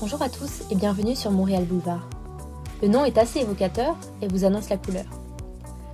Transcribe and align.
Bonjour 0.00 0.22
à 0.22 0.30
tous 0.30 0.62
et 0.70 0.76
bienvenue 0.76 1.14
sur 1.14 1.30
Montréal 1.30 1.66
Boulevard. 1.66 2.08
Le 2.80 2.88
nom 2.88 3.04
est 3.04 3.18
assez 3.18 3.40
évocateur 3.40 3.94
et 4.22 4.28
vous 4.28 4.46
annonce 4.46 4.70
la 4.70 4.78
couleur. 4.78 5.04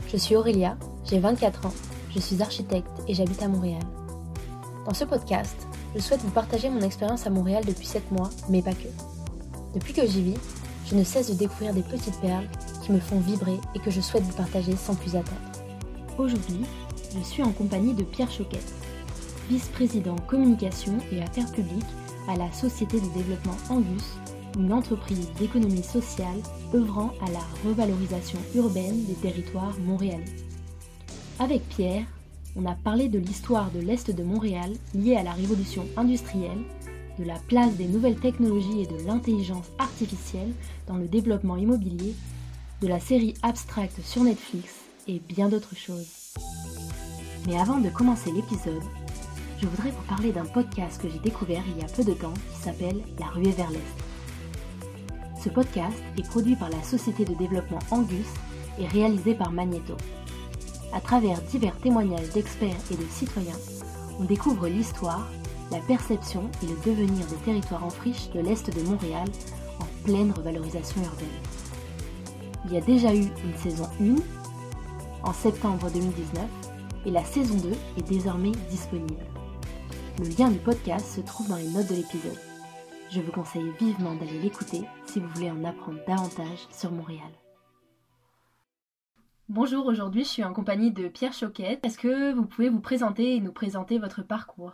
Je 0.07 0.17
suis 0.17 0.37
Aurélia, 0.37 0.77
j'ai 1.05 1.19
24 1.19 1.67
ans, 1.67 1.75
je 2.15 2.21
suis 2.21 2.41
architecte 2.41 2.87
et 3.09 3.15
j'habite 3.15 3.43
à 3.43 3.49
Montréal. 3.49 3.83
Dans 4.87 4.95
ce 4.95 5.05
podcast, 5.05 5.57
je 5.93 6.01
souhaite 6.01 6.21
vous 6.21 6.31
partager 6.31 6.71
mon 6.71 6.83
expérience 6.83 7.27
à 7.27 7.31
Montréal 7.31 7.65
depuis 7.67 7.85
7 7.85 8.13
mois, 8.13 8.31
mais 8.49 8.63
pas 8.63 8.75
que. 8.75 8.87
Depuis 9.75 9.93
que 9.93 10.07
j'y 10.07 10.23
vis, 10.23 10.39
je 10.89 10.95
ne 10.95 11.03
cesse 11.03 11.29
de 11.29 11.35
découvrir 11.35 11.75
des 11.75 11.83
petites 11.83 12.21
perles 12.21 12.47
qui 12.85 12.93
me 12.93 13.01
font 13.01 13.19
vibrer 13.19 13.59
et 13.75 13.81
que 13.81 13.91
je 13.91 14.01
souhaite 14.01 14.23
vous 14.23 14.37
partager 14.37 14.77
sans 14.77 14.95
plus 14.95 15.17
attendre. 15.17 15.51
Aujourd'hui, 16.17 16.61
je 17.13 17.25
suis 17.25 17.43
en 17.43 17.51
compagnie 17.51 17.95
de 17.95 18.05
Pierre 18.05 18.31
Choquette, 18.31 18.73
vice-président 19.51 20.15
communication 20.29 20.97
et 21.11 21.21
affaires 21.25 21.51
publiques 21.51 21.85
à 22.29 22.37
la 22.37 22.51
Société 22.53 23.01
de 23.01 23.09
développement 23.09 23.57
Angus, 23.71 24.17
une 24.59 24.73
entreprise 24.73 25.31
d'économie 25.39 25.83
sociale 25.83 26.41
œuvrant 26.75 27.13
à 27.27 27.31
la 27.31 27.41
revalorisation 27.65 28.39
urbaine 28.55 29.05
des 29.05 29.15
territoires 29.15 29.79
montréalais. 29.81 30.25
Avec 31.39 31.69
Pierre, 31.69 32.05
on 32.57 32.65
a 32.65 32.75
parlé 32.75 33.09
de 33.09 33.19
l'histoire 33.19 33.71
de 33.71 33.81
l'Est 33.81 34.11
de 34.11 34.23
Montréal 34.23 34.73
liée 34.95 35.17
à 35.17 35.23
la 35.23 35.33
révolution 35.33 35.85
industrielle, 35.97 36.63
de 37.19 37.25
la 37.25 37.39
place 37.49 37.75
des 37.77 37.87
nouvelles 37.87 38.19
technologies 38.19 38.83
et 38.83 38.87
de 38.87 39.07
l'intelligence 39.07 39.71
artificielle 39.79 40.53
dans 40.87 40.97
le 40.97 41.09
développement 41.09 41.57
immobilier, 41.57 42.15
de 42.83 42.89
la 42.89 43.01
série 43.01 43.35
Abstract 43.43 44.01
sur 44.03 44.25
Netflix 44.25 44.75
et 45.07 45.21
bien 45.21 45.49
d'autres 45.49 45.77
choses. 45.77 46.35
Mais 47.47 47.59
avant 47.59 47.79
de 47.79 47.89
commencer 47.89 48.33
l'épisode, 48.33 48.83
je 49.61 49.67
voudrais 49.67 49.91
vous 49.91 50.03
parler 50.03 50.33
d'un 50.33 50.45
podcast 50.45 51.01
que 51.01 51.09
j'ai 51.09 51.19
découvert 51.19 51.63
il 51.67 51.81
y 51.81 51.85
a 51.85 51.89
peu 51.89 52.05
de 52.05 52.13
temps 52.13 52.35
qui 52.53 52.63
s'appelle 52.63 53.01
La 53.19 53.27
ruée 53.27 53.53
vers 53.53 53.71
l'Est. 53.71 53.81
Ce 55.43 55.49
podcast 55.49 55.97
est 56.19 56.27
produit 56.29 56.57
par 56.57 56.69
la 56.69 56.83
société 56.83 57.25
de 57.25 57.35
développement 57.35 57.79
Angus 57.91 58.27
et 58.79 58.87
réalisé 58.87 59.35
par 59.35 59.53
Magneto. 59.53 59.97
À 60.93 61.01
travers 61.01 61.41
divers 61.43 61.77
témoignages 61.79 62.31
d'experts 62.31 62.77
et 62.91 62.97
de 62.97 63.09
citoyens, 63.11 63.59
on 64.21 64.25
découvre 64.25 64.69
l'histoire, 64.69 65.27
la 65.71 65.79
perception 65.81 66.51
et 66.63 66.67
le 66.67 66.77
devenir 66.85 67.27
des 67.27 67.37
territoires 67.45 67.85
en 67.85 67.91
friche 67.91 68.31
de 68.31 68.41
l'Est 68.41 68.75
de 68.75 68.83
Montréal 68.83 69.29
en 69.81 70.05
pleine 70.05 70.33
revalorisation 70.33 71.03
urbaine. 71.03 71.29
Il 72.67 72.73
y 72.73 72.77
a 72.77 72.83
déjà 72.83 73.15
eu 73.15 73.29
une 73.45 73.57
saison 73.57 73.89
1 74.01 74.17
en 75.23 75.33
septembre 75.33 75.89
2019 75.91 76.45
et 77.07 77.11
la 77.11 77.25
saison 77.25 77.57
2 77.57 77.71
est 77.99 78.09
désormais 78.09 78.53
disponible. 78.71 79.36
Le 80.19 80.29
lien 80.39 80.51
du 80.51 80.59
podcast 80.59 81.15
se 81.15 81.21
trouve 81.21 81.47
dans 81.51 81.59
les 81.59 81.69
notes 81.69 81.91
de 81.91 81.95
l'épisode. 81.95 82.39
Je 83.11 83.21
vous 83.21 83.33
conseille 83.33 83.71
vivement 83.79 84.15
d'aller 84.15 84.39
l'écouter 84.39 84.81
si 85.05 85.21
vous 85.21 85.29
voulez 85.29 85.51
en 85.51 85.63
apprendre 85.63 85.99
davantage 86.07 86.67
sur 86.71 86.91
Montréal. 86.91 87.29
Bonjour, 89.51 89.85
aujourd'hui 89.85 90.25
je 90.25 90.29
suis 90.29 90.45
en 90.45 90.55
compagnie 90.55 90.91
de 90.91 91.09
Pierre 91.09 91.35
Choquette. 91.35 91.85
Est-ce 91.85 91.99
que 91.99 92.33
vous 92.33 92.47
pouvez 92.47 92.71
vous 92.71 92.81
présenter 92.81 93.37
et 93.37 93.41
nous 93.41 93.53
présenter 93.53 93.99
votre 93.99 94.23
parcours? 94.23 94.73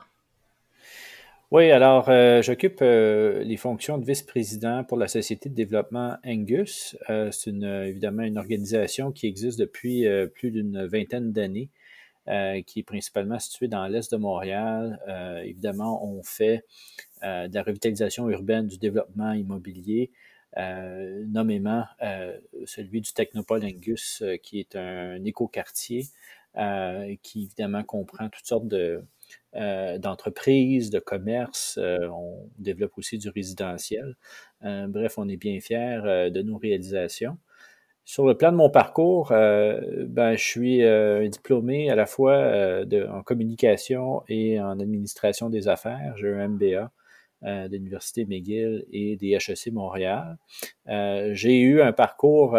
Oui, 1.50 1.72
alors 1.72 2.08
euh, 2.08 2.40
j'occupe 2.40 2.78
euh, 2.80 3.42
les 3.42 3.56
fonctions 3.56 3.98
de 3.98 4.06
vice-président 4.06 4.84
pour 4.84 4.96
la 4.96 5.08
Société 5.08 5.48
de 5.48 5.54
développement 5.56 6.18
Angus. 6.24 6.96
Euh, 7.10 7.32
c'est 7.32 7.50
évidemment 7.50 8.22
une 8.22 8.38
organisation 8.38 9.10
qui 9.10 9.26
existe 9.26 9.58
depuis 9.58 10.06
plus 10.34 10.52
d'une 10.52 10.86
vingtaine 10.86 11.32
d'années 11.32 11.68
euh, 12.28 12.62
qui 12.62 12.78
est 12.78 12.84
principalement 12.84 13.40
situé 13.40 13.66
dans 13.66 13.84
l'est 13.88 14.12
de 14.12 14.16
Montréal. 14.16 15.00
Euh, 15.08 15.40
évidemment, 15.40 16.06
on 16.06 16.22
fait 16.22 16.64
euh, 17.24 17.48
de 17.48 17.54
la 17.56 17.64
revitalisation 17.64 18.30
urbaine, 18.30 18.68
du 18.68 18.78
développement 18.78 19.32
immobilier, 19.32 20.12
nommément 20.56 21.84
celui 22.66 23.00
du 23.00 23.12
Technopole 23.12 23.64
Angus, 23.64 24.22
qui 24.42 24.60
est 24.60 24.76
un 24.76 25.24
écoquartier 25.24 26.04
qui 27.22 27.44
évidemment 27.44 27.82
comprend 27.82 28.28
toutes 28.28 28.44
sortes 28.44 28.68
de, 28.68 29.02
d'entreprises, 29.54 30.90
de 30.90 30.98
commerces. 30.98 31.78
on 31.78 32.50
développe 32.58 32.98
aussi 32.98 33.16
du 33.16 33.30
résidentiel. 33.30 34.14
bref, 34.60 35.14
on 35.16 35.26
est 35.30 35.38
bien 35.38 35.58
fiers 35.58 36.30
de 36.30 36.42
nos 36.42 36.58
réalisations. 36.58 37.38
Sur 38.04 38.26
le 38.26 38.36
plan 38.36 38.50
de 38.50 38.56
mon 38.56 38.68
parcours, 38.68 39.30
euh, 39.30 39.80
ben, 40.08 40.34
je 40.34 40.42
suis 40.44 40.82
euh, 40.82 41.28
diplômé 41.28 41.88
à 41.88 41.94
la 41.94 42.06
fois 42.06 42.34
euh, 42.34 43.08
en 43.08 43.22
communication 43.22 44.24
et 44.28 44.60
en 44.60 44.80
administration 44.80 45.48
des 45.48 45.68
affaires. 45.68 46.16
J'ai 46.16 46.28
un 46.28 46.48
MBA 46.48 46.90
de 47.42 47.76
l'Université 47.76 48.24
McGill 48.24 48.86
et 48.92 49.16
des 49.16 49.30
HEC 49.32 49.72
Montréal. 49.72 50.38
J'ai 50.86 51.58
eu 51.58 51.82
un 51.82 51.92
parcours 51.92 52.56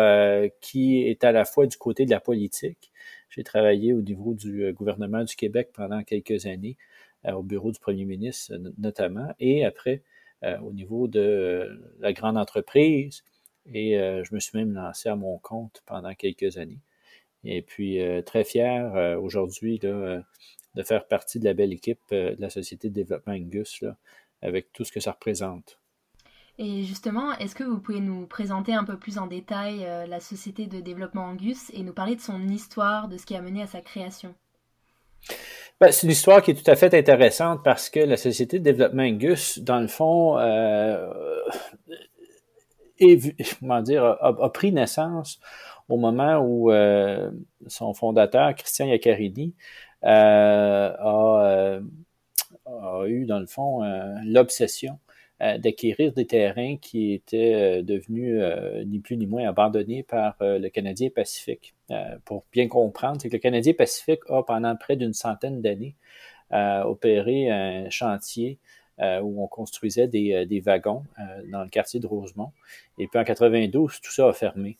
qui 0.60 1.04
est 1.04 1.24
à 1.24 1.32
la 1.32 1.46
fois 1.46 1.68
du 1.68 1.78
côté 1.78 2.04
de 2.06 2.12
la 2.12 2.20
politique. 2.20 2.92
J'ai 3.30 3.46
travaillé 3.46 3.94
au 3.94 4.02
niveau 4.02 4.34
du 4.34 4.74
gouvernement 4.74 5.24
du 5.24 5.38
Québec 5.38 5.70
pendant 5.74 6.04
quelques 6.04 6.48
années, 6.48 6.76
au 7.26 7.44
bureau 7.44 7.72
du 7.72 7.80
premier 7.80 8.04
ministre 8.04 8.56
notamment, 8.78 9.34
et 9.40 9.64
après 9.64 10.02
au 10.62 10.74
niveau 10.74 11.08
de 11.08 11.80
la 12.02 12.12
grande 12.12 12.38
entreprise 12.38 13.24
et 13.72 13.98
euh, 13.98 14.24
je 14.24 14.34
me 14.34 14.40
suis 14.40 14.58
même 14.58 14.74
lancé 14.74 15.10
à 15.10 15.16
mon 15.16 15.38
compte 15.38 15.82
pendant 15.86 16.14
quelques 16.14 16.58
années. 16.58 16.82
Et 17.44 17.62
puis, 17.62 18.02
euh, 18.02 18.22
très 18.22 18.44
fier 18.44 18.96
euh, 18.96 19.18
aujourd'hui 19.18 19.80
de 19.80 20.24
faire 20.84 21.08
partie 21.08 21.40
de 21.40 21.46
la 21.46 21.54
belle 21.54 21.74
équipe 21.74 22.00
de 22.12 22.36
la 22.40 22.50
Société 22.50 22.90
de 22.90 22.94
développement 22.94 23.34
Angus, 23.34 23.82
là, 23.82 23.96
avec 24.42 24.72
tout 24.74 24.84
ce 24.84 24.92
que 24.92 25.00
ça 25.00 25.12
représente. 25.12 25.80
Et 26.60 26.84
justement, 26.84 27.34
est-ce 27.38 27.56
que 27.56 27.64
vous 27.64 27.80
pouvez 27.80 28.00
nous 28.00 28.28
présenter 28.28 28.74
un 28.74 28.84
peu 28.84 28.98
plus 28.98 29.18
en 29.18 29.28
détail 29.28 29.80
la 30.08 30.20
Société 30.20 30.68
de 30.68 30.82
développement 30.82 31.26
Angus 31.26 31.72
et 31.74 31.84
nous 31.84 31.94
parler 31.94 32.16
de 32.16 32.22
son 32.22 32.48
histoire, 32.48 33.08
de 33.08 33.18
ce 33.18 33.26
qui 33.26 33.36
a 33.36 33.42
mené 33.42 33.64
à 33.64 33.68
sa 33.68 33.82
création? 33.82 34.36
Ben, 35.82 35.92
c'est 35.92 36.06
une 36.06 36.12
histoire 36.12 36.44
qui 36.44 36.52
est 36.52 36.64
tout 36.64 36.70
à 36.70 36.76
fait 36.76 36.94
intéressante 36.94 37.64
parce 37.64 37.90
que 37.90 38.00
la 38.00 38.18
Société 38.18 38.60
de 38.60 38.64
développement 38.64 39.04
Angus, 39.04 39.60
dans 39.60 39.80
le 39.80 39.88
fond, 39.88 40.38
comment 43.60 43.82
dire, 43.82 44.04
a, 44.04 44.54
pris 44.54 44.72
naissance 44.72 45.40
au 45.90 45.98
moment 45.98 46.38
où 46.40 46.72
euh, 46.72 47.32
son 47.68 47.94
fondateur, 47.94 48.56
Christian 48.56 48.88
Iaccarini, 48.88 49.54
euh, 50.04 50.94
euh, 51.06 51.82
a, 52.66 53.06
eu, 53.08 53.26
dans 53.26 53.40
le 53.40 53.48
fond, 53.48 53.82
l'obsession 54.26 55.00
d'acquérir 55.40 56.14
des 56.14 56.26
terrains 56.26 56.78
qui 56.78 57.12
étaient 57.12 57.84
devenus 57.84 58.42
ni 58.86 59.00
plus 59.00 59.18
ni 59.18 59.28
moins 59.28 59.46
abandonnés 59.50 60.04
par 60.04 60.38
le 60.40 60.70
Canadien 60.70 61.10
Pacifique. 61.14 61.76
pour 62.24 62.46
bien 62.54 62.70
comprendre, 62.70 63.18
c'est 63.22 63.28
que 63.28 63.36
le 63.36 63.42
Canadien 63.42 63.74
Pacifique 63.74 64.22
a, 64.30 64.44
pendant 64.44 64.76
près 64.78 64.96
d'une 64.96 65.12
centaine 65.12 65.62
d'années, 65.62 65.96
opéré 66.52 67.50
un 67.52 67.90
chantier 67.90 68.58
euh, 68.62 68.74
où 69.22 69.44
on 69.44 69.48
construisait 69.48 70.08
des, 70.08 70.34
euh, 70.34 70.62
wagons 70.62 71.04
euh, 71.20 71.24
dans 71.52 71.64
le 71.64 71.70
quartier 71.70 72.00
de 72.00 72.08
Rosemont. 72.08 72.52
Et 72.98 73.08
puis 73.08 73.20
en 73.20 73.24
92, 73.24 74.00
tout 74.02 74.12
ça 74.12 74.30
a 74.30 74.34
fermé. 74.34 74.78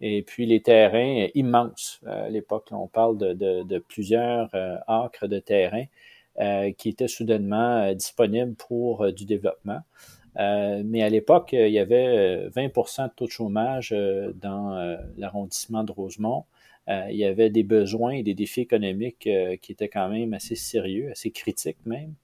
Et 0.00 0.22
puis 0.22 0.46
les 0.46 0.60
terrains 0.60 1.28
immenses, 1.34 2.00
à 2.06 2.28
l'époque, 2.28 2.68
on 2.72 2.88
parle 2.88 3.18
de 3.18 3.78
plusieurs 3.78 4.50
acres 4.88 5.28
de 5.28 5.38
terrain 5.38 5.84
qui 6.76 6.88
étaient 6.88 7.06
soudainement 7.06 7.92
disponibles 7.92 8.54
pour 8.54 9.12
du 9.12 9.26
développement. 9.26 9.80
mais 10.34 11.02
à 11.04 11.08
l'époque, 11.08 11.52
il 11.52 11.68
y 11.68 11.78
avait 11.78 12.48
20% 12.48 13.10
de 13.10 13.12
taux 13.14 13.26
de 13.26 13.30
chômage 13.30 13.94
dans 14.34 14.98
l'arrondissement 15.16 15.84
de 15.84 15.92
Rosemont. 15.92 16.46
il 16.88 17.16
y 17.16 17.24
avait 17.24 17.50
des 17.50 17.62
besoins 17.62 18.12
et 18.12 18.24
des 18.24 18.34
défis 18.34 18.62
économiques 18.62 19.28
qui 19.60 19.72
étaient 19.72 19.88
quand 19.88 20.08
même 20.08 20.34
assez 20.34 20.56
sérieux, 20.56 21.12
assez 21.12 21.30
critiques 21.30 21.86
même. 21.86 22.14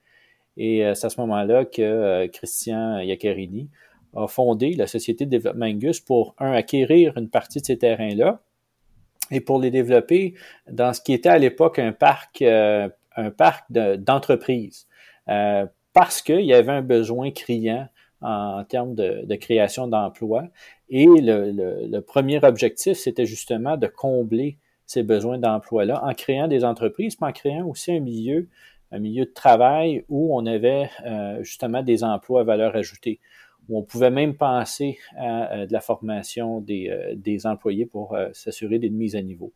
Et 0.59 0.85
euh, 0.85 0.95
c'est 0.95 1.07
à 1.07 1.11
ce 1.11 1.21
moment-là 1.21 1.65
que 1.65 1.81
euh, 1.81 2.29
Christian 2.29 2.99
Iaccarini 2.99 3.71
a 4.15 4.27
fondé 4.27 4.75
la 4.75 4.89
Société 4.89 5.25
de 5.25 5.31
développement 5.31 5.71
pour, 6.05 6.35
un, 6.39 6.53
acquérir 6.53 7.17
une 7.17 7.31
partie 7.31 7.61
de 7.61 7.65
ces 7.65 7.79
terrains-là 7.79 8.41
et 9.31 9.41
pour 9.41 9.61
les 9.61 9.71
développer 9.71 10.35
dans 10.71 10.93
ce 10.93 11.01
qui 11.01 11.13
était 11.13 11.29
à 11.29 11.39
l'époque 11.39 11.79
un 11.79 11.93
parc, 11.93 12.43
euh, 12.43 12.89
un 13.17 13.31
parc 13.31 13.71
d'entreprises. 13.71 14.87
parce 15.93 16.23
qu'il 16.23 16.45
y 16.45 16.55
avait 16.55 16.73
un 16.73 16.83
besoin 16.83 17.31
criant 17.31 17.87
en, 18.21 18.65
termes 18.65 18.95
de, 18.95 19.35
création 19.37 19.87
d'emplois. 19.87 20.45
Et 20.89 21.07
le, 21.07 21.53
le, 21.87 22.01
premier 22.01 22.45
objectif, 22.45 22.97
c'était 22.97 23.27
justement 23.27 23.77
de 23.77 23.87
combler 23.87 24.59
ces 24.87 25.03
besoins 25.03 25.39
d'emploi-là 25.39 26.03
en 26.05 26.15
créant 26.15 26.49
des 26.49 26.65
entreprises, 26.65 27.17
mais 27.21 27.29
en 27.29 27.33
créant 27.33 27.67
aussi 27.67 27.93
un 27.93 28.01
milieu 28.01 28.49
un 28.91 28.99
milieu 28.99 29.25
de 29.25 29.33
travail 29.33 30.05
où 30.09 30.37
on 30.37 30.47
avait 30.47 30.91
euh, 31.05 31.43
justement 31.43 31.83
des 31.83 32.05
emplois 32.05 32.41
à 32.41 32.45
valeur 32.45 32.77
ajoutée, 32.77 33.21
où 33.69 33.79
on 33.79 33.83
pouvait 33.83 34.11
même 34.11 34.35
penser 34.35 34.99
à, 35.17 35.67
de 35.67 35.73
la 35.73 35.81
formation 35.81 36.61
des, 36.61 36.89
euh, 36.89 37.15
des 37.15 37.47
employés 37.47 37.87
pour 37.87 38.15
euh, 38.15 38.29
s'assurer 38.33 38.79
d'une 38.79 38.97
mise 38.97 39.15
à 39.17 39.23
niveau. 39.23 39.53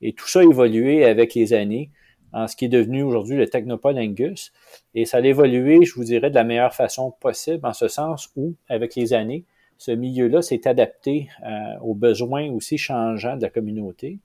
Et 0.00 0.12
tout 0.12 0.28
ça 0.28 0.40
a 0.40 0.42
évolué 0.42 1.04
avec 1.04 1.34
les 1.34 1.52
années. 1.52 1.90
en 2.32 2.46
ce 2.46 2.56
qui 2.56 2.66
est 2.66 2.68
devenu 2.68 3.02
aujourd'hui 3.02 3.36
le 3.36 3.48
Technopole 3.48 3.98
Angus. 3.98 4.52
Et 4.94 5.06
ça 5.06 5.16
a 5.16 5.20
évolué, 5.22 5.84
je 5.84 5.94
vous 5.94 6.04
dirais, 6.04 6.30
de 6.30 6.34
la 6.34 6.44
meilleure 6.44 6.74
façon 6.74 7.10
possible, 7.20 7.66
en 7.66 7.72
ce 7.72 7.88
sens 7.88 8.30
où, 8.36 8.54
avec 8.68 8.94
les 8.96 9.12
années, 9.14 9.44
ce 9.78 9.92
milieu-là 9.92 10.42
s'est 10.42 10.68
adapté 10.68 11.28
euh, 11.46 11.78
aux 11.82 11.94
besoins 11.94 12.50
aussi 12.50 12.76
changeants 12.78 13.36
de 13.36 13.42
la 13.42 13.50
communauté 13.50 14.18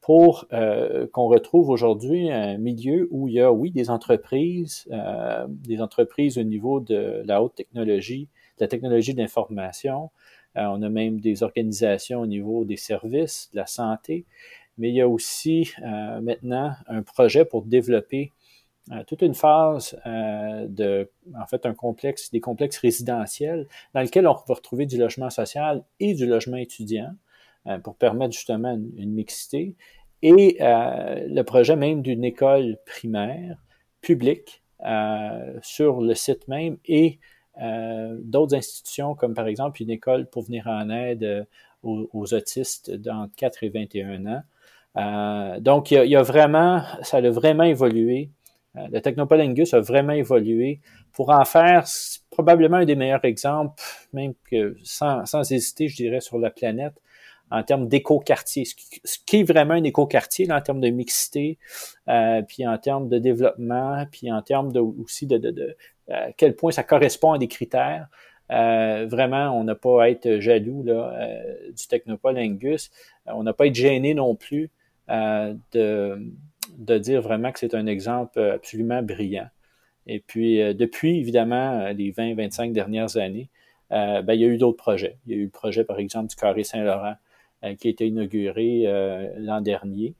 pour 0.00 0.46
euh, 0.52 1.06
qu'on 1.12 1.26
retrouve 1.28 1.68
aujourd'hui 1.68 2.30
un 2.30 2.58
milieu 2.58 3.08
où 3.10 3.28
il 3.28 3.34
y 3.34 3.40
a, 3.40 3.52
oui, 3.52 3.70
des 3.70 3.90
entreprises, 3.90 4.88
euh, 4.90 5.46
des 5.48 5.80
entreprises 5.80 6.38
au 6.38 6.42
niveau 6.42 6.80
de 6.80 7.22
la 7.26 7.42
haute 7.42 7.54
technologie, 7.54 8.28
de 8.58 8.64
la 8.64 8.68
technologie 8.68 9.14
d'information. 9.14 10.10
on 10.56 10.82
a 10.82 10.88
même 10.88 11.20
des 11.20 11.42
organisations 11.42 12.20
au 12.20 12.26
niveau 12.26 12.64
des 12.64 12.76
services, 12.76 13.50
de 13.52 13.58
la 13.58 13.66
santé, 13.66 14.24
mais 14.78 14.88
il 14.88 14.94
y 14.94 15.00
a 15.00 15.08
aussi 15.08 15.72
maintenant 16.22 16.72
un 16.86 17.02
projet 17.02 17.44
pour 17.44 17.62
développer 17.64 18.32
euh, 18.92 19.04
toute 19.06 19.22
une 19.22 19.34
phase 19.34 19.96
euh, 20.04 20.66
de, 20.66 21.10
en 21.40 21.46
fait, 21.46 21.64
un 21.64 21.74
complexe, 21.74 22.30
des 22.32 22.40
complexes 22.40 22.78
résidentiels 22.78 23.68
dans 23.94 24.00
lequel 24.00 24.26
on 24.26 24.32
va 24.32 24.54
retrouver 24.54 24.86
du 24.86 24.98
logement 24.98 25.30
social 25.30 25.84
et 26.00 26.14
du 26.14 26.26
logement 26.26 26.56
étudiant 26.56 27.04
euh, 27.06 27.12
pour 27.78 27.96
permettre 27.96 28.32
justement 28.32 28.72
une, 28.72 29.12
mixité. 29.12 29.74
Et 30.22 30.58
le 30.60 31.42
projet 31.42 31.76
même 31.76 32.02
d'une 32.02 32.24
école 32.24 32.76
primaire 32.86 33.56
publique 34.00 34.62
sur 35.62 36.00
le 36.00 36.14
site 36.14 36.48
même 36.48 36.76
et 36.86 37.18
d'autres 37.58 38.54
institutions 38.54 39.14
comme 39.14 39.34
par 39.34 39.46
exemple 39.46 39.82
une 39.82 39.90
école 39.90 40.26
pour 40.26 40.42
venir 40.42 40.66
en 40.66 40.90
aide 40.90 41.46
aux, 41.82 42.34
autistes 42.34 42.90
d'entre 42.90 43.34
4 43.36 43.64
et 43.64 43.68
21 43.70 44.26
ans. 44.26 45.60
donc, 45.60 45.90
il 45.90 46.04
y, 46.04 46.16
a, 46.16 46.22
vraiment, 46.22 46.82
ça 47.02 47.18
a 47.18 47.30
vraiment 47.30 47.64
évolué 47.64 48.30
euh, 48.76 48.86
le 48.92 49.00
Technopole 49.00 49.40
Angus 49.40 49.74
a 49.74 49.80
vraiment 49.80 50.12
évolué 50.12 50.80
pour 51.12 51.30
en 51.30 51.44
faire 51.44 51.84
probablement 52.30 52.78
un 52.78 52.84
des 52.84 52.94
meilleurs 52.94 53.24
exemples, 53.24 53.82
même 54.12 54.34
sans, 54.84 55.26
sans 55.26 55.50
hésiter, 55.50 55.88
je 55.88 55.96
dirais, 55.96 56.20
sur 56.20 56.38
la 56.38 56.50
planète, 56.50 56.94
en 57.50 57.62
termes 57.62 57.88
d'éco-quartier. 57.88 58.64
Ce 58.64 59.18
qui 59.26 59.40
est 59.40 59.42
vraiment 59.42 59.74
un 59.74 59.84
éco-quartier 59.84 60.50
en 60.50 60.60
termes 60.60 60.80
de 60.80 60.88
mixité, 60.88 61.58
euh, 62.08 62.42
puis 62.42 62.66
en 62.66 62.78
termes 62.78 63.08
de 63.08 63.18
développement, 63.18 64.04
puis 64.10 64.30
en 64.32 64.42
termes 64.42 64.72
de, 64.72 64.80
aussi 64.80 65.26
de, 65.26 65.38
de, 65.38 65.50
de 65.50 65.76
à 66.10 66.12
euh, 66.12 66.30
quel 66.36 66.56
point 66.56 66.72
ça 66.72 66.82
correspond 66.82 67.32
à 67.32 67.38
des 67.38 67.48
critères. 67.48 68.08
Euh, 68.50 69.06
vraiment, 69.08 69.50
on 69.58 69.64
n'a 69.64 69.76
pas 69.76 70.04
à 70.04 70.08
être 70.08 70.40
jaloux 70.40 70.82
là, 70.82 71.12
euh, 71.14 71.70
du 71.70 71.86
Technopole 71.86 72.36
Angus. 72.36 72.90
on 73.26 73.44
n'a 73.44 73.52
pas 73.52 73.64
à 73.64 73.66
être 73.68 73.74
gêné 73.74 74.14
non 74.14 74.34
plus 74.34 74.70
de 75.08 76.18
de 76.78 76.98
dire 76.98 77.20
vraiment 77.20 77.52
que 77.52 77.58
c'est 77.58 77.74
un 77.74 77.86
exemple 77.86 78.38
euh, 78.38 78.54
absolument 78.54 79.02
brillant. 79.02 79.48
Et 80.06 80.20
puis, 80.20 80.60
euh, 80.60 80.72
depuis, 80.72 81.18
évidemment, 81.18 81.80
euh, 81.80 81.92
les 81.92 82.12
20-25 82.12 82.72
dernières 82.72 83.16
années, 83.16 83.48
ben, 83.90 84.34
il 84.34 84.40
y 84.40 84.44
a 84.44 84.46
eu 84.46 84.56
d'autres 84.56 84.76
projets. 84.76 85.16
Il 85.26 85.32
y 85.32 85.34
a 85.34 85.38
eu 85.38 85.44
le 85.44 85.50
projet, 85.50 85.82
par 85.82 85.98
exemple, 85.98 86.28
du 86.28 86.36
Carré 86.36 86.62
Saint-Laurent, 86.62 87.14
qui 87.78 87.88
a 87.88 87.90
été 87.90 88.06
inauguré 88.06 88.84
l'an 89.36 89.60
dernier, 89.60 90.14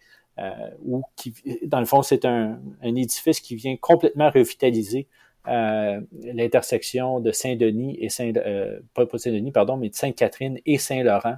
où, 0.85 1.03
qui, 1.17 1.35
dans 1.65 1.81
le 1.81 1.87
fond, 1.87 2.03
c'est 2.03 2.25
un, 2.25 2.61
édifice 2.83 3.41
qui 3.41 3.57
vient 3.57 3.77
complètement 3.77 4.31
revitaliser 4.31 5.07
l'intersection 5.47 7.21
de 7.21 7.33
Saint-Denis 7.33 7.97
et 8.01 8.09
Saint, 8.09 8.33
pas 8.95 9.07
Saint-Denis, 9.17 9.53
pardon, 9.53 9.77
mais 9.77 9.89
de 9.89 9.95
Sainte-Catherine 9.95 10.59
et 10.67 10.79
Saint-Laurent, 10.79 11.37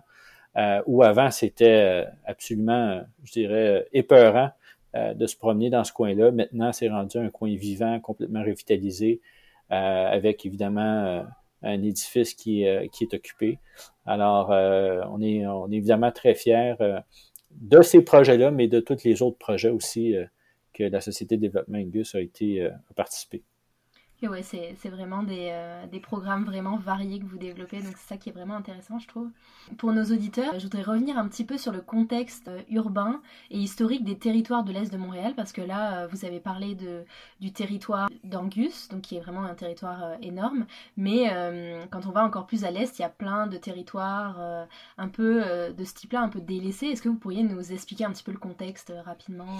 où 0.86 1.02
avant 1.02 1.30
c'était 1.30 2.06
absolument, 2.26 3.02
je 3.24 3.32
dirais, 3.32 3.86
épeurant 3.92 4.50
euh, 4.94 5.14
de 5.14 5.26
se 5.26 5.38
promener 5.38 5.70
dans 5.70 5.84
ce 5.84 5.92
coin-là. 5.94 6.32
Maintenant, 6.32 6.70
c'est 6.70 6.90
rendu 6.90 7.16
un 7.16 7.30
coin 7.30 7.54
vivant, 7.56 7.98
complètement 8.00 8.42
revitalisé, 8.42 9.22
euh, 9.70 9.74
avec 9.74 10.44
évidemment 10.44 10.82
euh, 10.82 11.22
un 11.62 11.82
édifice 11.82 12.34
qui, 12.34 12.64
qui 12.92 13.04
est 13.04 13.14
occupé. 13.14 13.58
Alors, 14.06 14.50
on, 14.50 15.20
est, 15.20 15.46
on 15.46 15.70
est 15.70 15.76
évidemment 15.76 16.12
très 16.12 16.34
fiers 16.34 16.74
de 17.50 17.82
ces 17.82 18.02
projets-là, 18.02 18.50
mais 18.50 18.68
de 18.68 18.80
tous 18.80 19.04
les 19.04 19.22
autres 19.22 19.38
projets 19.38 19.70
aussi 19.70 20.14
que 20.72 20.84
la 20.84 21.00
Société 21.00 21.36
de 21.36 21.42
développement 21.42 21.78
Ingus 21.78 22.14
a 22.14 22.20
été 22.20 22.64
a 22.64 22.94
participé 22.96 23.42
c'est 24.42 24.88
vraiment 24.88 25.22
des, 25.22 25.48
euh, 25.50 25.86
des, 25.86 26.00
programmes 26.00 26.44
vraiment 26.44 26.76
variés 26.76 27.18
que 27.18 27.24
vous 27.24 27.38
développez, 27.38 27.80
donc 27.82 27.96
c'est 27.96 28.08
ça 28.08 28.16
qui 28.16 28.28
est 28.28 28.32
vraiment 28.32 28.54
intéressant, 28.54 28.98
je 28.98 29.08
trouve. 29.08 29.28
Pour 29.78 29.92
nos 29.92 30.04
auditeurs, 30.04 30.58
je 30.58 30.64
voudrais 30.64 30.82
revenir 30.82 31.18
un 31.18 31.26
petit 31.28 31.44
peu 31.44 31.58
sur 31.58 31.72
le 31.72 31.80
contexte 31.80 32.48
euh, 32.48 32.60
urbain 32.70 33.20
et 33.50 33.58
historique 33.58 34.04
des 34.04 34.16
territoires 34.16 34.64
de 34.64 34.72
l'Est 34.72 34.92
de 34.92 34.96
Montréal, 34.96 35.34
parce 35.36 35.52
que 35.52 35.60
là, 35.60 36.02
euh, 36.02 36.06
vous 36.06 36.24
avez 36.24 36.40
parlé 36.40 36.76
du 37.40 37.52
territoire 37.52 38.08
d'Angus, 38.24 38.88
donc 38.88 39.02
qui 39.02 39.16
est 39.16 39.20
vraiment 39.20 39.44
un 39.44 39.54
territoire 39.54 40.16
énorme, 40.22 40.66
mais 40.96 41.28
quand 41.90 42.06
on 42.06 42.10
va 42.10 42.24
encore 42.24 42.46
plus 42.46 42.64
à 42.64 42.70
l'Est, 42.70 42.98
il 42.98 43.02
y 43.02 43.04
a 43.04 43.08
plein 43.08 43.46
de 43.46 43.56
territoires 43.56 44.66
un 44.98 45.08
peu 45.08 45.42
de 45.76 45.84
ce 45.84 45.94
type-là, 45.94 46.20
un 46.22 46.28
peu 46.28 46.40
délaissés. 46.40 46.86
Est-ce 46.86 47.02
que 47.02 47.08
vous 47.08 47.18
pourriez 47.18 47.42
nous 47.42 47.72
expliquer 47.72 48.04
un 48.04 48.10
petit 48.10 48.22
peu 48.22 48.32
le 48.32 48.38
contexte 48.38 48.92
rapidement 49.04 49.58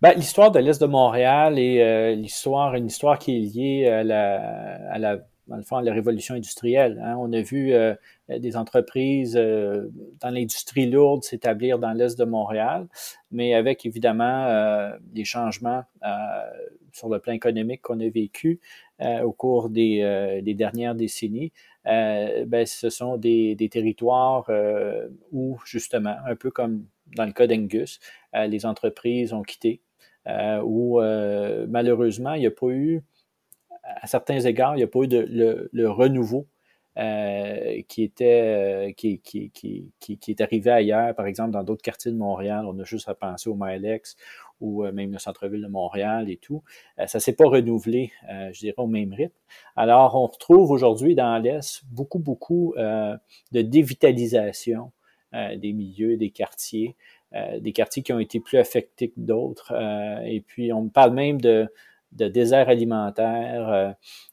ben, 0.00 0.12
l'histoire 0.14 0.50
de 0.50 0.58
l'Est 0.58 0.80
de 0.80 0.86
Montréal 0.86 1.58
et 1.58 1.80
euh, 1.80 2.14
l'histoire, 2.14 2.74
une 2.74 2.86
histoire 2.86 3.18
qui 3.18 3.36
est 3.36 3.40
liée 3.40 3.86
à 3.86 4.04
la, 4.04 4.90
à 4.90 4.98
la, 4.98 5.16
dans 5.46 5.56
le 5.56 5.62
fond, 5.62 5.76
à 5.76 5.82
la 5.82 5.92
révolution 5.92 6.34
industrielle. 6.34 7.00
Hein. 7.04 7.16
On 7.18 7.32
a 7.32 7.40
vu 7.40 7.72
euh, 7.72 7.94
des 8.28 8.56
entreprises 8.56 9.36
euh, 9.36 9.88
dans 10.20 10.30
l'industrie 10.30 10.90
lourde 10.90 11.22
s'établir 11.24 11.78
dans 11.78 11.92
l'Est 11.92 12.18
de 12.18 12.24
Montréal, 12.24 12.86
mais 13.30 13.54
avec 13.54 13.86
évidemment 13.86 14.90
des 15.02 15.24
changements 15.24 15.84
sur 16.92 17.08
le 17.08 17.18
plan 17.18 17.32
économique 17.32 17.82
qu'on 17.82 18.00
a 18.00 18.08
vécu 18.08 18.60
au 19.00 19.32
cours 19.32 19.68
des, 19.68 20.40
des 20.42 20.54
dernières 20.54 20.94
décennies. 20.94 21.52
ben, 21.84 22.64
ce 22.66 22.90
sont 22.90 23.16
des, 23.16 23.54
des 23.54 23.68
territoires 23.68 24.48
où, 25.32 25.58
justement, 25.64 26.14
un 26.26 26.36
peu 26.36 26.50
comme 26.50 26.84
dans 27.16 27.26
le 27.26 27.32
cas 27.32 27.46
d'Angus, 27.46 28.00
euh, 28.34 28.46
les 28.46 28.66
entreprises 28.66 29.32
ont 29.32 29.42
quitté, 29.42 29.80
euh, 30.26 30.60
où 30.64 31.00
euh, 31.00 31.66
malheureusement, 31.68 32.34
il 32.34 32.40
n'y 32.40 32.46
a 32.46 32.50
pas 32.50 32.68
eu, 32.68 33.02
à 33.82 34.06
certains 34.06 34.40
égards, 34.40 34.74
il 34.74 34.78
n'y 34.78 34.84
a 34.84 34.88
pas 34.88 35.00
eu 35.00 35.08
le, 35.08 35.90
renouveau 35.90 36.46
qui 36.94 38.02
était 38.02 38.94
qui, 38.96 39.20
est 40.28 40.40
arrivé 40.40 40.70
ailleurs, 40.70 41.14
par 41.14 41.26
exemple 41.26 41.50
dans 41.52 41.64
d'autres 41.64 41.82
quartiers 41.82 42.12
de 42.12 42.16
Montréal. 42.16 42.64
On 42.66 42.78
a 42.78 42.84
juste 42.84 43.08
à 43.08 43.14
penser 43.14 43.48
au 43.48 43.56
Milex 43.58 44.16
ou 44.60 44.84
même 44.84 45.10
le 45.10 45.18
centre-ville 45.18 45.62
de 45.62 45.68
Montréal 45.68 46.30
et 46.30 46.36
tout. 46.36 46.62
ça 47.06 47.18
s'est 47.18 47.32
pas 47.32 47.48
renouvelé, 47.48 48.12
je 48.52 48.58
dirais, 48.60 48.74
au 48.76 48.86
même 48.86 49.12
rythme. 49.12 49.34
Alors, 49.74 50.14
on 50.14 50.26
retrouve 50.26 50.70
aujourd'hui 50.70 51.14
dans 51.14 51.38
l'Est 51.38 51.82
beaucoup, 51.90 52.18
beaucoup 52.18 52.74
de 52.76 53.62
dévitalisation 53.62 54.92
des 55.32 55.72
milieux, 55.72 56.16
des 56.16 56.30
quartiers. 56.30 56.96
Euh, 57.34 57.60
des 57.60 57.72
quartiers 57.72 58.02
qui 58.02 58.12
ont 58.12 58.18
été 58.18 58.40
plus 58.40 58.58
affectés 58.58 59.08
que 59.08 59.18
d'autres. 59.18 59.72
Euh, 59.74 60.20
et 60.24 60.40
puis, 60.40 60.72
on 60.72 60.88
parle 60.88 61.14
même 61.14 61.40
de, 61.40 61.66
de 62.12 62.28
désert 62.28 62.68
alimentaire. 62.68 63.68
Euh, 63.70 63.90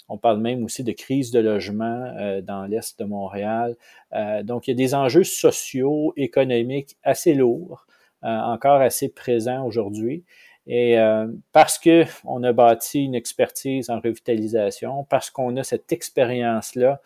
on 0.10 0.18
parle 0.18 0.40
même 0.40 0.66
aussi 0.66 0.84
de 0.84 0.92
crise 0.92 1.32
de 1.32 1.40
logement 1.40 2.42
dans 2.42 2.66
l'Est 2.66 3.00
de 3.00 3.06
Montréal. 3.06 3.76
donc, 4.44 4.68
il 4.68 4.72
y 4.72 4.74
a 4.74 4.76
des 4.76 4.96
enjeux 4.96 5.24
sociaux, 5.24 6.14
économiques 6.18 6.98
assez 7.04 7.36
lourds, 7.36 7.86
encore 8.24 8.82
assez 8.82 9.10
présents 9.10 9.64
aujourd'hui. 9.68 10.24
Et 10.66 10.98
parce 11.52 11.78
que 11.78 12.06
on 12.26 12.42
a 12.42 12.54
bâti 12.54 13.04
une 13.04 13.14
expertise 13.14 13.92
en 13.92 14.00
revitalisation, 14.00 15.04
parce 15.04 15.30
qu'on 15.30 15.56
a 15.58 15.64
cette 15.64 15.92
expérience-là 15.92 17.00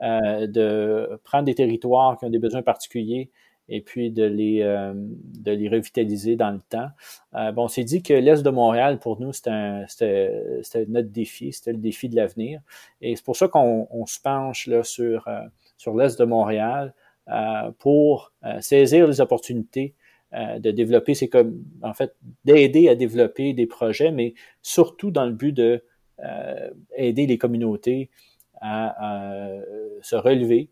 de 0.00 1.20
prendre 1.24 1.44
des 1.44 1.54
territoires 1.54 2.18
qui 2.18 2.24
ont 2.24 2.30
des 2.30 2.38
besoins 2.38 2.62
particuliers 2.62 3.30
et 3.70 3.80
puis 3.80 4.10
de 4.10 4.24
les, 4.24 4.62
euh, 4.62 4.92
de 4.94 5.52
les 5.52 5.68
revitaliser 5.68 6.36
dans 6.36 6.50
le 6.50 6.60
temps. 6.60 6.88
Euh, 7.34 7.52
bon, 7.52 7.64
on 7.64 7.68
s'est 7.68 7.84
dit 7.84 8.02
que 8.02 8.12
l'Est 8.12 8.42
de 8.42 8.50
Montréal, 8.50 8.98
pour 8.98 9.20
nous, 9.20 9.32
c'était 9.32 9.86
notre 10.88 11.08
défi, 11.08 11.52
c'était 11.52 11.72
le 11.72 11.78
défi 11.78 12.08
de 12.08 12.16
l'avenir. 12.16 12.60
Et 13.00 13.14
c'est 13.14 13.24
pour 13.24 13.36
ça 13.36 13.48
qu'on 13.48 14.04
se 14.06 14.20
penche 14.20 14.66
là, 14.66 14.82
sur, 14.82 15.26
euh, 15.28 15.40
sur 15.78 15.94
l'Est 15.94 16.18
de 16.18 16.24
Montréal 16.24 16.92
pour 17.78 18.32
saisir 18.60 19.06
les 19.06 19.20
opportunités 19.20 19.94
de 20.32 20.72
développer, 20.72 21.14
c'est 21.14 21.28
comme, 21.28 21.62
en 21.80 21.94
fait, 21.94 22.16
d'aider 22.44 22.88
à 22.88 22.96
développer 22.96 23.52
des 23.52 23.66
projets, 23.66 24.10
mais 24.10 24.34
surtout 24.62 25.12
dans 25.12 25.26
le 25.26 25.32
but 25.32 25.52
de 25.52 25.80
aider 26.96 27.28
les 27.28 27.38
communautés 27.38 28.10
à, 28.60 29.56
se 30.02 30.16
relever 30.16 30.70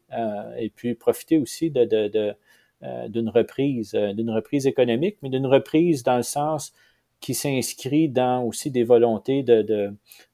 et 0.58 0.70
puis 0.70 0.94
profiter 0.94 1.38
aussi 1.38 1.70
de, 1.70 1.84
de, 1.84 2.08
de 2.08 2.34
euh, 2.84 3.08
d'une 3.08 3.28
reprise, 3.28 3.96
euh, 3.96 4.12
d'une 4.12 4.30
reprise 4.30 4.68
économique, 4.68 5.16
mais 5.20 5.30
d'une 5.30 5.46
reprise 5.46 6.04
dans 6.04 6.16
le 6.16 6.22
sens 6.22 6.72
qui 7.18 7.34
s'inscrit 7.34 8.08
dans 8.08 8.44
aussi 8.44 8.70
des 8.70 8.84
volontés 8.84 9.42
de, 9.42 9.62
de, 9.62 9.92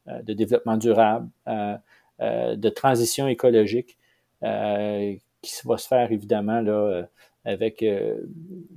euh, 0.08 0.20
de 0.20 0.34
développement 0.34 0.76
durable, 0.76 1.30
de 1.46 2.68
transition 2.68 3.28
écologique, 3.28 3.96
qui 4.42 5.60
va 5.64 5.78
se 5.78 5.88
faire 5.88 6.12
évidemment 6.12 6.60
là, 6.60 7.08
avec 7.46 7.84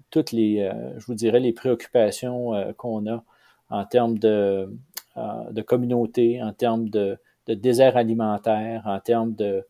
toutes 0.10 0.32
les, 0.32 0.72
je 0.98 1.06
vous 1.06 1.14
dirais, 1.14 1.40
les 1.40 1.54
préoccupations 1.54 2.74
qu'on 2.78 3.06
a 3.08 3.24
en 3.70 3.86
termes 3.86 4.18
de, 4.18 4.74
de 5.18 5.62
communauté, 5.62 6.42
en 6.42 6.54
termes 6.54 6.90
de, 6.90 7.18
de 7.48 7.54
désert 7.54 7.98
alimentaire, 7.98 8.84
en 8.86 9.00
termes 9.00 9.34
de, 9.36 9.66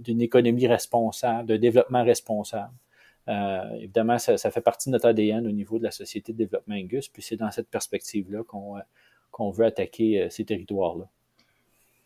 d'une 0.00 0.20
économie 0.20 0.66
responsable, 0.66 1.48
de 1.48 1.56
développement 1.56 2.04
responsable. 2.04 2.72
Euh, 3.28 3.70
évidemment, 3.76 4.18
ça, 4.18 4.36
fait 4.36 4.60
partie 4.60 4.88
de 4.88 4.92
notre 4.92 5.08
ADN 5.08 5.46
au 5.46 5.50
niveau 5.50 5.78
de 5.78 5.84
la 5.84 5.90
Société 5.90 6.32
de 6.32 6.38
développement 6.38 6.74
Angus, 6.74 7.08
puis 7.08 7.22
c'est 7.22 7.36
dans 7.36 7.50
cette 7.50 7.68
perspective-là 7.68 8.42
qu'on 8.44 8.76
euh, 8.76 9.50
veut 9.52 9.64
attaquer 9.64 10.22
euh, 10.22 10.30
ces 10.30 10.44
territoires-là. 10.44 11.08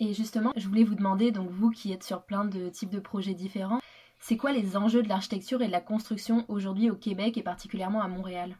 Et 0.00 0.14
justement, 0.14 0.52
je 0.56 0.68
voulais 0.68 0.84
vous 0.84 0.94
demander, 0.94 1.32
donc 1.32 1.50
vous 1.50 1.70
qui 1.70 1.92
êtes 1.92 2.04
sur 2.04 2.22
plein 2.22 2.44
de 2.44 2.68
types 2.68 2.90
de 2.90 3.00
projets 3.00 3.34
différents, 3.34 3.80
c'est 4.20 4.36
quoi 4.36 4.52
les 4.52 4.76
enjeux 4.76 5.02
de 5.02 5.08
l'architecture 5.08 5.60
et 5.60 5.66
de 5.66 5.72
la 5.72 5.80
construction 5.80 6.44
aujourd'hui 6.48 6.88
au 6.90 6.94
Québec 6.94 7.36
et 7.36 7.42
particulièrement 7.42 8.00
à 8.00 8.08
Montréal? 8.08 8.56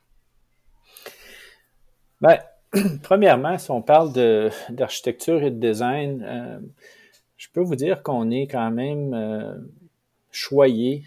Ben, 2.21 2.39
Premièrement, 3.03 3.57
si 3.59 3.71
on 3.71 3.83
parle 3.83 4.13
d'architecture 4.71 5.43
et 5.43 5.51
de 5.51 5.59
design, 5.59 6.63
je 7.37 7.49
peux 7.53 7.61
vous 7.61 7.77
dire 7.77 8.03
qu'on 8.03 8.31
est 8.31 8.47
quand 8.47 8.71
même 8.71 9.69
choyé 10.31 11.05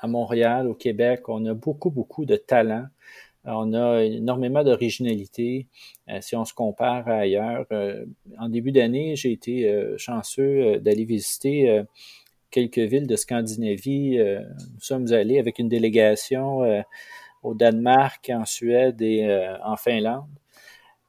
à 0.00 0.06
Montréal, 0.06 0.68
au 0.68 0.74
Québec, 0.74 1.28
on 1.28 1.44
a 1.46 1.54
beaucoup, 1.54 1.90
beaucoup 1.90 2.24
de 2.24 2.36
talent. 2.36 2.86
On 3.44 3.72
a 3.72 4.02
énormément 4.02 4.62
d'originalité 4.62 5.66
euh, 6.10 6.20
si 6.20 6.36
on 6.36 6.44
se 6.44 6.52
compare 6.52 7.08
ailleurs. 7.08 7.66
Euh, 7.72 8.04
en 8.38 8.48
début 8.48 8.72
d'année, 8.72 9.16
j'ai 9.16 9.32
été 9.32 9.68
euh, 9.68 9.96
chanceux 9.96 10.78
d'aller 10.80 11.04
visiter 11.04 11.82
quelques 12.50 12.78
villes 12.78 13.06
de 13.06 13.16
Scandinavie. 13.16 14.18
nous 14.18 14.80
sommes 14.80 15.12
allés 15.12 15.38
avec 15.38 15.58
une 15.58 15.68
délégation 15.68 16.62
au 17.42 17.54
Danemark, 17.54 18.30
en 18.34 18.44
Suède 18.44 19.00
et 19.02 19.56
en 19.62 19.76
Finlande 19.76 20.28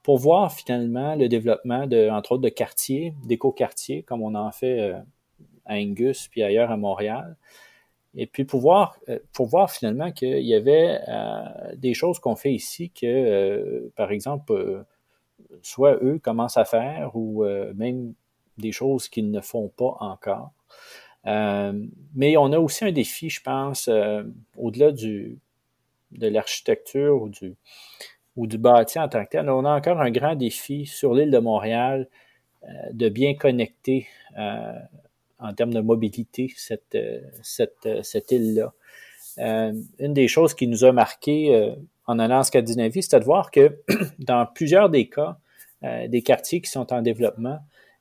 pour 0.03 0.17
voir 0.17 0.51
finalement 0.51 1.15
le 1.15 1.27
développement 1.27 1.86
de, 1.86 2.09
entre 2.09 2.33
autres, 2.33 2.41
de 2.41 2.50
quartiers, 2.50 3.13
d'éco-quartiers, 3.25 4.03
comme 4.03 4.24
on 4.24 4.33
en 4.33 4.51
fait 4.51 4.93
à 5.65 5.75
Angus 5.75 6.27
puis 6.27 6.41
ailleurs 6.41 6.71
à 6.71 6.77
Montréal. 6.77 7.38
Et 8.15 8.25
puis 8.25 8.43
pour 8.43 8.59
voir, 8.59 8.98
euh, 9.07 9.19
pour 9.33 9.48
voir 9.48 9.71
finalement 9.71 10.12
qu'il 10.12 10.45
y 10.45 10.55
avait 10.55 11.00
euh, 11.07 11.75
des 11.75 11.93
choses 11.93 12.19
qu'on 12.19 12.36
fait 12.36 12.51
ici 12.51 12.89
que, 12.89 13.05
euh, 13.05 13.91
par 13.95 14.12
exemple, 14.12 14.83
soit 15.62 16.03
eux 16.03 16.19
commencent 16.19 16.57
à 16.57 16.65
faire 16.65 17.15
ou 17.15 17.45
même 17.75 18.13
des 18.57 18.71
choses 18.71 19.07
qu'ils 19.07 19.31
ne 19.31 19.41
font 19.41 19.69
pas 19.69 19.95
encore. 20.00 20.51
mais 21.25 22.36
on 22.38 22.51
a 22.51 22.59
aussi 22.59 22.83
un 22.86 22.91
défi, 22.91 23.29
je 23.29 23.41
pense, 23.41 23.89
au-delà 24.57 24.91
du 24.91 25.39
de 26.11 26.27
l'architecture 26.27 27.21
ou 27.21 27.29
du 27.29 27.55
ou 28.35 28.47
du 28.47 28.57
bâti 28.57 28.99
en 28.99 29.09
tant 29.09 29.25
que 29.25 29.31
tel. 29.31 29.49
On 29.49 29.65
a 29.65 29.75
encore 29.75 29.99
un 29.99 30.11
grand 30.11 30.35
défi 30.35 30.85
sur 30.85 31.13
l'île 31.13 31.31
de 31.31 31.39
Montréal 31.39 32.07
de 32.93 33.09
bien 33.09 33.35
connecter 33.35 34.07
en 35.39 35.53
termes 35.53 35.73
de 35.73 35.79
mobilité, 35.79 36.53
cette, 36.55 36.95
euh, 36.95 37.21
euh, 37.85 38.21
île-là. 38.29 38.73
Euh, 39.37 39.73
une 39.99 40.13
des 40.13 40.27
choses 40.27 40.53
qui 40.53 40.67
nous 40.67 40.83
a 40.83 40.91
marqué 40.91 41.73
en 42.05 42.19
allant 42.19 42.39
en 42.39 42.43
Scandinavie, 42.43 43.03
c'était 43.03 43.19
de 43.19 43.25
voir 43.25 43.51
que 43.51 43.79
dans 44.19 44.45
plusieurs 44.45 44.89
des 44.89 45.07
cas, 45.07 45.37
des 45.81 46.21
quartiers 46.23 46.59
qui 46.59 46.69
sont 46.69 46.91
en 46.91 47.01
développement, 47.01 47.59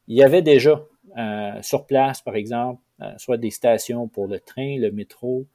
il 0.08 0.16
y 0.16 0.22
avait 0.22 0.42
déjà 0.42 0.82
sur 1.62 1.86
place, 1.86 2.22
par 2.22 2.34
exemple, 2.34 2.82
soit 3.18 3.36
des 3.36 3.50
stations 3.50 4.08
pour 4.08 4.26
le 4.26 4.40
train, 4.40 4.78
le 4.78 4.90
métro. 4.90 5.46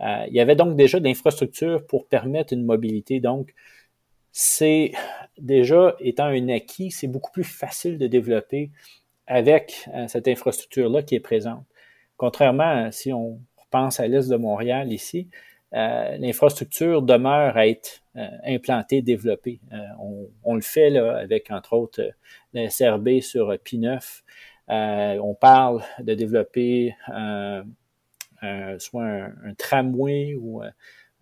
Il 0.00 0.32
y 0.34 0.40
avait 0.40 0.56
donc 0.56 0.76
déjà 0.76 1.00
d'infrastructures 1.00 1.86
pour 1.86 2.06
permettre 2.06 2.52
une 2.52 2.64
mobilité. 2.64 3.20
Donc, 3.20 3.54
c'est 4.32 4.92
déjà 5.38 5.96
étant 6.00 6.26
un 6.26 6.48
acquis, 6.48 6.90
c'est 6.90 7.08
beaucoup 7.08 7.32
plus 7.32 7.44
facile 7.44 7.98
de 7.98 8.06
développer 8.06 8.70
avec 9.26 9.88
euh, 9.94 10.06
cette 10.08 10.28
infrastructure-là 10.28 11.02
qui 11.02 11.16
est 11.16 11.20
présente. 11.20 11.64
Contrairement 12.16 12.90
si 12.92 13.12
on 13.12 13.40
pense 13.70 14.00
à 14.00 14.06
l'est 14.06 14.30
de 14.30 14.36
Montréal 14.36 14.92
ici, 14.92 15.28
euh, 15.74 16.16
l'infrastructure 16.18 17.02
demeure 17.02 17.56
à 17.56 17.66
être 17.66 18.02
euh, 18.16 18.26
implantée, 18.46 19.02
développée. 19.02 19.60
On, 20.44 20.54
le 20.54 20.62
fait 20.62 20.90
là, 20.90 21.18
avec, 21.18 21.50
entre 21.50 21.74
autres, 21.74 22.02
le 22.54 22.68
SRB 22.68 23.20
sur 23.20 23.52
P9. 23.52 24.22
on 24.68 25.34
parle 25.34 25.82
de 26.00 26.14
développer 26.14 26.94
soit 28.78 29.04
un, 29.04 29.54
tramway 29.56 30.34
ou 30.34 30.62
un, 30.62 30.72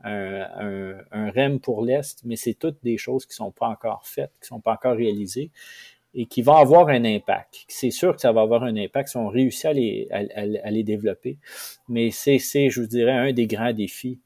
un, 0.05 1.31
REM 1.31 1.61
pour 1.61 1.85
l'Est, 1.85 2.23
mais 2.25 2.37
c'est 2.37 2.55
toutes 2.55 2.83
des 2.83 2.99
choses 2.99 3.27
qui 3.27 3.33
ne 3.33 3.47
sont 3.47 3.51
pas 3.51 3.69
encore 3.69 4.07
faites, 4.07 4.33
qui 4.41 4.45
ne 4.45 4.57
sont 4.57 4.61
pas 4.61 4.73
encore 4.73 4.97
réalisées 4.97 5.51
et 6.15 6.25
qui 6.27 6.41
vont 6.43 6.57
avoir 6.57 6.89
un 6.89 7.05
impact. 7.05 7.65
C'est 7.69 7.91
sûr 7.91 8.15
que 8.15 8.23
ça 8.23 8.33
va 8.33 8.41
avoir 8.41 8.65
un 8.65 8.77
impact 8.77 9.11
si 9.11 9.17
on 9.19 9.29
réussit 9.29 9.67
à 9.67 9.73
les, 9.75 10.09
à, 10.11 10.71
les 10.71 10.83
développer, 10.83 11.39
mais 11.89 12.11
c'est, 12.11 12.39
je 12.39 12.81
vous 12.81 12.87
dirais, 12.87 13.13
un 13.13 13.33
des 13.33 13.47
grands 13.47 13.73
défis 13.73 14.19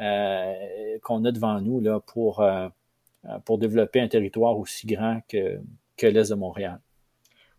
euh, 0.00 0.54
qu'on 1.02 1.24
a 1.24 1.32
devant 1.32 1.60
nous 1.60 1.80
là, 1.80 2.00
pour, 2.00 2.40
euh, 2.40 2.68
pour 3.44 3.58
développer 3.58 4.00
un 4.00 4.08
territoire 4.08 4.56
aussi 4.56 4.86
grand 4.86 5.20
que, 5.28 5.60
que 5.96 6.06
l'Est 6.06 6.30
de 6.30 6.36
Montréal. 6.36 6.80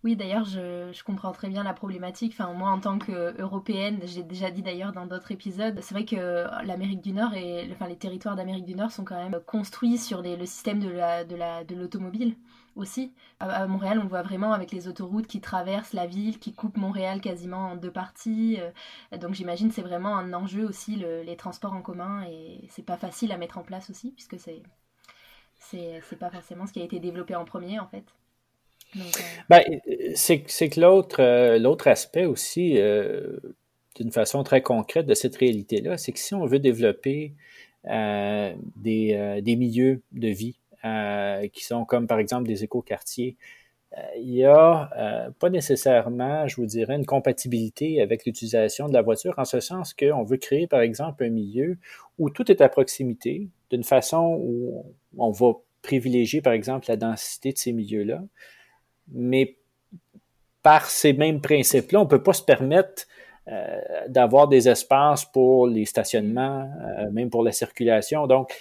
Oui, 0.06 0.16
d'ailleurs, 0.16 0.46
je, 0.46 1.04
comprends 1.04 1.32
très 1.32 1.50
bien 1.50 1.64
la 1.64 1.74
problématique. 1.74 2.34
Enfin, 2.38 2.54
moi, 2.54 2.70
en 2.70 2.80
tant 2.80 3.00
qu'Européenne, 3.00 4.00
j'ai 4.04 4.22
déjà 4.22 4.52
dit 4.52 4.62
d'ailleurs 4.62 4.94
dans 4.94 5.08
d'autres 5.08 5.32
épisodes, 5.32 5.76
c'est 5.82 5.96
vrai 5.96 6.06
que 6.06 6.46
l'Amérique 6.64 7.02
du 7.02 7.12
Nord 7.12 7.34
et 7.34 7.68
enfin, 7.72 7.88
les 7.88 7.96
territoires 7.96 8.36
d'Amérique 8.36 8.66
du 8.66 8.76
Nord 8.76 8.92
sont 8.92 9.04
quand 9.04 9.16
même 9.16 9.40
construits 9.48 9.98
sur 9.98 10.22
le 10.22 10.46
système 10.46 10.80
de 10.80 11.76
l'automobile. 11.76 12.36
Aussi. 12.76 13.14
À, 13.40 13.66
Montréal, 13.68 14.00
on 14.04 14.08
voit 14.08 14.22
vraiment 14.22 14.52
avec 14.52 14.72
les 14.74 14.88
autoroutes 14.90 15.28
qui 15.28 15.40
traversent 15.42 15.94
la 15.94 16.06
ville, 16.06 16.40
qui 16.40 16.54
coupent 16.54 16.78
Montréal 16.78 17.22
quasiment 17.22 17.70
en 17.72 17.76
deux 17.78 17.92
parties. 17.92 18.60
Euh, 18.60 19.18
donc 19.18 19.34
j'imagine 19.34 19.72
c'est 19.72 19.82
vraiment 19.82 20.18
un 20.18 20.34
enjeu 20.34 20.66
aussi 20.68 20.98
les 20.98 21.38
transports 21.38 21.74
en 21.74 21.82
commun 21.82 22.26
et 22.30 22.68
c'est 22.70 22.86
pas 22.86 22.98
facile 22.98 23.32
à 23.32 23.38
mettre 23.38 23.58
en 23.58 23.64
place 23.64 23.90
aussi 23.90 24.12
puisque 24.12 24.38
c'est 24.38 24.62
c'est 25.58 26.20
pas 26.20 26.30
forcément 26.30 26.68
ce 26.68 26.74
qui 26.74 26.82
a 26.82 26.84
été 26.84 27.00
développé 27.00 27.34
en 27.36 27.46
premier 27.46 27.80
en 27.80 27.88
fait. 27.88 28.14
Euh, 28.96 29.00
ben, 29.50 29.62
c'est 30.16 30.40
que 30.40 30.80
l'autre 30.80 31.22
euh, 31.22 31.92
aspect 31.92 32.26
aussi, 32.26 32.78
d'une 33.96 34.12
façon 34.12 34.44
très 34.44 34.62
concrète 34.62 35.06
de 35.06 35.14
cette 35.14 35.36
réalité-là, 35.36 35.98
c'est 35.98 36.12
que 36.12 36.20
si 36.20 36.34
on 36.34 36.46
veut 36.46 36.60
développer 36.60 37.34
des, 37.86 39.42
des, 39.42 39.56
milieux 39.56 40.02
de 40.12 40.28
vie 40.30 40.58
euh, 40.86 41.48
qui 41.48 41.64
sont 41.64 41.84
comme 41.84 42.06
par 42.06 42.20
exemple 42.20 42.48
des 42.48 42.64
écoquartiers, 42.64 43.38
euh, 43.98 44.02
il 44.18 44.30
n'y 44.30 44.46
a 44.46 44.90
euh, 44.98 45.32
pas 45.40 45.50
nécessairement, 45.50 46.48
je 46.48 46.58
vous 46.58 46.66
dirais, 46.68 46.96
une 46.96 47.06
compatibilité 47.06 48.02
avec 48.02 48.26
l'utilisation 48.26 48.88
de 48.88 48.94
la 48.94 49.02
voiture, 49.02 49.34
en 49.38 49.46
ce 49.46 49.60
sens 49.60 49.96
qu'on 49.96 50.24
veut 50.24 50.38
créer, 50.38 50.68
par 50.68 50.82
exemple, 50.82 51.24
un 51.24 51.30
milieu 51.30 51.78
où 52.20 52.30
tout 52.30 52.52
est 52.52 52.62
à 52.62 52.70
proximité, 52.70 53.50
d'une 53.72 53.84
façon 53.84 54.38
où 54.40 54.86
on 55.18 55.32
va 55.32 55.54
privilégier, 55.82 56.42
par 56.42 56.54
exemple, 56.54 56.86
la 56.88 56.98
densité 56.98 57.52
de 57.52 57.58
ces 57.58 57.72
milieux-là, 57.72 58.24
mais 59.12 59.58
par 60.64 60.86
ces 60.86 61.14
mêmes 61.14 61.42
principes-là, 61.42 62.00
on 62.00 62.06
ne 62.06 62.10
peut 62.10 62.24
pas 62.24 62.34
se 62.34 62.44
permettre 62.44 63.06
d'avoir 64.08 64.48
des 64.48 64.68
espaces 64.68 65.24
pour 65.24 65.68
les 65.68 65.86
stationnements, 65.86 66.68
même 67.12 67.30
pour 67.30 67.44
la 67.44 67.52
circulation. 67.52 68.26
Donc, 68.26 68.52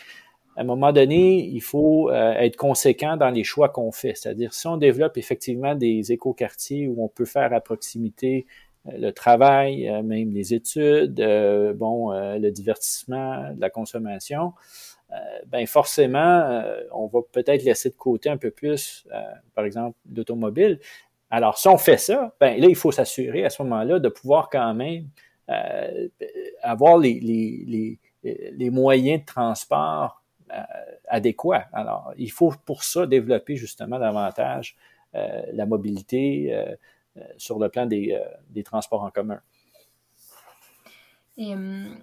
à 0.57 0.61
un 0.61 0.65
moment 0.65 0.93
donné, 0.93 1.45
il 1.45 1.61
faut 1.61 2.11
euh, 2.11 2.33
être 2.35 2.57
conséquent 2.57 3.17
dans 3.17 3.31
les 3.31 3.45
choix 3.45 3.69
qu'on 3.69 3.91
fait. 3.91 4.15
C'est-à-dire, 4.15 4.55
si 4.55 4.67
on 4.67 4.77
développe 4.77 5.17
effectivement 5.17 5.75
des 5.75 6.13
écoquartiers 6.13 6.87
où 6.87 7.03
on 7.03 7.09
peut 7.09 7.25
faire 7.25 7.53
à 7.53 7.61
proximité 7.61 8.47
euh, 8.87 8.93
le 8.99 9.13
travail, 9.13 9.89
euh, 9.89 10.03
même 10.03 10.31
les 10.31 10.55
études, 10.55 11.17
bon, 11.77 12.13
le 12.13 12.51
divertissement, 12.51 13.47
la 13.59 13.71
consommation, 13.71 14.53
ben 15.47 15.67
forcément, 15.67 16.63
on 16.93 17.07
va 17.07 17.21
peut-être 17.31 17.63
laisser 17.63 17.91
de 17.91 17.95
côté 17.95 18.29
un 18.29 18.37
peu 18.37 18.51
plus, 18.51 19.07
par 19.55 19.65
exemple, 19.65 19.97
l'automobile. 20.15 20.81
Alors, 21.31 21.59
si 21.59 21.69
on 21.69 21.79
fait 21.79 21.99
ça, 21.99 22.35
ben 22.41 22.61
là, 22.61 22.67
il 22.69 22.77
faut 22.77 22.93
s'assurer 22.93 23.45
à 23.45 23.51
ce 23.51 23.63
moment-là 23.63 23.99
de 23.99 24.09
pouvoir 24.09 24.49
quand 24.51 24.75
même 24.75 25.09
avoir 26.63 26.99
les, 26.99 27.99
moyens 28.71 29.21
de 29.21 29.27
transport 29.27 30.25
euh, 30.53 30.63
adéquat. 31.09 31.69
Alors, 31.73 32.13
il 32.17 32.31
faut 32.31 32.53
pour 32.67 32.85
ça 32.85 33.07
développer 33.07 33.57
justement 33.57 33.99
davantage 33.99 34.77
euh, 35.15 35.43
la 35.53 35.65
mobilité 35.65 36.55
euh, 36.55 36.75
sur 37.39 37.59
le 37.59 37.69
plan 37.69 37.87
des, 37.87 38.21
transports 38.65 39.03
en 39.03 39.11
commun. 39.11 39.41
Et 41.37 41.53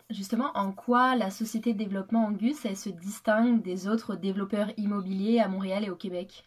justement, 0.09 0.51
en 0.55 0.73
quoi 0.73 1.15
la 1.15 1.29
société 1.29 1.73
de 1.73 1.77
développement 1.77 2.25
Angus, 2.25 2.57
se 2.57 2.89
distingue 2.89 3.61
des 3.61 3.87
autres 3.87 4.15
développeurs 4.15 4.71
immobiliers 4.77 5.39
à 5.39 5.47
Montréal 5.47 5.85
et 5.85 5.89
au 5.89 5.95
Québec? 5.95 6.43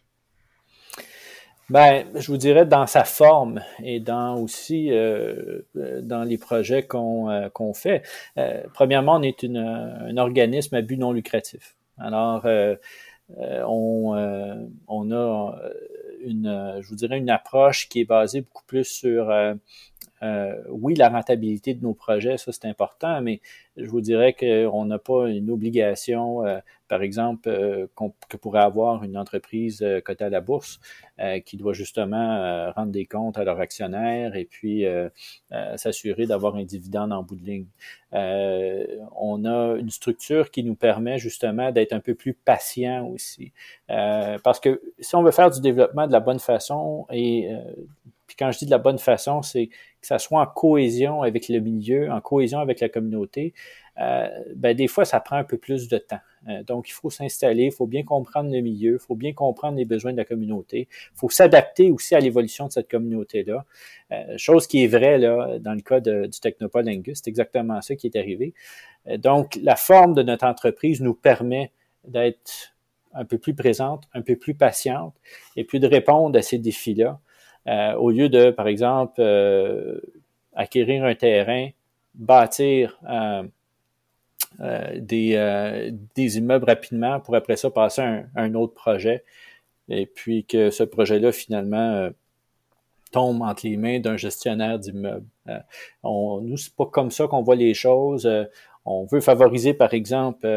Ben, 1.71 2.05
je 2.13 2.27
vous 2.27 2.37
dirais 2.37 2.67
dans 2.67 2.85
sa 2.85 3.03
forme 3.03 3.59
et 3.83 3.99
dans 3.99 4.37
aussi 4.37 4.91
euh, 4.91 5.61
dans 5.73 6.23
les 6.23 6.37
projets 6.37 6.85
qu'on 6.85 7.31
euh, 7.31 7.73
fait. 7.73 8.03
Euh, 8.37 8.61
premièrement, 8.71 9.15
on 9.15 9.23
est 9.23 9.41
une, 9.41 9.57
un 9.57 10.17
organisme 10.17 10.75
à 10.75 10.81
but 10.81 10.97
non 10.97 11.11
lucratif. 11.11 11.75
Alors, 11.97 12.45
on, 13.39 14.67
on 14.87 15.11
a 15.11 15.55
une, 16.19 16.77
je 16.81 16.87
vous 16.87 16.95
dirais, 16.95 17.17
une 17.17 17.31
approche 17.31 17.89
qui 17.89 18.01
est 18.01 18.05
basée 18.05 18.41
beaucoup 18.41 18.65
plus 18.65 18.83
sur 18.83 19.33
euh, 20.25 20.55
oui, 20.69 20.95
la 20.95 21.09
rentabilité 21.09 21.73
de 21.73 21.83
nos 21.83 21.93
projets, 21.93 22.37
ça 22.37 22.51
c'est 22.51 22.65
important, 22.65 23.21
mais 23.21 23.41
je 23.77 23.87
vous 23.87 24.01
dirais 24.01 24.33
qu'on 24.33 24.85
n'a 24.85 24.97
pas 24.97 25.27
une 25.27 25.51
obligation, 25.51 26.45
euh, 26.45 26.59
par 26.87 27.01
exemple, 27.01 27.49
euh, 27.49 27.87
que 28.29 28.37
pourrait 28.37 28.61
avoir 28.61 29.03
une 29.03 29.17
entreprise 29.17 29.85
cotée 30.03 30.23
à 30.23 30.29
la 30.29 30.41
bourse 30.41 30.79
qui 31.45 31.57
doit 31.57 31.73
justement 31.73 32.71
rendre 32.73 32.91
des 32.91 33.05
comptes 33.05 33.37
à 33.37 33.43
leurs 33.43 33.59
actionnaires 33.59 34.35
et 34.35 34.45
puis 34.45 34.85
s'assurer 35.75 36.25
d'avoir 36.25 36.55
un 36.55 36.63
dividende 36.63 37.13
en 37.13 37.23
bout 37.23 37.35
de 37.35 37.45
ligne. 37.45 37.67
on 38.11 39.45
a 39.45 39.77
une 39.77 39.89
structure 39.89 40.51
qui 40.51 40.63
nous 40.63 40.75
permet 40.75 41.17
justement 41.17 41.71
d'être 41.71 41.93
un 41.93 42.01
peu 42.01 42.15
plus 42.15 42.33
patient 42.33 43.07
aussi. 43.07 43.53
parce 43.87 44.59
que 44.59 44.81
si 44.99 45.15
on 45.15 45.23
veut 45.23 45.31
faire 45.31 45.51
du 45.51 45.61
développement 45.61 46.05
de 46.07 46.11
la 46.11 46.19
bonne 46.19 46.39
façon 46.39 47.07
et 47.11 47.49
puis 48.27 48.35
quand 48.37 48.51
je 48.51 48.59
dis 48.59 48.65
de 48.65 48.71
la 48.71 48.77
bonne 48.77 48.97
façon, 48.97 49.41
c'est 49.41 49.67
que 49.67 50.07
ça 50.07 50.19
soit 50.19 50.41
en 50.41 50.45
cohésion 50.45 51.21
avec 51.21 51.49
le 51.49 51.59
milieu, 51.59 52.11
en 52.11 52.21
cohésion 52.21 52.59
avec 52.59 52.79
la 52.79 52.89
communauté. 52.89 53.53
Euh, 53.97 54.27
ben 54.55 54.75
des 54.75 54.87
fois, 54.87 55.05
ça 55.05 55.19
prend 55.19 55.37
un 55.37 55.43
peu 55.43 55.57
plus 55.57 55.87
de 55.87 55.97
temps. 55.97 56.19
Euh, 56.49 56.63
donc, 56.63 56.89
il 56.89 56.91
faut 56.91 57.09
s'installer, 57.09 57.65
il 57.65 57.71
faut 57.71 57.87
bien 57.87 58.03
comprendre 58.03 58.51
le 58.51 58.59
milieu, 58.59 58.93
il 58.93 58.99
faut 58.99 59.15
bien 59.15 59.33
comprendre 59.33 59.77
les 59.77 59.85
besoins 59.85 60.11
de 60.11 60.17
la 60.17 60.25
communauté. 60.25 60.87
Il 60.91 61.17
faut 61.17 61.29
s'adapter 61.29 61.91
aussi 61.91 62.13
à 62.15 62.19
l'évolution 62.19 62.67
de 62.67 62.71
cette 62.71 62.89
communauté-là. 62.89 63.65
Euh, 64.11 64.37
chose 64.37 64.67
qui 64.67 64.83
est 64.83 64.87
vraie 64.87 65.17
là, 65.17 65.59
dans 65.59 65.73
le 65.73 65.81
cas 65.81 65.99
du 66.01 66.39
Technopole 66.41 66.89
Angus, 66.89 67.21
c'est 67.23 67.29
exactement 67.29 67.81
ça 67.81 67.95
qui 67.95 68.07
est 68.07 68.17
arrivé. 68.17 68.53
donc, 69.17 69.57
la 69.61 69.75
forme 69.75 70.13
de 70.13 70.23
notre 70.23 70.45
entreprise 70.45 70.99
nous 70.99 71.13
permet 71.13 71.71
d'être 72.05 72.75
un 73.13 73.23
peu 73.23 73.37
plus 73.37 73.55
présente, 73.55 74.03
un 74.13 74.21
peu 74.21 74.35
plus 74.35 74.55
patiente, 74.55 75.15
et 75.55 75.63
puis 75.63 75.79
de 75.79 75.87
répondre 75.87 76.37
à 76.37 76.41
ces 76.41 76.57
défis-là 76.57 77.19
euh, 77.67 77.93
au 77.95 78.11
lieu 78.11 78.29
de, 78.29 78.51
par 78.51 78.67
exemple, 78.67 79.15
euh, 79.19 79.99
acquérir 80.53 81.03
un 81.03 81.15
terrain, 81.15 81.69
bâtir 82.13 82.99
euh, 83.09 83.43
des, 84.95 85.91
des, 86.15 86.37
immeubles 86.37 86.65
rapidement 86.65 87.19
pour 87.19 87.35
après 87.35 87.57
ça 87.57 87.69
passer 87.69 88.01
à 88.01 88.23
un, 88.35 88.53
autre 88.53 88.73
projet 88.73 89.25
et 89.89 90.05
puis 90.05 90.45
que 90.45 90.69
ce 90.69 90.83
projet-là 90.83 91.31
finalement 91.33 92.09
tombe 93.11 93.41
entre 93.41 93.67
les 93.67 93.75
mains 93.75 93.99
d'un 93.99 94.15
gestionnaire 94.15 94.79
d'immeubles. 94.79 95.27
on, 96.03 96.39
nous, 96.41 96.55
c'est 96.57 96.73
pas 96.73 96.85
comme 96.85 97.11
ça 97.11 97.27
qu'on 97.27 97.41
voit 97.41 97.55
les 97.55 97.73
choses. 97.73 98.29
on 98.85 99.05
veut 99.05 99.19
favoriser, 99.19 99.73
par 99.73 99.93
exemple, 99.93 100.47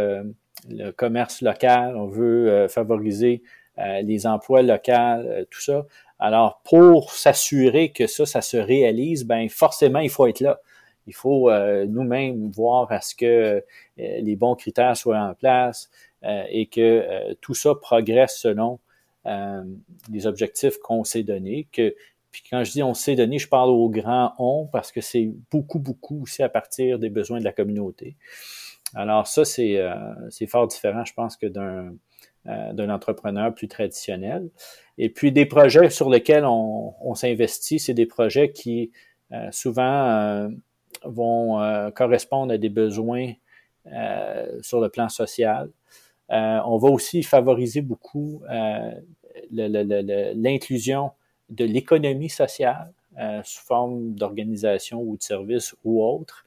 le 0.68 0.90
commerce 0.92 1.42
local, 1.42 1.96
on 1.96 2.06
veut 2.06 2.68
favoriser 2.68 3.42
les 4.02 4.26
emplois 4.26 4.62
locaux, 4.62 5.44
tout 5.50 5.60
ça. 5.60 5.86
Alors, 6.18 6.60
pour 6.64 7.12
s'assurer 7.12 7.92
que 7.92 8.06
ça, 8.06 8.26
ça 8.26 8.40
se 8.40 8.56
réalise, 8.56 9.24
ben 9.24 9.48
forcément, 9.48 10.00
il 10.00 10.10
faut 10.10 10.26
être 10.26 10.40
là. 10.40 10.60
Il 11.06 11.14
faut 11.14 11.48
euh, 11.48 11.86
nous-mêmes 11.86 12.50
voir 12.50 12.90
à 12.92 13.00
ce 13.00 13.14
que 13.14 13.24
euh, 13.24 13.60
les 13.96 14.36
bons 14.36 14.54
critères 14.54 14.96
soient 14.96 15.18
en 15.18 15.34
place 15.34 15.90
euh, 16.24 16.44
et 16.50 16.66
que 16.66 17.34
tout 17.40 17.54
ça 17.54 17.74
progresse 17.74 18.38
selon 18.38 18.78
les 20.10 20.26
objectifs 20.26 20.78
qu'on 20.78 21.04
s'est 21.04 21.22
donnés. 21.22 21.68
Que, 21.70 21.94
puis 22.30 22.42
quand 22.48 22.64
je 22.64 22.72
dis 22.72 22.82
on 22.82 22.94
s'est 22.94 23.14
donné, 23.14 23.38
je 23.38 23.46
parle 23.46 23.68
au 23.68 23.90
grand 23.90 24.32
on 24.38 24.66
parce 24.66 24.90
que 24.90 25.02
c'est 25.02 25.30
beaucoup, 25.50 25.78
beaucoup 25.78 26.22
aussi 26.22 26.42
à 26.42 26.48
partir 26.48 26.98
des 26.98 27.10
besoins 27.10 27.38
de 27.38 27.44
la 27.44 27.52
communauté. 27.52 28.16
Alors 28.94 29.26
ça, 29.26 29.44
c'est 29.44 29.76
fort 30.46 30.66
différent, 30.66 31.04
je 31.04 31.12
pense, 31.12 31.36
que 31.36 31.46
d'un 31.46 31.92
d'un 32.72 32.88
entrepreneur 32.88 33.54
plus 33.54 33.68
traditionnel. 33.68 34.48
Et 34.98 35.08
puis 35.08 35.32
des 35.32 35.46
projets 35.46 35.90
sur 35.90 36.10
lesquels 36.10 36.44
on, 36.44 37.14
s'investit, 37.14 37.78
c'est 37.78 37.94
des 37.94 38.06
projets 38.06 38.50
qui 38.50 38.90
euh, 39.32 39.48
souvent 39.52 40.08
euh, 40.08 40.48
vont 41.04 41.60
euh, 41.60 41.90
correspondre 41.90 42.52
à 42.52 42.58
des 42.58 42.68
besoins 42.68 43.32
sur 44.60 44.80
le 44.82 44.90
plan 44.90 45.08
social. 45.08 45.70
on 46.28 46.76
va 46.76 46.90
aussi 46.90 47.22
favoriser 47.22 47.80
beaucoup 47.80 48.42
l'inclusion 49.50 51.12
de 51.48 51.64
l'économie 51.64 52.28
sociale 52.28 52.92
sous 53.44 53.64
forme 53.64 54.12
d'organisation 54.12 55.00
ou 55.00 55.16
de 55.16 55.22
service 55.22 55.74
ou 55.84 56.04
autre. 56.04 56.44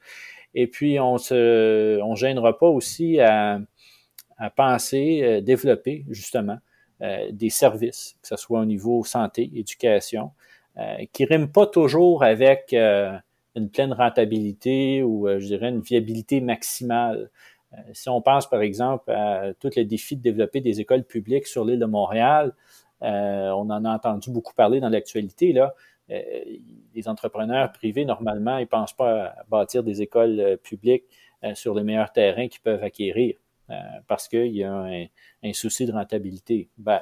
Et 0.54 0.68
puis, 0.68 1.00
on 1.00 1.18
se, 1.18 2.00
on 2.00 2.14
gênera 2.14 2.56
pas 2.56 2.68
aussi 2.68 3.18
à, 3.18 3.60
à 4.38 4.50
penser, 4.50 5.40
développer 5.42 6.04
justement 6.08 6.58
euh, 7.02 7.32
des 7.32 7.50
services, 7.50 8.16
que 8.22 8.28
ce 8.28 8.36
soit 8.36 8.60
au 8.60 8.64
niveau 8.64 9.02
santé, 9.02 9.50
éducation, 9.56 10.30
euh, 10.76 11.04
qui 11.12 11.24
riment 11.24 11.50
pas 11.50 11.66
toujours 11.66 12.22
avec 12.22 12.72
euh, 12.74 13.18
une 13.56 13.70
pleine 13.70 13.92
rentabilité 13.92 15.02
ou, 15.02 15.26
je 15.28 15.44
dirais, 15.44 15.70
une 15.70 15.80
viabilité 15.80 16.40
maximale. 16.40 17.28
si 17.92 18.08
on 18.08 18.22
pense, 18.22 18.48
par 18.48 18.60
exemple, 18.62 19.10
à 19.10 19.52
tous 19.58 19.74
les 19.74 19.84
défis 19.84 20.14
de 20.16 20.22
développer 20.22 20.60
des 20.60 20.80
écoles 20.80 21.02
publiques 21.02 21.46
sur 21.48 21.64
l'île 21.64 21.80
de 21.80 21.86
Montréal, 21.86 22.54
on 23.00 23.68
en 23.68 23.84
a 23.84 23.90
entendu 23.90 24.30
beaucoup 24.30 24.54
parler 24.54 24.78
dans 24.78 24.88
l'actualité, 24.88 25.52
là. 25.52 25.74
les 26.08 27.08
entrepreneurs 27.08 27.72
privés, 27.72 28.04
normalement, 28.04 28.58
ils 28.58 28.68
pensent 28.68 28.92
pas 28.94 29.24
à 29.24 29.44
bâtir 29.48 29.82
des 29.82 30.02
écoles 30.02 30.58
publiques 30.62 31.04
sur 31.54 31.74
les 31.74 31.82
meilleurs 31.82 32.12
terrains 32.12 32.48
qu'ils 32.48 32.62
peuvent 32.62 32.84
acquérir. 32.84 33.34
Euh, 33.72 34.00
parce 34.06 34.28
qu'il 34.28 34.54
y 34.54 34.64
a 34.64 34.74
un, 34.74 35.52
souci 35.52 35.86
de 35.86 35.92
rentabilité. 35.92 36.68
Ben, 36.78 37.00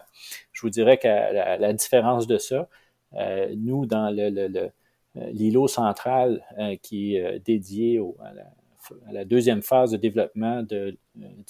je 0.53 0.63
vous 0.63 0.71
dirais 0.71 0.99
qu'à 0.99 1.57
la, 1.59 1.73
différence 1.73 2.27
de 2.27 2.39
ça, 2.39 2.69
euh, 3.15 3.53
nous, 3.57 3.87
dans 3.87 4.11
le, 4.15 4.71
l'îlot 5.15 5.69
central 5.69 6.45
euh, 6.59 6.77
qui 6.81 7.17
est 7.17 7.41
dédié 7.41 8.01
à, 8.21 9.13
la, 9.13 9.25
deuxième 9.25 9.63
phase 9.63 9.91
de 9.91 9.97
développement 9.97 10.63
du 10.63 10.97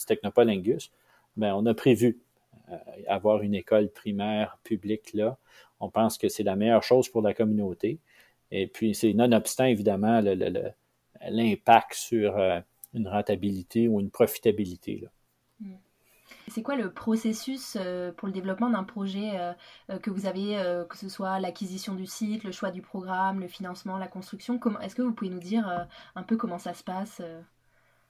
Technopole 0.06 0.50
Angus, 0.50 0.90
ben, 1.36 1.54
on 1.54 1.66
a 1.66 1.74
prévu 1.74 2.20
avoir 3.08 3.42
une 3.42 3.54
école 3.54 3.90
primaire 3.90 4.58
publique 4.62 5.12
là. 5.12 5.36
On 5.80 5.90
pense 5.90 6.18
que 6.18 6.28
c'est 6.28 6.44
la 6.44 6.56
meilleure 6.56 6.82
chose 6.82 7.08
pour 7.08 7.22
la 7.22 7.34
communauté. 7.34 7.98
Et 8.52 8.66
puis, 8.66 8.94
c'est 8.94 9.12
nonobstant, 9.12 9.64
évidemment, 9.64 10.20
l'impact 11.28 11.94
sur 11.94 12.38
une 12.94 13.08
rentabilité 13.08 13.88
ou 13.88 14.00
une 14.00 14.10
profitabilité. 14.10 15.08
Hmm. 15.60 15.76
C'est 16.48 16.62
quoi 16.62 16.76
le 16.76 16.92
processus 16.92 17.76
euh, 17.78 18.12
pour 18.12 18.26
le 18.26 18.32
développement 18.32 18.70
d'un 18.70 18.84
projet 18.84 19.38
euh, 19.38 19.52
euh, 19.90 19.98
que 19.98 20.10
vous 20.10 20.26
avez, 20.26 20.56
que 20.88 20.96
ce 20.96 21.08
soit 21.08 21.38
l'acquisition 21.40 21.94
du 21.94 22.06
site, 22.06 22.44
le 22.44 22.52
choix 22.52 22.70
du 22.70 22.82
programme, 22.82 23.40
le 23.40 23.48
financement, 23.48 23.98
la 23.98 24.08
construction? 24.08 24.60
Est-ce 24.80 24.94
que 24.94 25.02
vous 25.02 25.12
pouvez 25.12 25.30
nous 25.30 25.40
dire 25.40 25.86
un 26.14 26.22
peu 26.22 26.36
comment 26.36 26.58
ça 26.58 26.74
se 26.74 26.84
passe 26.84 27.22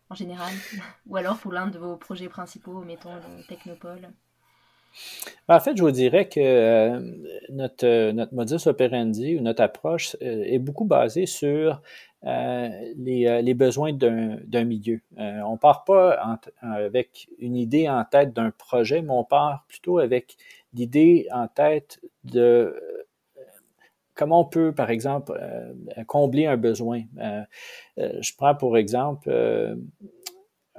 en 0.09 0.15
général? 0.15 0.53
Ou 1.07 1.17
alors 1.17 1.39
pour 1.39 1.53
l'un 1.53 1.67
de 1.67 1.79
vos 1.79 1.97
projets 1.97 2.29
principaux, 2.29 2.83
mettons 2.83 3.15
le 3.15 3.47
Technopole? 3.47 4.11
En 5.49 5.61
fait, 5.61 5.77
je 5.77 5.83
vous 5.83 5.91
dirais 5.91 6.29
que 6.29 6.99
notre, 7.51 8.13
notre 8.13 8.35
modus 8.35 8.67
operandi 8.67 9.37
ou 9.37 9.41
notre 9.41 9.63
approche 9.63 10.17
est 10.21 10.59
beaucoup 10.59 10.85
basée 10.85 11.27
sur 11.27 11.81
euh, 12.27 12.69
les, 12.99 13.27
euh, 13.27 13.55
besoins 13.55 13.95
d'un 13.95 14.65
milieu. 14.65 15.01
Euh, 15.19 15.41
on 15.41 15.57
part 15.57 15.85
pas 15.85 16.39
avec 16.61 17.29
une 17.39 17.57
idée 17.57 17.89
en 17.89 18.05
tête 18.05 18.35
d'un 18.35 18.51
projet, 18.51 19.01
mais 19.01 19.13
on 19.13 19.25
part 19.25 19.65
plutôt 19.69 19.99
avec 19.99 20.37
l'idée 20.75 21.27
en 21.33 21.49
tête 21.49 21.99
de 22.25 22.79
comment 24.15 24.41
on 24.41 24.45
peut, 24.45 24.73
par 24.73 24.91
exemple, 24.91 25.33
combler 26.07 26.45
un 26.45 26.59
besoin. 26.59 27.05
je 27.97 28.37
prends 28.37 28.55
pour 28.55 28.77
exemple 28.77 29.31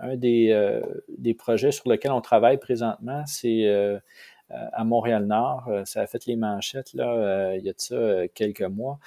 un 0.02 0.16
des, 0.16 0.82
des, 1.18 1.34
projets 1.34 1.72
sur 1.72 1.90
lesquels 1.90 2.12
on 2.12 2.22
travaille 2.22 2.58
présentement, 2.58 3.24
c'est 3.26 3.66
à 4.50 4.84
Montréal-Nord. 4.84 5.70
Ça 5.86 6.02
a 6.02 6.08
fait 6.08 6.26
les 6.26 6.36
manchettes 6.36 6.94
là, 6.94 7.56
il 7.56 7.64
y 7.64 7.70
a 7.70 7.74
de 7.74 7.80
ça 7.80 8.28
quelques 8.34 8.62
mois. 8.62 9.00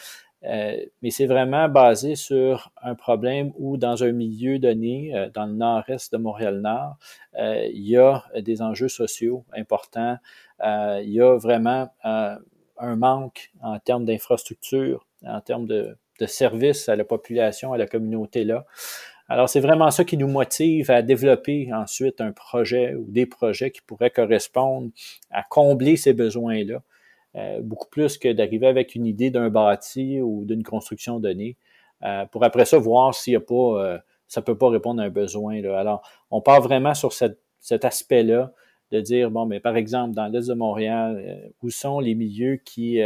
Euh, 0.46 0.76
mais 1.02 1.10
c'est 1.10 1.26
vraiment 1.26 1.68
basé 1.68 2.16
sur 2.16 2.70
un 2.82 2.94
problème 2.94 3.52
où 3.56 3.76
dans 3.76 4.04
un 4.04 4.12
milieu 4.12 4.58
donné, 4.58 5.14
euh, 5.14 5.30
dans 5.32 5.46
le 5.46 5.54
nord-est 5.54 6.12
de 6.12 6.18
Montréal-Nord, 6.18 6.96
euh, 7.38 7.66
il 7.72 7.88
y 7.88 7.96
a 7.96 8.22
des 8.40 8.60
enjeux 8.60 8.88
sociaux 8.88 9.44
importants. 9.54 10.18
il 10.62 11.10
y 11.10 11.20
a 11.20 11.36
vraiment 11.36 11.88
un 12.02 12.96
manque 12.96 13.52
en 13.62 13.78
termes 13.78 14.04
d'infrastructures, 14.04 15.06
en 15.24 15.40
termes 15.40 15.66
de, 15.66 15.96
de 16.20 16.26
services 16.26 16.88
à 16.88 16.96
la 16.96 17.04
population, 17.04 17.72
à 17.72 17.78
la 17.78 17.86
communauté 17.86 18.44
là. 18.44 18.66
Alors, 19.28 19.48
c'est 19.48 19.60
vraiment 19.60 19.90
ça 19.90 20.04
qui 20.04 20.16
nous 20.18 20.28
motive 20.28 20.90
à 20.90 21.00
développer 21.00 21.72
ensuite 21.72 22.20
un 22.20 22.32
projet 22.32 22.94
ou 22.94 23.06
des 23.08 23.26
projets 23.26 23.70
qui 23.70 23.80
pourraient 23.80 24.10
correspondre 24.10 24.90
à 25.30 25.42
combler 25.42 25.96
ces 25.96 26.12
besoins-là. 26.12 26.82
beaucoup 27.62 27.88
plus 27.88 28.18
que 28.18 28.32
d'arriver 28.32 28.66
avec 28.66 28.94
une 28.94 29.06
idée 29.06 29.30
d'un 29.30 29.50
bâti 29.50 30.20
ou 30.20 30.44
d'une 30.44 30.62
construction 30.62 31.18
donnée, 31.20 31.56
pour 32.30 32.44
après 32.44 32.64
ça 32.64 32.78
voir 32.78 33.14
s'il 33.14 33.32
n'y 33.32 33.36
a 33.36 33.40
pas, 33.40 34.00
ça 34.28 34.42
peut 34.42 34.56
pas 34.56 34.68
répondre 34.68 35.02
à 35.02 35.06
un 35.06 35.10
besoin. 35.10 35.60
Là. 35.60 35.78
Alors, 35.78 36.08
on 36.30 36.40
part 36.40 36.60
vraiment 36.60 36.94
sur 36.94 37.12
cet 37.12 37.84
aspect-là 37.84 38.52
de 38.92 39.00
dire, 39.00 39.30
bon, 39.30 39.46
mais 39.46 39.60
par 39.60 39.76
exemple, 39.76 40.14
dans 40.14 40.28
l'Est 40.28 40.48
de 40.48 40.54
Montréal, 40.54 41.50
où 41.62 41.70
sont 41.70 41.98
les 41.98 42.14
milieux 42.14 42.56
qui 42.64 43.00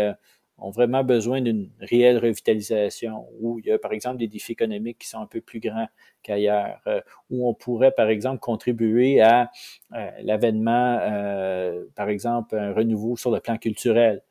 ont 0.59 0.71
vraiment 0.71 1.05
besoin 1.05 1.41
d'une 1.41 1.71
réelle 1.81 2.19
revitalisation, 2.19 3.27
où 3.41 3.59
il 3.61 3.67
y 3.67 3.73
a 3.73 3.79
par 3.79 3.93
exemple 3.93 4.19
des 4.19 4.27
défis 4.27 4.53
économiques 4.53 4.99
qui 4.99 5.09
sont 5.09 5.21
un 5.21 5.27
peu 5.27 5.41
plus 5.41 5.61
grands 5.61 5.89
qu'ailleurs, 6.23 6.81
euh, 6.87 7.01
où 7.31 7.49
on 7.49 7.55
pourrait 7.55 7.93
par 7.93 8.09
exemple 8.09 8.41
contribuer 8.41 9.21
à 9.21 9.51
euh, 9.95 10.11
l'avènement, 10.23 10.99
euh, 11.01 11.85
par 11.95 12.09
exemple, 12.09 12.57
un 12.57 12.73
renouveau 12.73 13.17
sur 13.17 13.31
le 13.31 13.41
plan 13.41 13.57
culturel, 13.57 14.23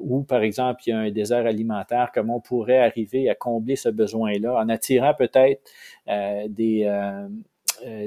ou 0.00 0.24
par 0.24 0.42
exemple 0.42 0.82
il 0.86 0.90
y 0.90 0.92
a 0.92 0.98
un 0.98 1.10
désert 1.12 1.46
alimentaire, 1.46 2.10
comment 2.12 2.38
on 2.38 2.40
pourrait 2.40 2.80
arriver 2.80 3.30
à 3.30 3.36
combler 3.36 3.76
ce 3.76 3.88
besoin-là 3.88 4.54
en 4.56 4.68
attirant 4.68 5.14
peut-être 5.14 5.62
des 6.48 6.90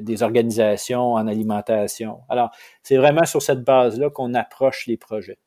des 0.01 0.21
organisations 0.21 1.13
en 1.13 1.25
alimentation. 1.25 2.19
Alors, 2.29 2.51
c'est 2.83 2.97
vraiment 2.97 3.25
sur 3.25 3.41
cette 3.41 3.63
base-là 3.63 4.09
qu'on 4.11 4.33
approche 4.35 4.85
les 4.87 4.97
projets. 4.97 5.39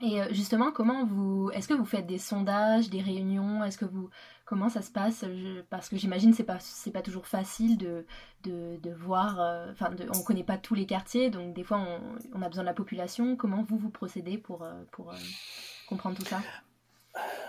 Et 0.00 0.20
euh, 0.20 0.26
justement, 0.30 0.70
comment 0.70 1.04
vous, 1.04 1.50
est-ce 1.52 1.66
que 1.66 1.74
vous 1.74 1.84
faites 1.84 2.06
des 2.06 2.18
sondages, 2.18 2.88
des 2.88 3.00
réunions? 3.00 3.64
Est-ce 3.64 3.78
que 3.78 3.84
vous, 3.84 4.10
comment 4.44 4.68
ça 4.68 4.80
se 4.80 4.92
passe? 4.92 5.24
Parce 5.70 5.88
que 5.88 5.96
j'imagine 5.96 6.32
c'est 6.32 6.44
pas 6.44 6.58
c'est 6.60 6.92
pas 6.92 7.02
toujours 7.02 7.26
facile 7.26 7.76
de 7.76 8.06
de, 8.44 8.78
de 8.80 8.90
voir. 8.90 9.40
Euh, 9.40 9.72
enfin, 9.72 9.90
on 10.12 10.18
on 10.18 10.22
connaît 10.22 10.44
pas 10.44 10.56
tous 10.56 10.74
les 10.74 10.86
quartiers, 10.86 11.30
donc 11.30 11.52
des 11.52 11.64
fois 11.64 11.84
on, 12.32 12.42
a 12.42 12.48
besoin 12.48 12.62
de 12.62 12.68
la 12.68 12.74
population. 12.74 13.34
Comment 13.34 13.64
vous 13.64 13.76
vous 13.76 13.90
procédez 13.90 14.38
pour 14.38 14.62
euh, 14.62 14.72
pour 14.92 15.12
comprendre 15.88 16.16
tout 16.16 16.24
ça? 16.24 16.38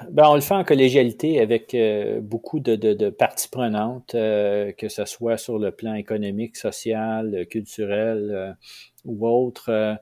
Ben, 0.09 0.27
on 0.27 0.33
le 0.33 0.41
fait 0.41 0.55
en 0.55 0.63
collégialité 0.63 1.39
avec 1.41 1.77
beaucoup 2.23 2.59
de, 2.59 2.75
de, 2.75 2.93
de, 2.93 3.09
parties 3.11 3.49
prenantes, 3.49 4.13
que 4.13 4.87
ce 4.87 5.05
soit 5.05 5.37
sur 5.37 5.59
le 5.59 5.69
plan 5.69 5.93
économique, 5.93 6.55
social, 6.55 7.45
culturel 7.51 8.57
ou 9.05 9.27
autre 9.27 9.99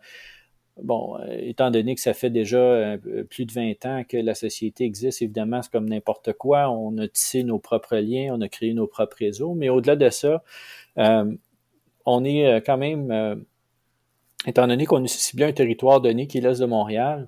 bon, 0.83 1.17
euh, 1.19 1.37
étant 1.39 1.71
donné 1.71 1.95
que 1.95 2.01
ça 2.01 2.13
fait 2.13 2.29
déjà 2.29 2.57
euh, 2.57 3.23
plus 3.29 3.45
de 3.45 3.51
20 3.51 3.85
ans 3.85 4.03
que 4.07 4.17
la 4.17 4.35
société 4.35 4.83
existe, 4.83 5.21
évidemment, 5.21 5.61
c'est 5.61 5.71
comme 5.71 5.89
n'importe 5.89 6.33
quoi. 6.33 6.69
On 6.69 6.97
a 6.97 7.07
tissé 7.07 7.43
nos 7.43 7.59
propres 7.59 7.97
liens, 7.97 8.33
on 8.35 8.41
a 8.41 8.49
créé 8.49 8.73
nos 8.73 8.87
propres 8.87 9.17
réseaux, 9.19 9.53
mais 9.53 9.69
au-delà 9.69 9.95
de 9.95 10.09
ça, 10.09 10.43
euh, 10.97 11.31
on 12.05 12.23
est 12.23 12.61
quand 12.65 12.77
même, 12.77 13.45
étant 14.45 14.65
donné 14.67 14.85
qu'on 14.85 15.03
est 15.03 15.07
ciblé 15.07 15.45
un 15.45 15.51
territoire 15.51 15.99
donné 15.99 16.27
qui 16.27 16.37
est 16.37 16.41
l'Est 16.41 16.59
de 16.61 16.65
Montréal, 16.65 17.27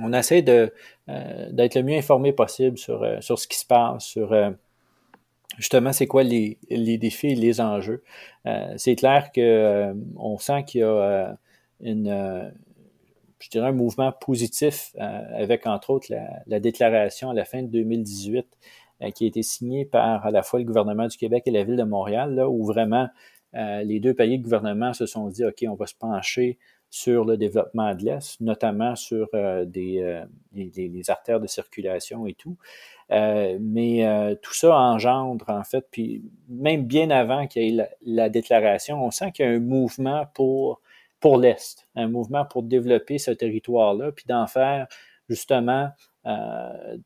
on 0.00 0.12
essaie 0.12 0.42
de, 0.42 0.72
d'être 1.06 1.76
le 1.76 1.82
mieux 1.84 1.96
informé 1.96 2.32
possible 2.32 2.76
sur, 2.76 3.06
sur 3.20 3.38
ce 3.38 3.46
qui 3.46 3.56
se 3.56 3.64
passe, 3.64 4.04
sur 4.04 4.34
justement 5.58 5.92
c'est 5.92 6.08
quoi 6.08 6.24
les, 6.24 6.58
les 6.70 6.98
défis 6.98 7.28
et 7.28 7.34
les 7.36 7.60
enjeux. 7.60 8.02
c'est 8.76 8.96
clair 8.96 9.30
que 9.32 9.94
on 10.16 10.38
sent 10.38 10.64
qu'il 10.64 10.80
y 10.80 10.84
a 10.84 11.38
une, 11.80 12.08
euh, 12.08 12.48
je 13.40 13.48
dirais 13.50 13.68
un 13.68 13.72
mouvement 13.72 14.12
positif 14.12 14.94
euh, 14.98 15.22
avec 15.34 15.66
entre 15.66 15.90
autres 15.90 16.12
la, 16.46 16.60
déclaration 16.60 17.30
à 17.30 17.34
la 17.34 17.44
fin 17.44 17.62
de 17.62 17.68
2018 17.68 18.46
euh, 19.02 19.10
qui 19.10 19.24
a 19.24 19.28
été 19.28 19.42
signée 19.42 19.84
par 19.84 20.26
à 20.26 20.30
la 20.30 20.42
fois 20.42 20.58
le 20.58 20.64
gouvernement 20.64 21.06
du 21.06 21.16
Québec 21.16 21.44
et 21.46 21.50
la 21.50 21.64
ville 21.64 21.76
de 21.76 21.84
Montréal, 21.84 22.34
là, 22.34 22.48
où 22.48 22.64
vraiment 22.64 23.08
les 23.54 23.98
deux 23.98 24.12
pays 24.12 24.38
de 24.38 24.44
gouvernement 24.44 24.92
se 24.92 25.06
sont 25.06 25.28
dit, 25.28 25.42
OK, 25.42 25.64
on 25.66 25.74
va 25.74 25.86
se 25.86 25.94
pencher 25.94 26.58
sur 26.90 27.24
le 27.24 27.38
développement 27.38 27.94
de 27.94 28.04
l'Est, 28.04 28.38
notamment 28.42 28.94
sur 28.94 29.30
des, 29.64 30.22
les, 30.52 31.10
artères 31.10 31.40
de 31.40 31.46
circulation 31.46 32.26
et 32.26 32.34
tout. 32.34 32.58
mais 33.08 34.36
tout 34.42 34.52
ça 34.52 34.76
engendre, 34.76 35.48
en 35.48 35.64
fait, 35.64 35.86
puis 35.90 36.22
même 36.50 36.84
bien 36.84 37.10
avant 37.10 37.46
qu'il 37.46 37.62
y 37.62 37.80
ait 37.80 37.88
la 38.02 38.28
déclaration, 38.28 39.02
on 39.02 39.10
sent 39.10 39.32
qu'il 39.32 39.46
y 39.46 39.48
a 39.48 39.52
un 39.52 39.60
mouvement 39.60 40.26
pour 40.34 40.82
pour 41.20 41.38
l'Est, 41.38 41.88
un 41.94 42.08
mouvement 42.08 42.44
pour 42.44 42.62
développer 42.62 43.18
ce 43.18 43.30
territoire-là, 43.30 44.12
puis 44.12 44.24
d'en 44.28 44.46
faire 44.46 44.86
justement, 45.28 45.90
euh, 46.26 46.96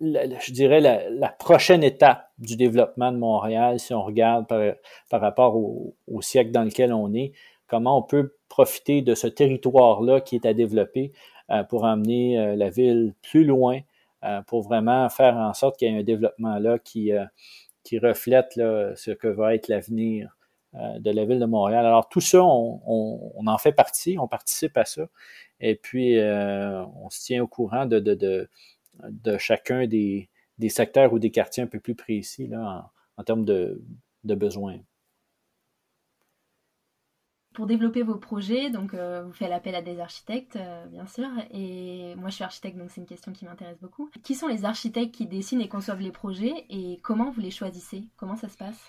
je 0.00 0.52
dirais, 0.52 0.80
la, 0.80 1.28
prochaine 1.28 1.82
étape 1.82 2.30
du 2.38 2.56
développement 2.56 3.10
de 3.10 3.16
Montréal, 3.16 3.80
si 3.80 3.94
on 3.94 4.02
regarde 4.02 4.46
par, 4.46 5.20
rapport 5.20 5.56
au, 5.56 5.94
siècle 6.20 6.50
dans 6.50 6.62
lequel 6.62 6.92
on 6.92 7.12
est, 7.14 7.32
comment 7.66 7.98
on 7.98 8.02
peut 8.02 8.34
profiter 8.48 9.02
de 9.02 9.14
ce 9.14 9.26
territoire-là 9.26 10.20
qui 10.20 10.36
est 10.36 10.46
à 10.46 10.54
développer 10.54 11.12
euh, 11.50 11.64
pour 11.64 11.84
emmener 11.84 12.38
euh, 12.38 12.56
la 12.56 12.70
ville 12.70 13.14
plus 13.22 13.44
loin, 13.44 13.80
pour 14.46 14.62
vraiment 14.62 15.10
faire 15.10 15.36
en 15.36 15.52
sorte 15.52 15.76
qu'il 15.78 15.92
y 15.92 15.94
ait 15.94 16.00
un 16.00 16.02
développement 16.02 16.58
là 16.58 16.78
qui, 16.78 17.12
qui 17.82 17.98
reflète 17.98 18.56
là, 18.56 18.96
ce 18.96 19.10
que 19.10 19.28
va 19.28 19.54
être 19.54 19.68
l'avenir 19.68 20.33
euh, 20.33 20.33
de 20.74 21.10
la 21.10 21.24
ville 21.24 21.38
de 21.38 21.46
Montréal. 21.46 21.86
Alors 21.86 22.08
tout 22.08 22.20
ça, 22.20 22.42
on, 22.42 23.46
en 23.46 23.58
fait 23.58 23.72
partie, 23.72 24.18
on 24.18 24.28
participe 24.28 24.76
à 24.76 24.84
ça. 24.84 25.08
Et 25.60 25.76
puis, 25.76 26.18
euh, 26.18 26.84
on 26.96 27.10
se 27.10 27.20
tient 27.22 27.42
au 27.42 27.46
courant 27.46 27.86
de, 27.86 28.48
chacun 29.38 29.86
des, 29.86 30.28
secteurs 30.68 31.12
ou 31.12 31.18
des 31.18 31.30
quartiers 31.30 31.62
un 31.62 31.66
peu 31.66 31.80
plus 31.80 31.94
précis 31.94 32.48
là, 32.48 32.90
en, 33.16 33.24
termes 33.24 33.44
de, 33.44 33.82
de 34.24 34.34
besoins. 34.34 34.78
Pour 37.52 37.66
développer 37.66 38.02
vos 38.02 38.16
projets, 38.16 38.68
donc 38.68 38.94
euh, 38.94 39.22
vous 39.22 39.32
faites 39.32 39.48
l'appel 39.48 39.76
à 39.76 39.82
des 39.82 40.00
architectes, 40.00 40.58
bien 40.90 41.06
sûr. 41.06 41.28
Et 41.52 42.16
moi, 42.16 42.28
je 42.30 42.34
suis 42.34 42.44
architecte, 42.44 42.76
donc 42.76 42.90
c'est 42.90 43.00
une 43.00 43.06
question 43.06 43.32
qui 43.32 43.44
m'intéresse 43.44 43.78
beaucoup. 43.80 44.10
Qui 44.24 44.34
sont 44.34 44.48
les 44.48 44.64
architectes 44.64 45.14
qui 45.14 45.26
dessinent 45.26 45.60
et 45.60 45.68
conçoivent 45.68 46.00
les 46.00 46.10
projets 46.10 46.66
et 46.68 46.98
comment 47.04 47.30
vous 47.30 47.40
les 47.40 47.52
choisissez? 47.52 48.02
Comment 48.16 48.34
ça 48.34 48.48
se 48.48 48.56
passe? 48.56 48.84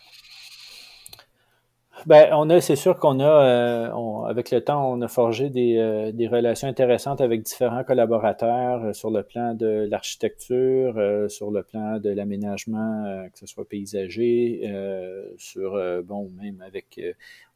Ben, 2.06 2.30
on 2.34 2.50
a, 2.52 2.62
c'est 2.62 2.76
sûr 2.76 3.00
qu'on 3.00 3.20
a, 3.20 3.24
euh, 3.24 4.26
avec 4.26 4.52
le 4.52 4.62
temps, 4.62 4.92
on 4.92 5.02
a 5.02 5.08
forgé 5.08 5.50
des, 5.50 5.78
euh, 5.78 6.12
des 6.12 6.28
relations 6.28 6.68
intéressantes 6.68 7.20
avec 7.20 7.42
différents 7.42 7.84
collaborateurs 7.84 8.84
euh, 8.84 8.94
sur 8.94 9.10
le 9.10 9.24
plan 9.24 9.56
de 9.56 9.88
l'architecture, 9.90 10.94
sur 11.30 11.50
le 11.52 11.64
plan 11.64 11.98
de 12.00 12.10
l'aménagement, 12.10 13.28
que 13.34 13.40
ce 13.40 13.48
soit 13.48 13.68
paysager, 13.68 14.72
sur, 15.38 15.82
bon, 16.04 16.30
même 16.42 16.62
avec 16.62 17.00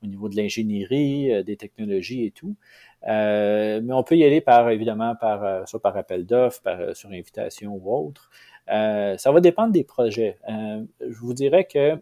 au 0.03 0.07
niveau 0.07 0.29
de 0.29 0.35
l'ingénierie, 0.35 1.43
des 1.43 1.57
technologies 1.57 2.25
et 2.25 2.31
tout. 2.31 2.55
mais 3.03 3.93
on 3.93 4.03
peut 4.03 4.17
y 4.17 4.23
aller 4.23 4.41
par, 4.41 4.69
évidemment, 4.69 5.15
par, 5.15 5.67
soit 5.67 5.81
par 5.81 5.95
appel 5.97 6.25
d'offres, 6.25 6.61
par, 6.61 6.95
sur 6.95 7.09
invitation 7.09 7.73
ou 7.73 8.07
autre. 8.07 8.29
ça 8.67 9.31
va 9.31 9.39
dépendre 9.41 9.73
des 9.73 9.83
projets. 9.83 10.37
je 10.47 11.19
vous 11.19 11.33
dirais 11.33 11.65
que 11.65 11.97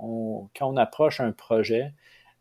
quand 0.00 0.68
on 0.68 0.76
approche 0.76 1.20
un 1.20 1.32
projet, 1.32 1.92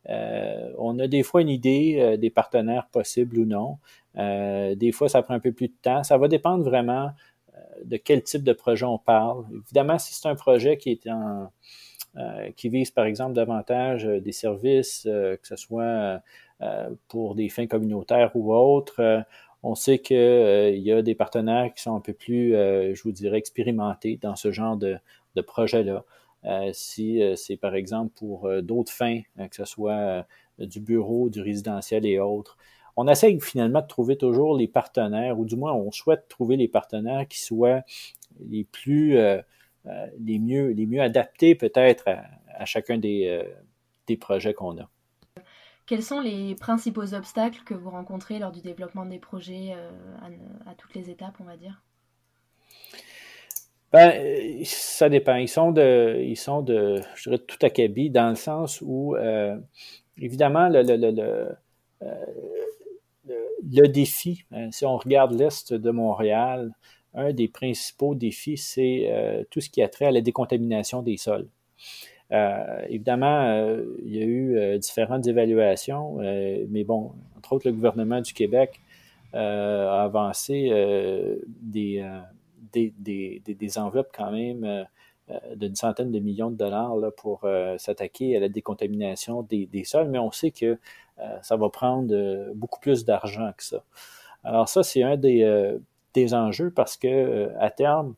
euh, 0.10 0.72
on 0.78 0.98
a 1.00 1.08
des 1.08 1.24
fois 1.24 1.42
une 1.42 1.50
idée 1.50 1.98
euh, 2.00 2.18
des 2.18 2.30
partenaires 2.30 2.88
possibles 2.88 3.38
ou 3.40 3.46
non. 3.46 3.78
Euh, 4.18 4.76
des 4.76 4.92
fois, 4.92 5.10
ça 5.10 5.22
prend 5.22 5.34
un 5.34 5.40
peu 5.40 5.52
plus 5.52 5.68
de 5.68 5.74
temps. 5.82 6.04
Ça 6.04 6.18
va 6.18 6.28
dépendre 6.28 6.64
vraiment 6.64 7.12
de 7.84 7.98
quel 7.98 8.24
type 8.24 8.44
de 8.44 8.54
projet 8.54 8.86
on 8.86 8.98
parle. 8.98 9.46
Évidemment, 9.66 10.00
si 10.00 10.14
c'est 10.14 10.28
un 10.28 10.36
projet 10.36 10.78
qui 10.78 11.00
vise, 12.70 12.92
par 12.92 13.06
exemple, 13.06 13.34
davantage 13.34 14.06
des 14.06 14.32
services, 14.32 15.02
que 15.04 15.40
ce 15.44 15.56
soit 15.58 16.22
pour 17.10 17.36
des 17.36 17.50
fins 17.50 17.68
communautaires 17.68 18.32
ou 18.36 18.54
autres, 18.54 19.26
on 19.62 19.76
sait 19.76 20.00
qu'il 20.00 20.80
y 20.80 20.92
a 20.92 21.02
des 21.02 21.16
partenaires 21.16 21.74
qui 21.74 21.82
sont 21.82 21.96
un 21.96 22.02
peu 22.02 22.14
plus, 22.14 22.52
je 22.54 23.04
vous 23.04 23.12
dirais, 23.12 23.38
expérimentés 23.38 24.18
dans 24.22 24.38
ce 24.38 24.52
genre 24.54 24.78
de 24.78 25.42
projet-là. 25.42 26.06
Euh, 26.46 26.70
si 26.74 27.22
euh, 27.22 27.36
c'est 27.36 27.58
par 27.58 27.76
exemple 27.76 28.14
pour 28.16 28.46
euh, 28.46 28.62
d'autres 28.62 28.92
fins, 28.92 29.22
que 29.38 29.56
ce 29.56 29.66
soit 29.66 30.26
du 30.58 30.80
bureau, 30.80 31.30
du 31.30 31.42
résidentiel 31.42 32.06
et 32.06 32.20
autres. 32.20 32.58
On 32.96 33.08
essaye 33.08 33.40
finalement 33.40 33.82
de 33.82 33.88
trouver 33.88 34.18
toujours 34.18 34.58
les 34.58 34.68
partenaires, 34.68 35.40
ou 35.40 35.46
du 35.46 35.56
moins 35.56 35.74
on 35.74 35.92
souhaite 35.92 36.28
trouver 36.28 36.58
les 36.58 36.68
partenaires 36.68 37.28
qui 37.28 37.40
soient 37.40 37.82
les 38.50 38.66
plus, 38.66 39.18
les 40.20 40.40
mieux, 40.40 40.72
les 40.72 40.86
mieux 40.86 41.02
adaptés 41.02 41.56
peut-être 41.56 42.10
à, 42.10 42.66
chacun 42.66 42.98
des, 42.98 43.42
des 44.06 44.18
projets 44.18 44.54
qu'on 44.54 44.78
a. 44.80 44.90
Quels 45.86 46.04
sont 46.04 46.20
les 46.20 46.56
principaux 46.56 47.14
obstacles 47.14 47.64
que 47.64 47.74
vous 47.74 47.90
rencontrez 47.90 48.38
lors 48.38 48.52
du 48.52 48.62
développement 48.62 49.06
des 49.06 49.20
projets 49.20 49.74
à, 50.66 50.76
toutes 50.76 50.94
les 50.94 51.10
étapes, 51.10 51.38
on 51.40 51.46
va 51.46 51.56
dire? 51.56 51.82
Ben, 53.92 54.64
ça 54.66 55.10
dépend. 55.10 55.36
Ils 55.36 55.48
sont 55.48 55.72
de, 55.72 56.20
ils 56.22 56.38
sont 56.38 56.62
de, 56.62 57.02
je 57.16 57.30
dirais, 57.30 57.40
tout 57.40 57.58
acabit 57.66 58.10
dans 58.10 58.30
le 58.30 58.36
sens 58.36 58.82
où, 58.82 59.16
euh, 59.16 59.58
évidemment, 60.20 60.70
le, 60.70 60.84
le, 60.84 60.96
le, 60.96 61.50
euh, 62.04 62.26
le, 63.72 63.88
défi, 63.88 64.46
hein, 64.52 64.72
si 64.72 64.86
on 64.86 64.98
regarde 64.98 65.34
l'Est 65.34 65.74
de 65.74 65.92
Montréal, 65.92 66.72
un 67.16 67.34
des 67.34 67.48
principaux 67.48 68.14
défis, 68.14 68.58
c'est 68.58 69.08
euh, 69.10 69.44
tout 69.50 69.60
ce 69.60 69.70
qui 69.70 69.82
a 69.82 69.90
trait 69.90 70.06
à 70.06 70.12
la 70.12 70.22
décontamination 70.22 71.02
des 71.02 71.18
sols. 71.18 71.48
évidemment, 72.90 73.58
il 74.06 74.16
y 74.16 74.22
a 74.22 74.26
eu 74.26 74.78
différentes 74.78 75.26
évaluations, 75.26 76.18
mais 76.70 76.84
bon, 76.84 77.14
entre 77.38 77.54
autres, 77.54 77.68
le 77.68 77.74
gouvernement 77.74 78.22
du 78.22 78.34
Québec 78.34 78.80
a 79.34 80.04
avancé 80.04 80.70
des, 81.62 82.04
des, 82.72 82.94
des, 83.46 83.78
enveloppes 83.78 84.12
quand 84.16 84.32
même 84.32 84.86
d'une 85.56 85.76
centaine 85.76 86.12
de 86.12 86.20
millions 86.20 86.50
de 86.50 86.56
dollars 86.56 86.96
là, 86.96 87.12
pour 87.12 87.48
s'attaquer 87.78 88.36
à 88.36 88.40
la 88.40 88.50
décontamination 88.50 89.44
des, 89.44 89.84
sols, 89.84 90.10
mais 90.10 90.20
on 90.20 90.32
sait 90.32 90.52
que 90.52 90.80
ça 91.42 91.56
va 91.56 91.70
prendre 91.70 92.54
beaucoup 92.54 92.80
plus 92.80 93.06
d'argent 93.06 93.52
que 93.56 93.64
ça. 93.64 93.84
Alors 94.44 94.70
ça, 94.70 94.84
c'est 94.84 95.04
un 95.04 95.18
des, 95.18 95.78
des 96.14 96.34
enjeux 96.34 96.72
parce 96.72 96.98
que 96.98 97.52
à 97.60 97.70
terme, 97.70 98.16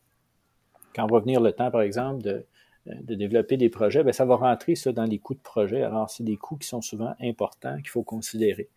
quand 0.95 1.07
va 1.07 1.19
venir 1.19 1.41
le 1.41 1.51
temps, 1.51 1.71
par 1.71 1.81
exemple, 1.81 2.23
de, 2.23 2.45
de 2.85 3.15
développer 3.15 3.57
des 3.57 3.69
projets, 3.69 4.03
bien, 4.03 4.11
ça 4.11 4.25
va 4.25 4.35
rentrer 4.35 4.75
ça 4.75 4.91
dans 4.91 5.03
les 5.03 5.19
coûts 5.19 5.35
de 5.35 5.39
projet. 5.39 5.83
Alors, 5.83 6.09
c'est 6.09 6.23
des 6.23 6.37
coûts 6.37 6.57
qui 6.57 6.67
sont 6.67 6.81
souvent 6.81 7.13
importants 7.21 7.77
qu'il 7.77 7.89
faut 7.89 8.03
considérer. 8.03 8.69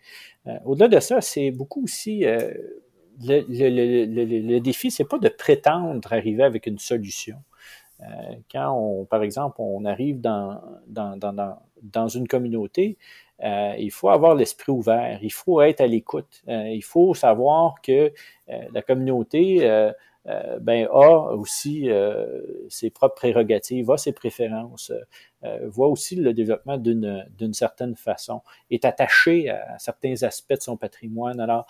Euh, 0.47 0.59
au-delà 0.65 0.89
de 0.89 1.01
ça, 1.01 1.21
c'est 1.21 1.51
beaucoup 1.51 1.85
aussi 1.85 2.25
euh, 2.25 2.53
le, 3.23 3.45
le, 3.49 4.05
le, 4.07 4.41
le, 4.41 4.61
défi, 4.61 4.91
c'est 4.91 5.05
pas 5.05 5.19
de 5.19 5.29
prétendre 5.29 6.13
arriver 6.13 6.43
avec 6.43 6.67
une 6.67 6.79
solution. 6.79 7.37
Euh, 8.01 8.05
quand 8.51 8.73
on, 8.73 9.05
par 9.05 9.23
exemple, 9.23 9.57
on 9.59 9.85
arrive 9.85 10.21
dans, 10.21 10.61
dans, 10.87 11.17
dans, 11.17 11.59
dans 11.83 12.09
une 12.09 12.27
communauté, 12.27 12.99
euh, 13.43 13.75
il 13.79 13.91
faut 13.91 14.09
avoir 14.09 14.35
l'esprit 14.35 14.73
ouvert, 14.73 15.19
il 15.23 15.33
faut 15.33 15.61
être 15.61 15.81
à 15.81 15.87
l'écoute, 15.87 16.43
euh, 16.49 16.69
il 16.69 16.83
faut 16.85 17.15
savoir 17.15 17.81
que 17.83 18.13
la 18.49 18.83
communauté 18.83 19.93
euh, 20.27 20.59
ben, 20.59 20.87
a 20.91 21.35
aussi 21.35 21.91
euh, 21.91 22.41
ses 22.71 22.89
propres 22.89 23.17
prérogatives, 23.17 23.91
a 23.91 23.99
ses 23.99 24.13
préférences, 24.13 24.91
euh, 25.45 25.59
voit 25.69 25.89
aussi 25.89 26.17
le 26.17 26.33
développement 26.33 26.79
d'une 26.79 27.53
certaine 27.53 27.95
façon, 27.95 28.41
est 28.71 28.87
attaché 28.87 29.51
à 29.51 29.79
certains 29.79 30.23
aspects 30.23 30.55
de 30.55 30.63
son 30.63 30.79
patrimoine. 30.79 31.41
Alors, 31.41 31.67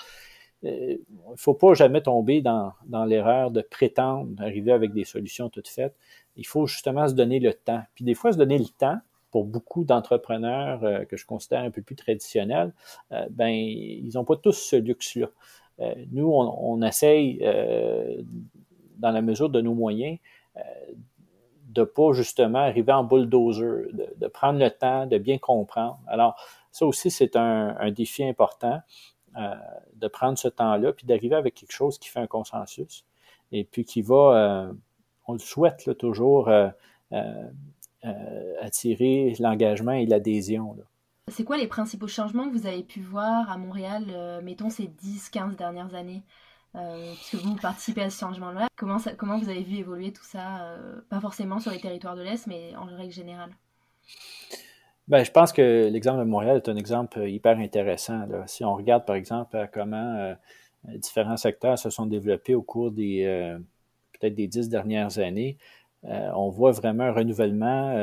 il 0.64 0.98
ne 1.31 1.37
faut 1.37 1.55
pas 1.55 1.74
jamais 1.74 2.00
tomber 2.00 2.40
dans, 2.40 2.72
l'erreur 3.07 3.50
de 3.50 3.61
prétendre 3.61 4.31
arriver 4.42 4.72
avec 4.72 4.92
des 4.92 5.05
solutions 5.05 5.48
toutes 5.48 5.68
faites. 5.68 5.94
Il 6.37 6.46
faut 6.46 6.66
justement 6.66 7.07
se 7.09 7.14
donner 7.14 7.38
le 7.38 7.53
temps. 7.55 7.83
Puis 7.94 8.05
des 8.05 8.14
fois, 8.14 8.33
se 8.33 8.38
donner 8.38 8.59
le 8.59 8.66
temps, 8.66 8.98
pour 9.31 9.44
beaucoup 9.44 9.85
d'entrepreneurs 9.85 11.07
que 11.09 11.16
je 11.16 11.27
considère 11.27 11.62
un 11.62 11.70
peu 11.70 11.83
plus 11.83 11.96
traditionnels, 11.96 12.72
ben 13.31 13.48
ils 13.48 14.12
n'ont 14.14 14.24
pas 14.24 14.37
tous 14.37 14.53
ce 14.53 14.77
luxe-là. 14.77 15.29
Euh, 15.81 15.94
nous, 16.12 16.31
on, 16.33 16.81
essaye, 16.83 17.38
euh, 17.42 18.22
dans 18.96 19.11
la 19.11 19.22
mesure 19.22 19.50
de 19.50 19.61
nos 19.61 19.74
moyens, 19.74 20.18
euh, 20.57 20.61
de 21.68 21.83
pas 21.83 22.12
justement 22.12 22.61
arriver 22.61 22.92
en 22.92 23.03
bulldozer, 23.03 23.88
de, 23.92 24.29
prendre 24.29 24.61
le 24.61 24.70
temps, 24.70 25.07
de 25.07 25.18
bien 25.18 25.38
comprendre. 25.38 25.98
Alors, 26.07 26.37
ça 26.70 26.87
aussi, 26.87 27.11
c'est 27.11 27.37
un, 27.37 27.90
défi 27.90 28.24
important 28.24 28.81
de 29.35 30.09
prendre 30.09 30.38
ce 30.38 30.49
temps-là, 30.49 30.92
puis 30.92 31.07
d'arriver 31.07 31.37
avec 31.37 31.55
quelque 31.55 31.73
chose 31.73 31.99
qui 31.99 32.09
fait 32.09 32.20
un 32.20 32.27
consensus, 32.27 33.05
et 33.53 33.64
puis 33.64 33.85
qui 33.85 34.03
va, 34.03 34.73
on 35.27 35.33
le 35.33 35.38
souhaite 35.38 35.87
là, 35.87 35.94
toujours, 35.94 36.51
attirer 38.61 39.35
l'engagement 39.38 39.92
et 39.92 40.07
l'adhésion. 40.07 40.77
C'est 41.29 41.44
quoi 41.44 41.57
les 41.57 41.66
principaux 41.66 42.07
changements 42.07 42.51
que 42.51 42.57
vous 42.57 42.66
avez 42.66 42.83
pu 42.83 43.01
voir 43.01 43.51
à 43.51 43.57
Montréal, 43.57 44.05
euh, 44.11 44.42
mettons 44.42 44.68
ces 44.68 44.88
10-15 44.88 45.57
dernières 45.57 45.94
années 45.94 46.23
euh, 46.77 47.14
Puisque 47.14 47.37
vous 47.37 47.55
participez 47.57 48.03
à 48.03 48.11
ce 48.11 48.18
changement-là, 48.20 48.68
comment, 48.77 48.99
comment 49.16 49.38
vous 49.38 49.49
avez 49.49 49.62
vu 49.62 49.77
évoluer 49.77 50.12
tout 50.12 50.25
ça 50.25 50.64
euh, 50.64 51.01
Pas 51.09 51.20
forcément 51.20 51.61
sur 51.61 51.70
les 51.70 51.81
territoires 51.81 52.16
de 52.16 52.23
l'Est, 52.23 52.47
mais 52.47 52.77
en 52.77 52.85
règle 52.85 53.12
générale? 53.12 53.51
Ben, 55.08 55.22
je 55.22 55.30
pense 55.30 55.52
que 55.52 55.88
l'exemple 55.90 56.20
de 56.20 56.24
Montréal 56.24 56.56
est 56.56 56.68
un 56.68 56.76
exemple 56.76 57.28
hyper 57.28 57.58
intéressant. 57.58 58.26
Si 58.46 58.64
on 58.64 58.74
regarde, 58.74 59.04
par 59.04 59.16
exemple, 59.16 59.68
comment 59.72 60.34
différents 60.84 61.36
secteurs 61.36 61.78
se 61.78 61.90
sont 61.90 62.06
développés 62.06 62.54
au 62.54 62.62
cours 62.62 62.90
des 62.90 63.56
peut-être 64.12 64.34
des 64.34 64.46
dix 64.46 64.68
dernières 64.68 65.18
années, 65.18 65.58
on 66.02 66.48
voit 66.48 66.72
vraiment 66.72 67.04
un 67.04 67.12
renouvellement 67.12 67.94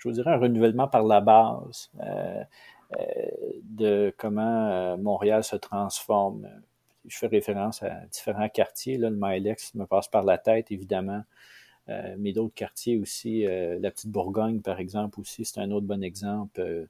je 0.00 0.08
vous 0.08 0.14
dirais, 0.14 0.32
un 0.32 0.38
renouvellement 0.38 0.88
par 0.88 1.02
la 1.04 1.20
base 1.20 1.90
euh, 2.00 2.42
euh, 2.98 3.04
de 3.64 4.14
comment 4.16 4.70
euh, 4.70 4.96
Montréal 4.96 5.44
se 5.44 5.56
transforme. 5.56 6.48
Je 7.06 7.18
fais 7.18 7.26
référence 7.26 7.82
à 7.82 8.06
différents 8.10 8.48
quartiers. 8.48 8.96
Là, 8.96 9.10
le 9.10 9.16
Milex 9.18 9.74
me 9.74 9.84
passe 9.84 10.08
par 10.08 10.22
la 10.22 10.38
tête, 10.38 10.70
évidemment. 10.70 11.22
Mais 12.18 12.32
d'autres 12.32 12.54
quartiers 12.54 12.98
aussi, 12.98 13.42
la 13.42 13.90
Petite 13.90 14.10
Bourgogne, 14.10 14.60
par 14.60 14.78
exemple, 14.78 15.18
aussi, 15.18 15.44
c'est 15.44 15.60
un 15.60 15.70
autre 15.72 15.86
bon 15.86 16.04
exemple. 16.04 16.86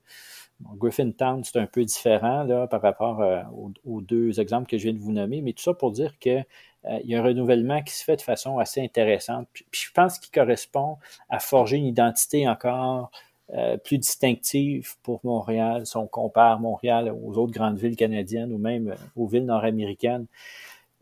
Griffintown, 0.75 1.43
c'est 1.43 1.57
un 1.57 1.65
peu 1.65 1.83
différent 1.83 2.43
là, 2.43 2.67
par 2.67 2.81
rapport 2.81 3.19
aux, 3.51 3.71
aux, 3.83 4.01
deux 4.01 4.39
exemples 4.39 4.69
que 4.69 4.77
je 4.77 4.83
viens 4.83 4.93
de 4.93 4.99
vous 4.99 5.11
nommer, 5.11 5.41
mais 5.41 5.53
tout 5.53 5.63
ça 5.63 5.73
pour 5.73 5.91
dire 5.91 6.19
que 6.19 6.43
euh, 6.85 6.99
y 7.03 7.15
a 7.15 7.19
un 7.19 7.23
renouvellement 7.23 7.81
qui 7.83 7.93
se 7.93 8.03
fait 8.03 8.15
de 8.15 8.21
façon 8.21 8.57
assez 8.57 8.81
intéressante. 8.81 9.47
Puis, 9.53 9.65
je 9.71 9.91
pense 9.91 10.17
qu'il 10.19 10.31
correspond 10.31 10.97
à 11.29 11.39
forger 11.39 11.77
une 11.77 11.85
identité 11.85 12.47
encore 12.47 13.11
euh, 13.53 13.77
plus 13.77 13.97
distinctive 13.97 14.95
pour 15.03 15.19
Montréal 15.23 15.85
si 15.85 15.97
on 15.97 16.07
compare 16.07 16.59
Montréal 16.59 17.13
aux 17.23 17.37
autres 17.37 17.51
grandes 17.51 17.77
villes 17.77 17.97
canadiennes 17.97 18.53
ou 18.53 18.57
même 18.57 18.89
euh, 18.89 18.95
aux 19.15 19.27
villes 19.27 19.45
nord-américaines. 19.45 20.25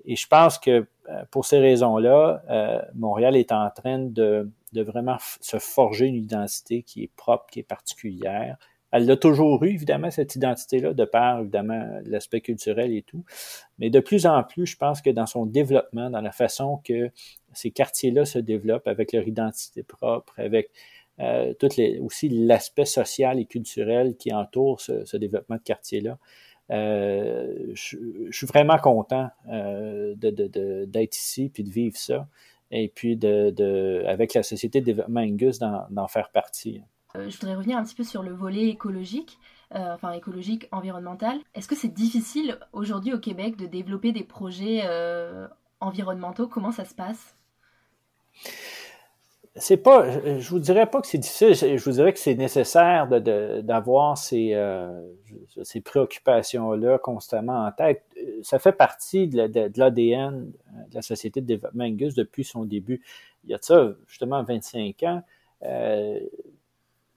Et 0.05 0.15
je 0.15 0.27
pense 0.27 0.57
que 0.57 0.85
pour 1.31 1.45
ces 1.45 1.59
raisons-là, 1.59 2.43
Montréal 2.95 3.35
est 3.35 3.51
en 3.51 3.69
train 3.69 3.99
de, 3.99 4.49
de 4.73 4.81
vraiment 4.81 5.17
se 5.41 5.57
forger 5.59 6.05
une 6.05 6.15
identité 6.15 6.83
qui 6.83 7.03
est 7.03 7.11
propre, 7.15 7.47
qui 7.51 7.59
est 7.59 7.63
particulière, 7.63 8.57
elle 8.91 9.05
l'a 9.05 9.17
toujours 9.17 9.63
eu, 9.63 9.69
évidemment, 9.69 10.09
cette 10.09 10.35
identité-là, 10.35 10.93
de 10.93 11.05
par, 11.05 11.41
évidemment, 11.41 11.99
l'aspect 12.05 12.41
culturel 12.41 12.91
et 12.93 13.03
tout. 13.03 13.23
Mais 13.77 13.89
de 13.89 13.99
plus 13.99 14.25
en 14.25 14.43
plus, 14.43 14.65
je 14.65 14.77
pense 14.77 15.01
que 15.01 15.09
dans 15.09 15.27
son 15.27 15.45
développement, 15.45 16.09
dans 16.09 16.21
la 16.21 16.31
façon 16.31 16.81
que 16.83 17.11
ces 17.53 17.71
quartiers-là 17.71 18.25
se 18.25 18.39
développent 18.39 18.87
avec 18.87 19.13
leur 19.13 19.27
identité 19.27 19.83
propre, 19.83 20.33
avec 20.37 20.71
euh, 21.19 21.53
tout 21.53 21.69
les, 21.77 21.99
aussi 21.99 22.29
l'aspect 22.29 22.85
social 22.85 23.39
et 23.39 23.45
culturel 23.45 24.15
qui 24.15 24.33
entoure 24.33 24.81
ce, 24.81 25.17
développement 25.17 25.57
de 25.57 25.61
quartier-là, 25.61 26.17
euh, 26.71 27.71
je, 27.73 27.97
suis 28.31 28.45
vraiment 28.45 28.77
content 28.77 29.29
euh, 29.51 30.13
d'être 30.15 31.17
ici 31.17 31.49
puis 31.49 31.63
de 31.63 31.69
vivre 31.69 31.97
ça 31.97 32.27
et 32.69 32.87
puis 32.87 33.17
de, 33.17 34.03
avec 34.05 34.35
la 34.35 34.43
société 34.43 34.79
de 34.79 34.85
développement 34.85 35.21
Angus 35.21 35.59
d'en 35.59 36.07
faire 36.07 36.29
partie. 36.29 36.81
Euh, 37.15 37.27
je 37.29 37.39
voudrais 37.39 37.55
revenir 37.55 37.77
un 37.77 37.83
petit 37.83 37.95
peu 37.95 38.03
sur 38.03 38.21
le 38.21 38.31
volet 38.31 38.67
écologique, 38.67 39.39
enfin 39.71 40.11
écologique, 40.11 40.67
environnemental. 40.71 41.39
Est-ce 41.55 41.67
que 41.67 41.75
c'est 41.75 41.93
difficile 41.93 42.59
aujourd'hui 42.71 43.13
au 43.13 43.19
Québec 43.19 43.57
de 43.57 43.65
développer 43.65 44.11
des 44.11 44.23
projets 44.23 44.83
environnementaux? 45.79 46.47
Comment 46.47 46.71
ça 46.71 46.85
se 46.85 46.93
passe? 46.93 47.35
C'est 49.59 49.77
pas, 49.77 50.05
je 50.39 50.49
vous 50.49 50.59
dirais 50.59 50.85
pas 50.85 51.01
que 51.01 51.07
c'est 51.07 51.17
difficile, 51.17 51.53
je 51.53 51.83
vous 51.83 51.91
dirais 51.91 52.13
que 52.13 52.19
c'est 52.19 52.35
nécessaire 52.35 53.07
d'avoir 53.07 54.17
ces, 54.17 54.55
ces 55.63 55.81
préoccupations-là 55.81 56.97
constamment 56.99 57.65
en 57.65 57.71
tête. 57.71 58.03
Ça 58.41 58.59
fait 58.59 58.71
partie 58.71 59.27
de 59.27 59.37
l'ADN 59.77 60.51
de, 60.51 60.95
la 60.95 61.01
Société 61.01 61.41
de 61.41 61.45
développement 61.45 61.83
Angus 61.83 62.15
depuis 62.15 62.43
son 62.43 62.65
début. 62.65 63.01
Il 63.43 63.51
y 63.51 63.53
a 63.53 63.57
de 63.57 63.63
ça, 63.63 63.93
justement, 64.07 64.43
25 64.43 65.03
ans 65.03 65.23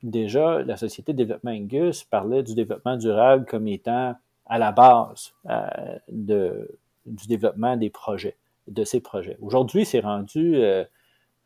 déjà, 0.03 0.63
la 0.63 0.77
Société 0.77 1.13
de 1.13 1.19
développement 1.19 1.53
Angus 1.53 2.05
parlait 2.05 2.43
du 2.43 2.55
développement 2.55 2.97
durable 2.97 3.47
comme 3.47 3.69
étant 3.69 4.15
à 4.47 4.59
la 4.59 4.73
base 4.73 5.33
euh, 5.49 5.67
de, 6.09 6.79
du 7.07 7.27
développement 7.27 7.77
des 7.77 7.91
projets, 7.91 8.37
de 8.69 8.85
ces 8.85 9.01
projets. 9.01 9.39
Aujourd'hui, 9.41 9.85
c'est 9.85 10.01
rendu, 10.01 10.57
euh, 10.57 10.85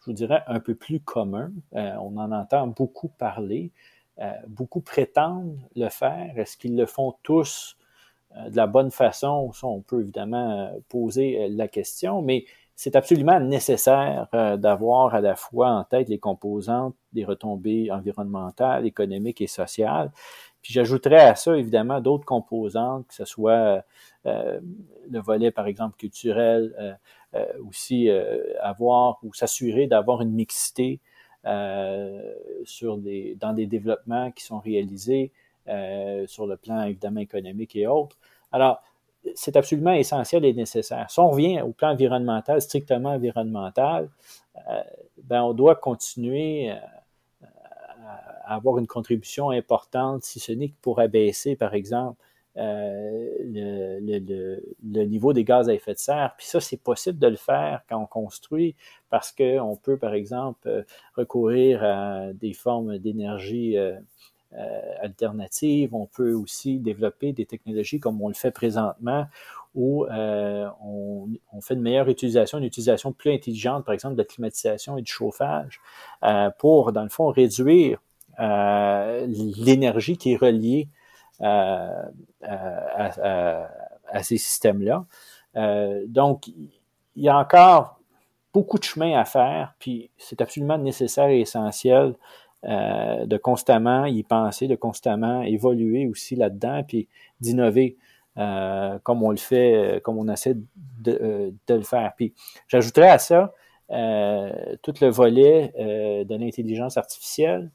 je 0.06 0.10
vous 0.10 0.16
dirais, 0.16 0.42
un 0.46 0.60
peu 0.60 0.74
plus 0.74 1.00
commun. 1.00 1.50
Euh, 1.74 1.92
on 2.00 2.16
en 2.16 2.32
entend 2.32 2.66
beaucoup 2.68 3.08
parler, 3.08 3.72
beaucoup 4.46 4.80
prétendent 4.80 5.58
le 5.74 5.90
faire. 5.90 6.38
Est-ce 6.38 6.56
qu'ils 6.56 6.74
le 6.74 6.86
font 6.86 7.14
tous 7.22 7.76
de 8.34 8.56
la 8.56 8.66
bonne 8.66 8.90
façon? 8.90 9.52
Ça, 9.52 9.66
on 9.66 9.82
peut 9.82 10.00
évidemment 10.00 10.72
poser 10.88 11.48
la 11.50 11.68
question, 11.68 12.22
mais 12.22 12.46
c'est 12.76 12.94
absolument 12.94 13.40
nécessaire 13.40 14.28
euh, 14.34 14.58
d'avoir 14.58 15.14
à 15.14 15.22
la 15.22 15.34
fois 15.34 15.70
en 15.70 15.82
tête 15.82 16.10
les 16.10 16.18
composantes 16.18 16.94
des 17.14 17.24
retombées 17.24 17.90
environnementales, 17.90 18.86
économiques 18.86 19.40
et 19.40 19.46
sociales. 19.46 20.12
Puis 20.60 20.74
j'ajouterais 20.74 21.22
à 21.22 21.34
ça 21.34 21.56
évidemment 21.56 22.00
d'autres 22.00 22.26
composantes, 22.26 23.06
que 23.08 23.14
ce 23.14 23.24
soit 23.24 23.82
euh, 24.26 24.60
le 25.10 25.20
volet 25.20 25.50
par 25.50 25.66
exemple 25.66 25.96
culturel, 25.96 26.74
euh, 26.78 26.92
aussi 27.68 28.08
avoir 28.60 29.18
ou 29.22 29.34
s'assurer 29.34 29.86
d'avoir 29.86 30.22
une 30.22 30.32
mixité 30.32 31.00
sur 32.64 32.96
des, 32.98 33.36
dans 33.38 33.52
des 33.52 33.66
développements 33.66 34.30
qui 34.30 34.44
sont 34.44 34.58
réalisés 34.58 35.32
sur 36.26 36.46
le 36.46 36.56
plan 36.56 36.82
évidemment 36.84 37.20
économique 37.20 37.76
et 37.76 37.86
autres. 37.86 38.16
Alors, 38.52 38.80
c'est 39.34 39.56
absolument 39.56 39.92
essentiel 39.92 40.44
et 40.44 40.52
nécessaire. 40.52 41.10
Si 41.10 41.18
on 41.18 41.30
revient 41.30 41.60
au 41.62 41.72
plan 41.72 41.90
environnemental, 41.90 42.60
strictement 42.60 43.10
environnemental, 43.10 44.08
euh, 44.68 44.82
ben 45.22 45.42
on 45.42 45.52
doit 45.52 45.74
continuer 45.74 46.70
euh, 46.70 46.76
à 48.44 48.54
avoir 48.54 48.78
une 48.78 48.86
contribution 48.86 49.50
importante, 49.50 50.22
si 50.22 50.38
ce 50.38 50.52
n'est 50.52 50.68
que 50.68 50.80
pour 50.80 51.00
abaisser, 51.00 51.56
par 51.56 51.74
exemple, 51.74 52.20
le, 52.56 53.98
le, 54.00 54.62
le, 54.82 55.04
niveau 55.04 55.32
des 55.32 55.44
gaz 55.44 55.68
à 55.68 55.74
effet 55.74 55.92
de 55.94 55.98
serre. 55.98 56.34
Puis 56.36 56.46
ça, 56.46 56.60
c'est 56.60 56.76
possible 56.76 57.18
de 57.18 57.26
le 57.28 57.36
faire 57.36 57.82
quand 57.88 58.00
on 58.00 58.06
construit 58.06 58.74
parce 59.10 59.32
qu'on 59.32 59.76
peut, 59.76 59.96
par 59.96 60.14
exemple, 60.14 60.84
recourir 61.16 61.84
à 61.84 62.32
des 62.32 62.54
formes 62.54 62.98
d'énergie 62.98 63.76
alternatives. 65.00 65.94
On 65.94 66.06
peut 66.06 66.32
aussi 66.32 66.78
développer 66.78 67.32
des 67.32 67.46
technologies 67.46 68.00
comme 68.00 68.22
on 68.22 68.28
le 68.28 68.34
fait 68.34 68.50
présentement 68.50 69.26
où 69.76 70.06
euh, 70.06 70.68
on, 70.82 71.60
fait 71.60 71.74
une 71.74 71.82
meilleure 71.82 72.08
utilisation, 72.08 72.58
une 72.58 72.64
utilisation 72.64 73.12
plus 73.12 73.32
intelligente, 73.32 73.84
par 73.84 73.92
exemple, 73.92 74.14
de 74.14 74.22
la 74.22 74.24
climatisation 74.24 74.96
et 74.96 75.02
du 75.02 75.12
chauffage, 75.12 75.80
euh, 76.24 76.50
pour, 76.58 76.92
dans 76.92 77.02
le 77.02 77.10
fond, 77.10 77.28
réduire 77.28 78.00
euh, 78.40 79.26
l'énergie 79.28 80.16
qui 80.16 80.32
est 80.32 80.36
reliée 80.36 80.88
à, 81.40 82.10
ces 84.22 84.38
systèmes-là. 84.38 85.04
donc, 86.06 86.48
il 86.48 87.22
y 87.22 87.28
a 87.28 87.38
encore 87.38 88.00
beaucoup 88.52 88.78
de 88.78 88.84
chemin 88.84 89.18
à 89.18 89.24
faire, 89.24 89.74
puis 89.78 90.10
c'est 90.16 90.40
absolument 90.40 90.78
nécessaire 90.78 91.28
et 91.28 91.40
essentiel 91.40 92.14
de 92.64 93.36
constamment 93.36 94.06
y 94.06 94.22
penser, 94.22 94.66
de 94.66 94.76
constamment 94.76 95.42
évoluer 95.42 96.06
aussi 96.08 96.36
là-dedans, 96.36 96.82
puis 96.86 97.08
d'innover. 97.40 97.96
Euh, 98.38 98.98
comme 99.02 99.22
on 99.22 99.30
le 99.30 99.38
fait, 99.38 99.74
euh, 99.74 100.00
comme 100.00 100.18
on 100.18 100.28
essaie 100.28 100.54
de, 100.54 101.18
euh, 101.22 101.50
de 101.68 101.74
le 101.74 101.82
faire. 101.82 102.12
Puis 102.16 102.34
j'ajouterais 102.68 103.08
à 103.08 103.18
ça 103.18 103.52
tout 103.88 104.94
le 105.00 105.06
volet 105.06 105.72
de 105.78 106.36
l'intelligence 106.36 106.96
artificielle 106.96 107.70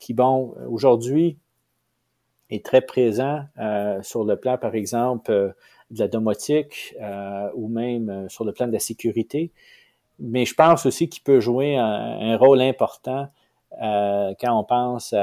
qui, 0.00 0.12
bon, 0.12 0.54
aujourd'hui 0.68 1.38
très 2.60 2.80
présent 2.80 3.44
sur 4.02 4.24
le 4.24 4.36
plan, 4.36 4.58
par 4.58 4.74
exemple, 4.74 5.54
de 5.90 5.98
la 5.98 6.08
domotique 6.08 6.94
ou 7.54 7.68
même 7.68 8.28
sur 8.28 8.44
le 8.44 8.52
plan 8.52 8.66
de 8.66 8.72
la 8.72 8.78
sécurité. 8.78 9.50
Mais 10.18 10.44
je 10.44 10.54
pense 10.54 10.86
aussi 10.86 11.08
qu'il 11.08 11.22
peut 11.22 11.40
jouer 11.40 11.76
un, 11.76 12.36
rôle 12.36 12.60
important 12.60 13.28
quand 13.80 14.34
on 14.42 14.64
pense 14.64 15.14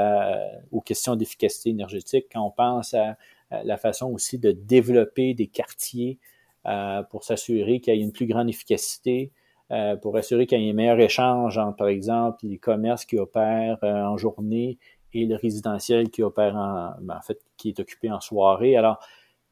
aux 0.70 0.80
questions 0.80 1.16
d'efficacité 1.16 1.70
énergétique, 1.70 2.26
quand 2.32 2.42
on 2.44 2.50
pense 2.50 2.94
à 2.94 3.16
euh, 3.52 3.62
la 3.64 3.76
façon 3.76 4.12
aussi 4.12 4.38
de 4.38 4.52
développer 4.52 5.34
des 5.34 5.46
quartiers 5.46 6.18
euh, 6.66 7.02
pour 7.02 7.24
s'assurer 7.24 7.80
qu'il 7.80 7.94
y 7.94 7.98
ait 7.98 8.02
une 8.02 8.12
plus 8.12 8.26
grande 8.26 8.48
efficacité, 8.48 9.32
euh, 9.70 9.96
pour 9.96 10.16
assurer 10.16 10.46
qu'il 10.46 10.60
y 10.60 10.66
ait 10.66 10.70
un 10.70 10.74
meilleur 10.74 11.00
échange 11.00 11.58
entre, 11.58 11.76
par 11.76 11.88
exemple, 11.88 12.38
les 12.44 12.58
commerces 12.58 13.04
qui 13.04 13.18
opèrent 13.18 13.78
en 13.82 14.16
journée 14.16 14.78
et 15.14 15.26
le 15.26 15.36
résidentiel 15.36 16.10
qui 16.10 16.22
opère 16.22 16.56
en, 16.56 16.94
ben, 17.00 17.16
en 17.16 17.22
fait, 17.22 17.38
qui 17.56 17.70
est 17.70 17.80
occupé 17.80 18.10
en 18.10 18.20
soirée. 18.20 18.76
Alors, 18.76 18.98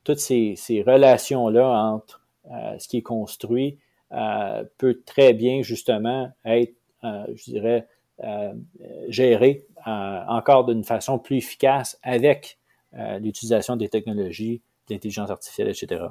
toutes 0.05 0.19
ces, 0.19 0.57
relations-là 0.87 1.69
entre 1.69 2.23
ce 2.79 2.89
qui 2.89 2.99
est 2.99 3.03
construit 3.03 3.79
peut 4.79 5.03
très 5.05 5.35
bien 5.35 5.63
justement 5.63 6.31
être, 6.47 6.75
je 7.03 7.45
dirais, 7.45 7.87
géré 9.09 9.67
encore 9.85 10.65
d'une 10.65 10.85
façon 10.85 11.19
plus 11.19 11.37
efficace 11.37 11.99
avec 12.03 12.59
euh, 12.95 13.19
l'utilisation 13.21 13.77
des 13.77 13.89
technologies, 13.89 14.63
de 14.89 14.95
l'intelligence 14.95 15.31
artificielle, 15.31 15.69
etc. 15.69 16.07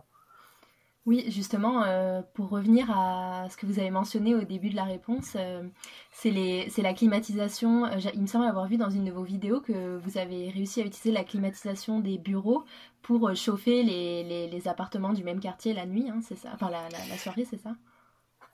Oui, 1.10 1.26
justement, 1.30 1.82
euh, 1.88 2.22
pour 2.36 2.50
revenir 2.50 2.96
à 2.96 3.48
ce 3.50 3.58
que 3.58 3.66
vous 3.66 3.80
avez 3.80 3.90
mentionné 3.90 4.36
au 4.36 4.44
début 4.44 4.70
de 4.70 4.76
la 4.76 4.84
réponse, 4.84 5.36
euh, 5.36 5.64
c'est 6.12 6.84
la 6.84 6.94
climatisation. 6.94 7.88
il 8.14 8.22
me 8.22 8.28
semble 8.28 8.46
avoir 8.46 8.68
vu 8.68 8.78
dans 8.78 8.92
une 8.92 9.06
de 9.06 9.12
vos 9.12 9.24
vidéos 9.24 9.60
que 9.60 9.98
vous 9.98 10.20
avez 10.20 10.52
réussi 10.52 10.84
à 10.84 10.86
utiliser 10.86 11.12
la 11.12 11.24
climatisation 11.24 12.00
des 12.00 12.20
bureaux 12.20 12.64
pour 13.02 13.36
chauffer 13.36 13.82
les, 13.82 14.68
appartements 14.68 15.12
du 15.12 15.24
même 15.24 15.40
quartier 15.40 15.74
la 15.74 15.88
nuit, 15.88 16.06
hein, 16.12 16.20
c'est 16.22 16.38
ça? 16.38 16.50
Enfin, 16.54 16.70
la, 16.70 17.18
soirée, 17.18 17.48
c'est 17.50 17.60
ça? 17.60 17.72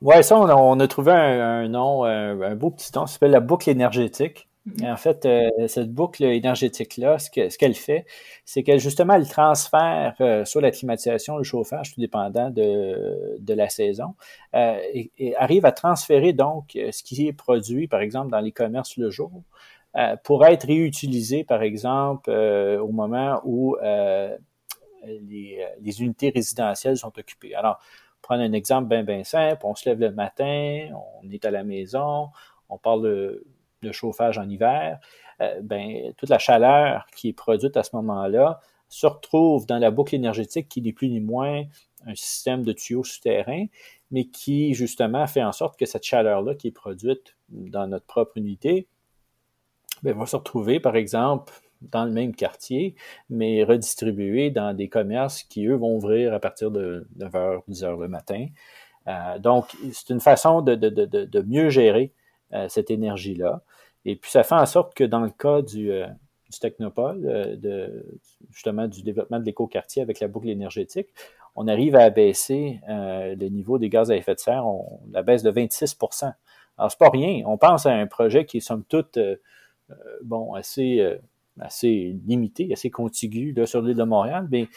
Oui, 0.01 0.23
ça, 0.23 0.39
on 0.39 0.79
a, 0.79 0.87
trouvé 0.87 1.11
un, 1.11 1.67
nom, 1.67 2.05
un, 2.05 2.55
beau 2.55 2.71
petit 2.71 2.89
nom, 2.95 3.05
ça 3.05 3.15
s'appelle 3.15 3.31
la 3.31 3.41
boucle 3.41 3.69
énergétique. 3.69 4.47
En 4.81 4.97
fait, 4.97 5.25
euh, 5.27 5.67
cette 5.67 5.93
boucle 5.93 6.23
énergétique-là, 6.23 7.19
ce 7.19 7.29
qu'elle 7.29 7.75
ce 7.75 7.79
fait, 7.79 8.05
c'est 8.45 8.63
qu'elle 8.63 8.79
justement 8.79 9.13
elle 9.13 9.29
transfère 9.29 10.15
euh, 10.21 10.43
soit 10.43 10.61
la 10.61 10.71
climatisation, 10.71 11.37
le 11.37 11.43
chauffage, 11.43 11.93
tout 11.93 12.01
dépendant 12.01 12.49
de, 12.49 13.37
de 13.39 13.53
la 13.53 13.69
saison, 13.69 14.15
euh, 14.55 14.79
et, 14.93 15.35
arrive 15.35 15.65
à 15.65 15.71
transférer 15.71 16.33
donc 16.33 16.71
ce 16.73 17.03
qui 17.03 17.27
est 17.27 17.33
produit, 17.33 17.87
par 17.87 17.99
exemple, 18.01 18.31
dans 18.31 18.39
les 18.39 18.51
commerces 18.51 18.97
le 18.97 19.11
jour, 19.11 19.31
pour 20.23 20.45
être 20.45 20.67
réutilisé, 20.67 21.43
par 21.45 21.61
exemple, 21.61 22.29
au 22.29 22.91
moment 22.91 23.41
où 23.45 23.77
les, 23.81 25.65
les, 25.79 26.01
unités 26.01 26.31
résidentielles 26.31 26.97
sont 26.97 27.17
occupées. 27.17 27.55
Alors, 27.55 27.79
prendre 28.21 28.41
un 28.41 28.51
exemple 28.51 28.89
bien, 28.89 29.03
bien 29.03 29.23
simple, 29.23 29.61
on 29.63 29.75
se 29.75 29.87
lève 29.87 29.99
le 29.99 30.11
matin, 30.11 30.89
on 31.21 31.29
est 31.29 31.45
à 31.45 31.51
la 31.51 31.63
maison, 31.63 32.29
on 32.67 32.77
parle 32.77 33.39
de 33.85 33.91
chauffage 33.91 34.37
en 34.37 34.49
hiver, 34.49 34.99
euh, 35.41 35.59
ben, 35.61 36.13
toute 36.17 36.29
la 36.29 36.39
chaleur 36.39 37.05
qui 37.15 37.29
est 37.29 37.33
produite 37.33 37.77
à 37.77 37.83
ce 37.83 37.95
moment-là 37.95 38.59
se 38.87 39.07
retrouve 39.07 39.65
dans 39.65 39.79
la 39.79 39.91
boucle 39.91 40.15
énergétique 40.15 40.69
qui 40.69 40.81
n'est 40.81 40.93
plus 40.93 41.09
ni 41.09 41.19
moins 41.19 41.63
un 42.05 42.15
système 42.15 42.63
de 42.63 42.71
tuyaux 42.71 43.03
souterrains, 43.03 43.65
mais 44.11 44.25
qui 44.25 44.73
justement 44.73 45.25
fait 45.27 45.43
en 45.43 45.51
sorte 45.51 45.77
que 45.77 45.85
cette 45.85 46.03
chaleur-là 46.03 46.55
qui 46.55 46.67
est 46.67 46.71
produite 46.71 47.35
dans 47.49 47.87
notre 47.87 48.05
propre 48.05 48.37
unité 48.37 48.87
ben, 50.03 50.17
va 50.17 50.25
se 50.25 50.35
retrouver, 50.35 50.79
par 50.79 50.95
exemple, 50.95 51.53
dans 51.81 52.05
le 52.05 52.11
même 52.11 52.35
quartier, 52.35 52.95
mais 53.29 53.63
redistribuée 53.63 54.51
dans 54.51 54.75
des 54.75 54.89
commerces 54.89 55.43
qui, 55.43 55.65
eux, 55.65 55.75
vont 55.75 55.95
ouvrir 55.95 56.33
à 56.33 56.39
partir 56.39 56.71
de 56.71 57.07
9h, 57.17 57.61
10h 57.69 57.99
le 57.99 58.07
matin. 58.07 58.47
Euh, 59.07 59.39
donc, 59.39 59.75
c'est 59.91 60.09
une 60.11 60.19
façon 60.19 60.61
de, 60.61 61.41
mieux 61.41 61.69
gérer 61.69 62.11
cette 62.69 62.91
énergie-là. 62.91 63.61
Et 64.05 64.15
puis, 64.15 64.31
ça 64.31 64.43
fait 64.43 64.55
en 64.55 64.65
sorte 64.65 64.93
que 64.93 65.03
dans 65.03 65.21
le 65.21 65.31
cas 65.31 65.61
du, 65.61 65.91
euh, 65.91 66.07
Technopole, 66.61 67.25
euh, 67.25 67.89
justement 68.51 68.87
du 68.87 69.03
développement 69.03 69.39
de 69.39 69.45
l'écoquartier 69.45 70.01
avec 70.01 70.21
la 70.21 70.29
boucle 70.29 70.47
énergétique, 70.47 71.09
on 71.55 71.67
arrive 71.67 71.95
à 71.95 72.03
abaisser 72.03 72.79
euh, 72.87 73.35
le 73.35 73.47
niveau 73.47 73.77
des 73.77 73.89
gaz 73.89 74.09
à 74.09 74.15
effet 74.15 74.35
de 74.35 74.39
serre, 74.39 74.65
on, 74.65 75.01
la 75.11 75.21
baisse 75.21 75.43
de 75.43 75.51
26% 75.51 76.31
Alors, 76.77 76.91
c'est 76.91 76.99
pas 76.99 77.09
rien. 77.09 77.43
On 77.45 77.57
pense 77.57 77.85
à 77.85 77.91
un 77.91 78.07
projet 78.07 78.45
qui 78.45 78.57
est, 78.57 78.61
somme 78.61 78.83
toute, 78.85 79.19
assez, 80.55 81.17
assez 81.59 82.15
limité, 82.25 82.71
assez 82.71 82.89
contigu 82.89 83.53
sur 83.65 83.81
l'île 83.81 83.97
de 83.97 84.03
Montréal, 84.03 84.47
mais 84.49 84.69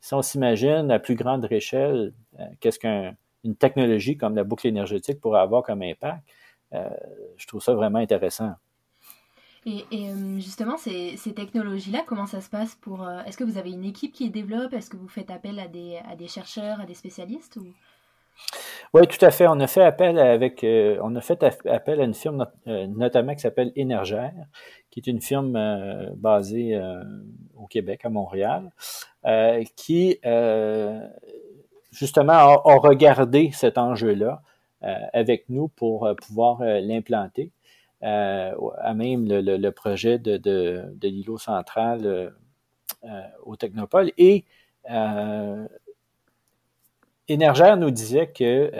si 0.00 0.14
on 0.14 0.22
s'imagine 0.22 0.90
à 0.90 0.98
plus 0.98 1.16
grande 1.16 1.46
échelle, 1.50 2.14
qu'est-ce 2.60 2.78
qu'une 2.78 3.56
technologie 3.56 4.16
comme 4.16 4.36
la 4.36 4.44
boucle 4.44 4.68
énergétique 4.68 5.20
pourrait 5.20 5.40
avoir 5.40 5.62
comme 5.62 5.82
impact, 5.82 6.22
je 6.72 7.46
trouve 7.46 7.62
ça 7.62 7.74
vraiment 7.74 7.98
intéressant. 7.98 8.54
Et, 9.66 9.84
euh, 9.92 10.38
justement, 10.38 10.76
ces, 10.76 11.16
technologies-là, 11.34 12.04
comment 12.06 12.26
ça 12.26 12.40
se 12.40 12.48
passe 12.48 12.76
pour... 12.76 13.02
Euh, 13.02 13.20
est-ce 13.26 13.36
que 13.36 13.42
vous 13.42 13.58
avez 13.58 13.72
une 13.72 13.84
équipe 13.84 14.12
qui 14.12 14.24
les 14.24 14.30
développe? 14.30 14.72
Est-ce 14.72 14.88
que 14.88 14.96
vous 14.96 15.08
faites 15.08 15.28
appel 15.28 15.58
à 15.58 15.66
des, 15.66 15.98
à 16.08 16.14
des 16.14 16.28
chercheurs, 16.28 16.80
à 16.80 16.86
des 16.86 16.94
spécialistes 16.94 17.56
ou... 17.56 17.66
Oui, 18.94 19.02
tout 19.08 19.22
à 19.24 19.30
fait. 19.32 19.48
On 19.48 19.58
a 19.58 19.66
fait 19.66 19.82
appel 19.82 20.18
avec, 20.20 20.62
euh, 20.62 20.98
on 21.02 21.16
a 21.16 21.20
fait 21.20 21.42
appel 21.42 22.00
à 22.00 22.04
une 22.04 22.14
firme 22.14 22.46
notamment 22.66 23.34
qui 23.34 23.40
s'appelle 23.40 23.72
Énergère, 23.74 24.34
qui 24.90 25.00
est 25.00 25.06
une 25.08 25.20
firme 25.20 25.58
basée 26.16 26.80
au 27.56 27.66
Québec, 27.66 28.02
à 28.04 28.10
Montréal, 28.10 28.70
qui 29.74 30.20
justement 31.90 32.32
a, 32.32 32.76
regardé 32.76 33.50
cet 33.52 33.78
enjeu-là 33.78 34.42
avec 34.82 35.48
nous 35.48 35.68
pour 35.68 36.08
pouvoir 36.16 36.62
l'implanter. 36.62 37.50
Euh, 38.02 38.52
à 38.78 38.92
même 38.92 39.26
le, 39.26 39.70
projet 39.70 40.18
de, 40.18 40.36
de, 40.36 41.08
l'îlot 41.08 41.38
central 41.38 42.04
euh, 42.04 42.30
euh, 43.04 43.22
au 43.44 43.56
Technopole. 43.56 44.12
Et 44.18 44.44
Énergère 47.28 47.76
nous 47.76 47.90
disait 47.90 48.28
que 48.28 48.70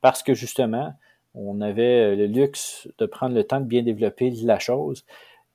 parce 0.00 0.22
que 0.22 0.34
justement, 0.34 0.94
on 1.34 1.60
avait 1.60 2.16
le 2.16 2.26
luxe 2.26 2.88
de 2.98 3.06
prendre 3.06 3.34
le 3.34 3.44
temps 3.44 3.60
de 3.60 3.66
bien 3.66 3.82
développer 3.82 4.30
la 4.30 4.58
chose, 4.58 5.04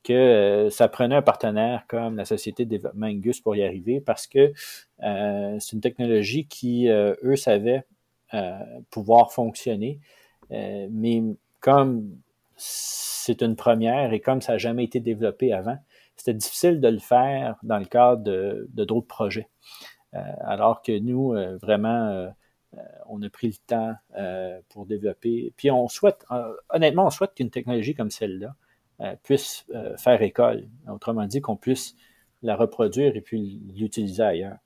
que 0.03 0.69
ça 0.71 0.87
prenait 0.87 1.15
un 1.15 1.21
partenaire 1.21 1.85
comme 1.87 2.15
la 2.15 2.25
Société 2.25 2.63
de 2.63 2.69
développement 2.69 3.07
Angus 3.07 3.41
pour 3.41 3.55
y 3.55 3.63
arriver 3.63 3.99
parce 3.99 4.27
que 4.27 4.53
c'est 5.01 5.73
une 5.73 5.81
technologie 5.81 6.45
qui, 6.45 6.87
eux, 6.87 7.35
savaient 7.35 7.83
pouvoir 8.89 9.31
fonctionner. 9.31 9.99
mais 10.49 11.23
comme 11.59 12.17
c'est 12.55 13.41
une 13.41 13.55
première 13.55 14.13
et 14.13 14.19
comme 14.19 14.41
ça 14.41 14.53
n'a 14.53 14.57
jamais 14.57 14.83
été 14.83 14.99
développé 14.99 15.53
avant, 15.53 15.77
c'était 16.15 16.33
difficile 16.33 16.79
de 16.79 16.87
le 16.87 16.99
faire 16.99 17.57
dans 17.63 17.77
le 17.77 17.85
cadre 17.85 18.23
de, 18.23 18.67
d'autres 18.73 19.07
projets. 19.07 19.49
Euh, 20.13 20.19
alors 20.41 20.81
que 20.81 20.97
nous, 20.99 21.33
euh, 21.33 21.57
vraiment, 21.57 22.07
euh, 22.09 22.29
on 23.07 23.21
a 23.21 23.29
pris 23.29 23.47
le 23.47 23.55
temps 23.67 23.93
pour 24.69 24.85
développer. 24.85 25.53
Puis 25.57 25.71
on 25.71 25.87
souhaite, 25.87 26.25
honnêtement, 26.69 27.05
on 27.05 27.09
souhaite 27.09 27.33
qu'une 27.35 27.51
technologie 27.51 27.93
comme 27.93 28.09
celle-là 28.09 28.55
puisse 29.21 29.67
faire 29.97 30.21
école. 30.21 30.67
Autrement 30.87 31.25
dit, 31.25 31.39
qu'on 31.39 31.55
puisse 31.55 31.95
la 32.41 32.55
reproduire 32.55 33.15
et 33.15 33.21
puis 33.21 33.61
l'utiliser 33.75 34.23
ailleurs. 34.23 34.57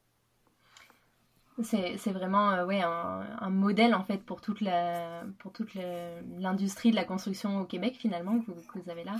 C'est 1.63 2.11
vraiment 2.11 2.51
euh, 2.51 2.65
ouais, 2.65 2.81
un, 2.81 3.49
modèle 3.49 3.95
en 3.95 4.03
fait 4.03 4.17
pour 4.17 4.41
toute 4.41 4.61
l'industrie 4.61 6.91
de 6.91 6.95
la 6.95 7.03
construction 7.03 7.61
au 7.61 7.65
Québec 7.65 7.95
finalement 7.99 8.39
que 8.39 8.51
vous, 8.51 8.91
avez 8.91 9.03
là. 9.03 9.15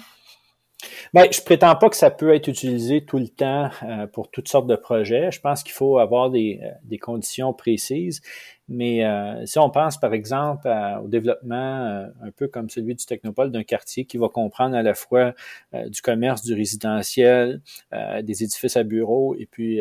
Ben, 1.13 1.25
je 1.31 1.41
prétends 1.41 1.75
pas 1.75 1.89
que 1.89 1.95
ça 1.95 2.11
peut 2.11 2.35
être 2.35 2.47
utilisé 2.47 3.03
tout 3.03 3.17
le 3.17 3.27
temps 3.27 3.71
euh, 3.81 4.05
pour 4.05 4.29
toutes 4.29 4.47
sortes 4.47 4.67
de 4.67 4.75
projets. 4.75 5.31
Je 5.31 5.41
pense 5.41 5.63
qu'il 5.63 5.71
faut 5.71 5.97
avoir 5.97 6.29
des, 6.29 6.59
euh, 6.61 6.69
des, 6.83 6.99
conditions 6.99 7.53
précises. 7.53 8.21
Mais 8.67 9.01
si 9.45 9.57
on 9.59 9.69
pense 9.69 9.97
par 9.97 10.13
exemple 10.13 10.67
au 11.01 11.07
développement 11.07 12.09
un 12.21 12.31
peu 12.35 12.49
comme 12.49 12.69
celui 12.69 12.95
du 12.95 13.05
Technopole 13.05 13.49
d'un 13.49 13.63
quartier 13.63 14.03
qui 14.03 14.17
va 14.17 14.27
comprendre 14.27 14.75
à 14.75 14.83
la 14.83 14.93
fois 14.93 15.33
du 15.71 16.01
commerce, 16.01 16.43
du 16.43 16.53
résidentiel, 16.53 17.61
des 17.93 18.43
édifices 18.43 18.75
à 18.75 18.83
bureaux 18.83 19.35
et 19.39 19.45
puis 19.45 19.79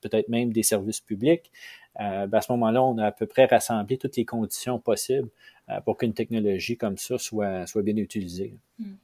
peut-être 0.00 0.30
même 0.30 0.50
des 0.50 0.62
services 0.62 1.00
publics, 1.00 1.52
euh, 2.00 2.26
ben, 2.26 2.38
à 2.38 2.40
ce 2.40 2.52
moment-là, 2.52 2.82
on 2.82 2.98
a 2.98 3.06
à 3.06 3.12
peu 3.12 3.26
près 3.26 3.46
rassemblé 3.46 3.98
toutes 3.98 4.16
les 4.16 4.24
conditions 4.24 4.78
possibles 4.78 5.28
euh, 5.68 5.80
pour 5.80 5.96
qu'une 5.96 6.14
technologie 6.14 6.76
comme 6.76 6.96
ça 6.96 7.18
soit, 7.18 7.66
soit 7.66 7.82
bien 7.82 7.96
utilisée. 7.96 8.56
Hmm. 8.78 8.94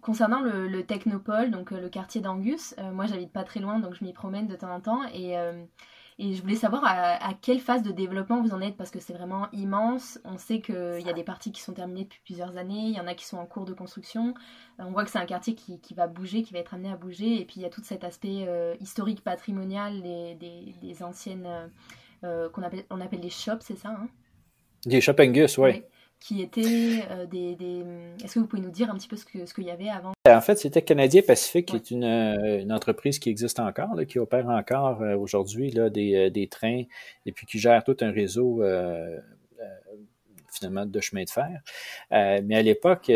Concernant 0.00 0.40
le, 0.40 0.82
Technopole, 0.82 1.50
donc 1.50 1.72
euh, 1.72 1.80
le 1.80 1.88
quartier 1.88 2.20
d'Angus, 2.20 2.74
moi 2.92 3.06
j'habite 3.06 3.32
pas 3.32 3.42
très 3.42 3.60
loin, 3.60 3.78
donc 3.78 3.94
je 3.94 4.04
m'y 4.04 4.12
promène 4.12 4.46
de 4.46 4.54
temps 4.54 4.74
en 4.74 4.80
temps 4.80 5.02
et 5.14 5.34
et 6.18 6.34
je 6.34 6.42
voulais 6.42 6.54
savoir 6.54 6.82
à, 6.84 7.34
quelle 7.42 7.58
phase 7.58 7.82
de 7.82 7.90
développement 7.90 8.40
vous 8.40 8.54
en 8.54 8.60
êtes 8.60 8.76
parce 8.76 8.92
que 8.92 9.00
c'est 9.00 9.12
vraiment 9.12 9.48
immense. 9.52 10.20
On 10.24 10.38
sait 10.38 10.60
qu'il 10.60 11.02
y 11.04 11.10
a 11.10 11.12
des 11.12 11.24
parties 11.24 11.50
qui 11.50 11.60
sont 11.60 11.72
terminées 11.72 12.04
depuis 12.04 12.20
plusieurs 12.24 12.56
années, 12.56 12.86
il 12.86 12.94
y 12.96 13.00
en 13.00 13.08
a 13.08 13.14
qui 13.14 13.24
sont 13.24 13.36
en 13.36 13.46
cours 13.46 13.64
de 13.64 13.72
construction. 13.72 14.32
On 14.78 14.92
voit 14.92 15.04
que 15.04 15.10
c'est 15.10 15.18
un 15.18 15.26
quartier 15.26 15.56
qui, 15.56 15.80
qui, 15.80 15.94
va 15.94 16.06
bouger, 16.06 16.42
qui 16.42 16.52
va 16.52 16.60
être 16.60 16.74
amené 16.74 16.90
à 16.90 16.96
bouger. 16.96 17.40
Et 17.40 17.44
puis 17.44 17.56
il 17.56 17.62
y 17.62 17.66
a 17.66 17.70
tout 17.70 17.82
cet 17.82 18.04
aspect 18.04 18.44
euh, 18.46 18.74
historique, 18.80 19.24
patrimonial 19.24 20.02
des, 20.02 20.36
des, 20.80 21.02
anciennes 21.02 21.46
euh, 21.46 21.66
euh, 22.22 22.48
qu'on 22.48 22.62
appelle, 22.62 22.84
on 22.90 23.00
appelle 23.00 23.20
les 23.20 23.30
shops, 23.30 23.62
c'est 23.62 23.76
ça 23.76 23.88
hein? 23.88 24.08
Des 24.86 25.00
shops 25.00 25.18
Angus, 25.18 25.58
oui 25.58 25.82
qui 26.20 26.42
étaient 26.42 27.02
euh, 27.10 27.26
des, 27.26 27.56
Est-ce 28.22 28.34
que 28.34 28.38
vous 28.40 28.46
pouvez 28.46 28.62
nous 28.62 28.70
dire 28.70 28.90
un 28.90 28.94
petit 28.94 29.08
peu 29.08 29.16
ce 29.16 29.24
qu'il 29.24 29.46
ce 29.46 29.60
y 29.60 29.70
avait 29.70 29.90
avant? 29.90 30.12
En 30.26 30.40
fait, 30.40 30.56
c'était 30.56 30.82
Canadien 30.82 31.22
Pacifique, 31.22 31.66
qui 31.66 31.76
est 31.76 31.90
une, 31.90 32.04
euh, 32.04 32.60
une, 32.60 32.72
entreprise 32.72 33.18
qui 33.18 33.28
existe 33.28 33.60
encore, 33.60 33.94
qui 34.08 34.18
opère 34.18 34.48
encore 34.48 35.02
euh, 35.02 35.16
aujourd'hui 35.16 35.70
des, 35.70 36.30
des, 36.30 36.48
trains 36.48 36.84
et 37.26 37.32
puis 37.32 37.46
qui 37.46 37.58
gère 37.58 37.84
tout 37.84 37.96
un 38.00 38.10
réseau 38.10 38.62
finalement 40.50 40.86
de 40.86 41.00
chemin 41.00 41.24
de 41.24 41.30
fer. 41.30 41.60
mais 42.10 42.56
à 42.56 42.62
l'époque, 42.62 43.10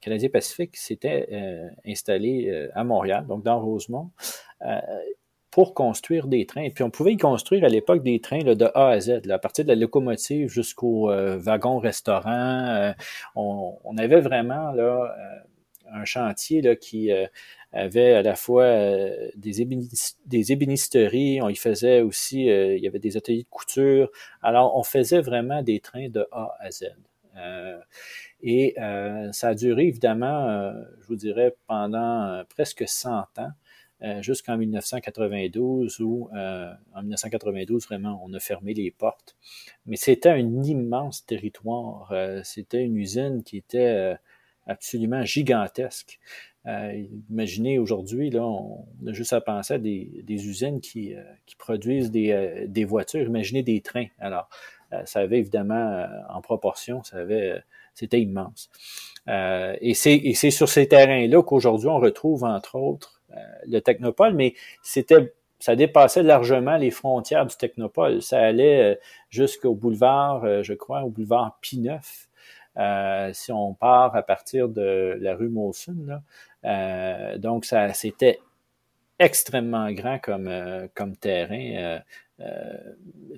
Canadien 0.00 0.28
Pacifique 0.28 0.76
s'était 0.76 1.70
installé 1.84 2.68
à 2.74 2.84
Montréal, 2.84 3.26
donc 3.26 3.42
dans 3.42 3.60
Rosemont 3.60 4.10
pour 5.56 5.72
construire 5.72 6.26
des 6.26 6.44
trains. 6.44 6.68
Puis 6.68 6.84
on 6.84 6.90
pouvait 6.90 7.14
y 7.14 7.16
construire 7.16 7.64
à 7.64 7.68
l'époque 7.68 8.02
des 8.02 8.20
trains 8.20 8.40
de 8.40 8.70
A 8.74 8.88
à 8.88 9.00
Z, 9.00 9.22
à 9.30 9.38
partir 9.38 9.64
de 9.64 9.70
la 9.70 9.74
locomotive 9.74 10.50
jusqu'au 10.50 11.10
euh, 11.10 11.38
wagon-restaurant. 11.38 12.66
Euh, 12.66 12.92
on, 13.36 13.96
avait 13.96 14.20
vraiment 14.20 14.74
euh, 14.74 15.06
un 15.90 16.04
chantier 16.04 16.60
là, 16.60 16.76
qui 16.76 17.10
avait 17.72 18.12
à 18.12 18.20
la 18.20 18.36
fois 18.36 18.66
des, 19.34 19.66
des, 20.26 20.52
ébénisteries, 20.52 21.40
on 21.40 21.48
y 21.48 21.56
faisait 21.56 22.02
aussi, 22.02 22.44
il 22.44 22.78
y 22.78 22.86
avait 22.86 22.98
des 22.98 23.16
ateliers 23.16 23.44
de 23.44 23.48
couture. 23.48 24.10
Alors 24.42 24.76
on 24.76 24.82
faisait 24.82 25.22
vraiment 25.22 25.62
des 25.62 25.80
trains 25.80 26.10
de 26.10 26.28
A 26.32 26.54
à 26.60 26.70
Z. 26.70 26.84
et 28.42 28.74
ça 29.32 29.48
a 29.48 29.54
duré 29.54 29.86
évidemment, 29.86 30.70
je 31.00 31.06
vous 31.06 31.16
dirais, 31.16 31.56
pendant 31.66 32.44
presque 32.50 32.84
100 32.86 33.10
ans. 33.38 33.52
Euh, 34.02 34.20
jusqu'en 34.20 34.58
1992 34.58 36.00
où, 36.00 36.28
euh, 36.36 36.70
en 36.94 37.00
1992, 37.00 37.86
vraiment, 37.86 38.20
on 38.22 38.32
a 38.34 38.40
fermé 38.40 38.74
les 38.74 38.90
portes. 38.90 39.36
Mais 39.86 39.96
c'était 39.96 40.28
un 40.28 40.62
immense 40.62 41.24
territoire. 41.24 42.10
Euh, 42.12 42.42
c'était 42.44 42.82
une 42.82 42.96
usine 42.96 43.42
qui 43.42 43.56
était 43.56 44.16
absolument 44.66 45.24
gigantesque. 45.24 46.18
imaginez 47.30 47.78
aujourd'hui, 47.78 48.30
là, 48.30 48.42
on 48.44 48.84
a 49.06 49.12
juste 49.12 49.32
à 49.32 49.40
penser 49.40 49.74
à 49.74 49.78
des, 49.78 50.24
usines 50.28 50.80
qui, 50.80 51.14
qui 51.46 51.56
produisent 51.56 52.10
des, 52.10 52.66
des, 52.68 52.84
voitures. 52.84 53.26
Imaginez 53.26 53.62
des 53.62 53.80
trains. 53.80 54.08
Alors, 54.18 54.48
ça 55.04 55.20
avait 55.20 55.38
évidemment, 55.38 56.06
en 56.28 56.40
proportion, 56.42 57.02
ça 57.04 57.18
avait, 57.18 57.62
c'était 57.94 58.20
immense. 58.20 58.68
et 59.28 59.94
c'est 59.94 60.50
sur 60.50 60.68
ces 60.68 60.88
terrains-là 60.88 61.42
qu'aujourd'hui, 61.42 61.88
on 61.88 62.00
retrouve, 62.00 62.44
entre 62.44 62.74
autres, 62.74 63.15
euh, 63.15 63.15
le 63.66 63.80
Technopole, 63.80 64.34
mais 64.34 64.54
c'était 64.82 65.32
ça 65.58 65.76
dépassait 65.76 66.22
largement 66.22 66.76
les 66.76 66.90
frontières 66.90 67.46
du 67.46 67.56
Technopole. 67.56 68.22
Ça 68.22 68.40
allait 68.40 68.94
euh, 68.94 68.96
jusqu'au 69.30 69.74
boulevard, 69.74 70.44
euh, 70.44 70.62
je 70.62 70.74
crois, 70.74 71.02
au 71.02 71.10
boulevard 71.10 71.58
P9. 71.62 73.32
si 73.32 73.52
on 73.52 73.74
part 73.74 74.14
à 74.14 74.22
partir 74.22 74.68
de 74.68 75.16
la 75.20 75.34
rue 75.34 75.48
Molson. 75.48 76.20
donc, 77.38 77.64
ça, 77.64 77.92
c'était 77.94 78.40
extrêmement 79.18 79.90
grand 79.92 80.18
comme, 80.18 80.50
comme 80.94 81.16
terrain. 81.16 82.00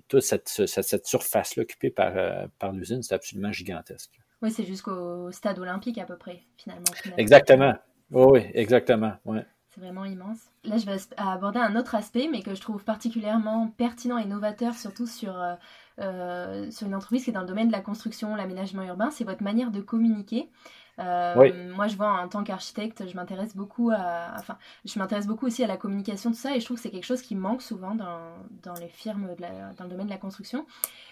toute 0.08 0.22
cette, 0.22 0.48
cette, 0.48 1.06
surface-là 1.06 1.62
occupée 1.62 1.90
par, 1.90 2.14
par 2.58 2.72
l'usine, 2.72 3.02
c'est 3.02 3.14
absolument 3.14 3.52
gigantesque. 3.52 4.18
Oui, 4.42 4.50
c'est 4.50 4.64
jusqu'au 4.64 5.30
stade 5.30 5.58
olympique 5.58 5.98
à 5.98 6.04
peu 6.04 6.16
près, 6.16 6.40
finalement. 6.56 6.84
Exactement. 7.16 7.74
oui, 8.10 8.44
exactement. 8.54 9.12
Ouais 9.24 9.44
vraiment 9.78 10.04
immense. 10.04 10.38
Là, 10.64 10.76
je 10.76 10.86
vais 10.86 10.96
aborder 11.16 11.58
un 11.58 11.76
autre 11.76 11.94
aspect, 11.94 12.28
mais 12.30 12.42
que 12.42 12.54
je 12.54 12.60
trouve 12.60 12.84
particulièrement 12.84 13.68
pertinent 13.68 14.18
et 14.18 14.26
novateur, 14.26 14.74
surtout 14.74 15.06
sur, 15.06 15.40
euh, 15.40 15.54
euh, 16.00 16.70
sur 16.70 16.86
une 16.86 16.94
entreprise 16.94 17.24
qui 17.24 17.30
est 17.30 17.32
dans 17.32 17.40
le 17.40 17.46
domaine 17.46 17.68
de 17.68 17.72
la 17.72 17.80
construction, 17.80 18.34
l'aménagement 18.34 18.82
urbain, 18.82 19.10
c'est 19.10 19.24
votre 19.24 19.42
manière 19.42 19.70
de 19.70 19.80
communiquer. 19.80 20.50
Euh, 20.98 21.74
moi, 21.74 21.86
je 21.86 21.96
vois 21.96 22.20
en 22.20 22.28
tant 22.28 22.42
qu'architecte, 22.42 23.08
je 23.08 23.14
m'intéresse 23.14 23.54
beaucoup 23.54 23.90
à, 23.90 24.32
enfin, 24.36 24.58
je 24.84 24.98
m'intéresse 24.98 25.26
beaucoup 25.26 25.46
aussi 25.46 25.62
à 25.62 25.66
la 25.66 25.76
communication, 25.76 26.30
tout 26.30 26.36
ça, 26.36 26.56
et 26.56 26.60
je 26.60 26.64
trouve 26.64 26.76
que 26.76 26.82
c'est 26.82 26.90
quelque 26.90 27.06
chose 27.06 27.22
qui 27.22 27.36
manque 27.36 27.62
souvent 27.62 27.94
dans, 27.94 28.20
dans 28.62 28.74
les 28.74 28.88
firmes, 28.88 29.28
dans 29.76 29.84
le 29.84 29.90
domaine 29.90 30.06
de 30.06 30.12
la 30.12 30.18
construction. 30.18 30.66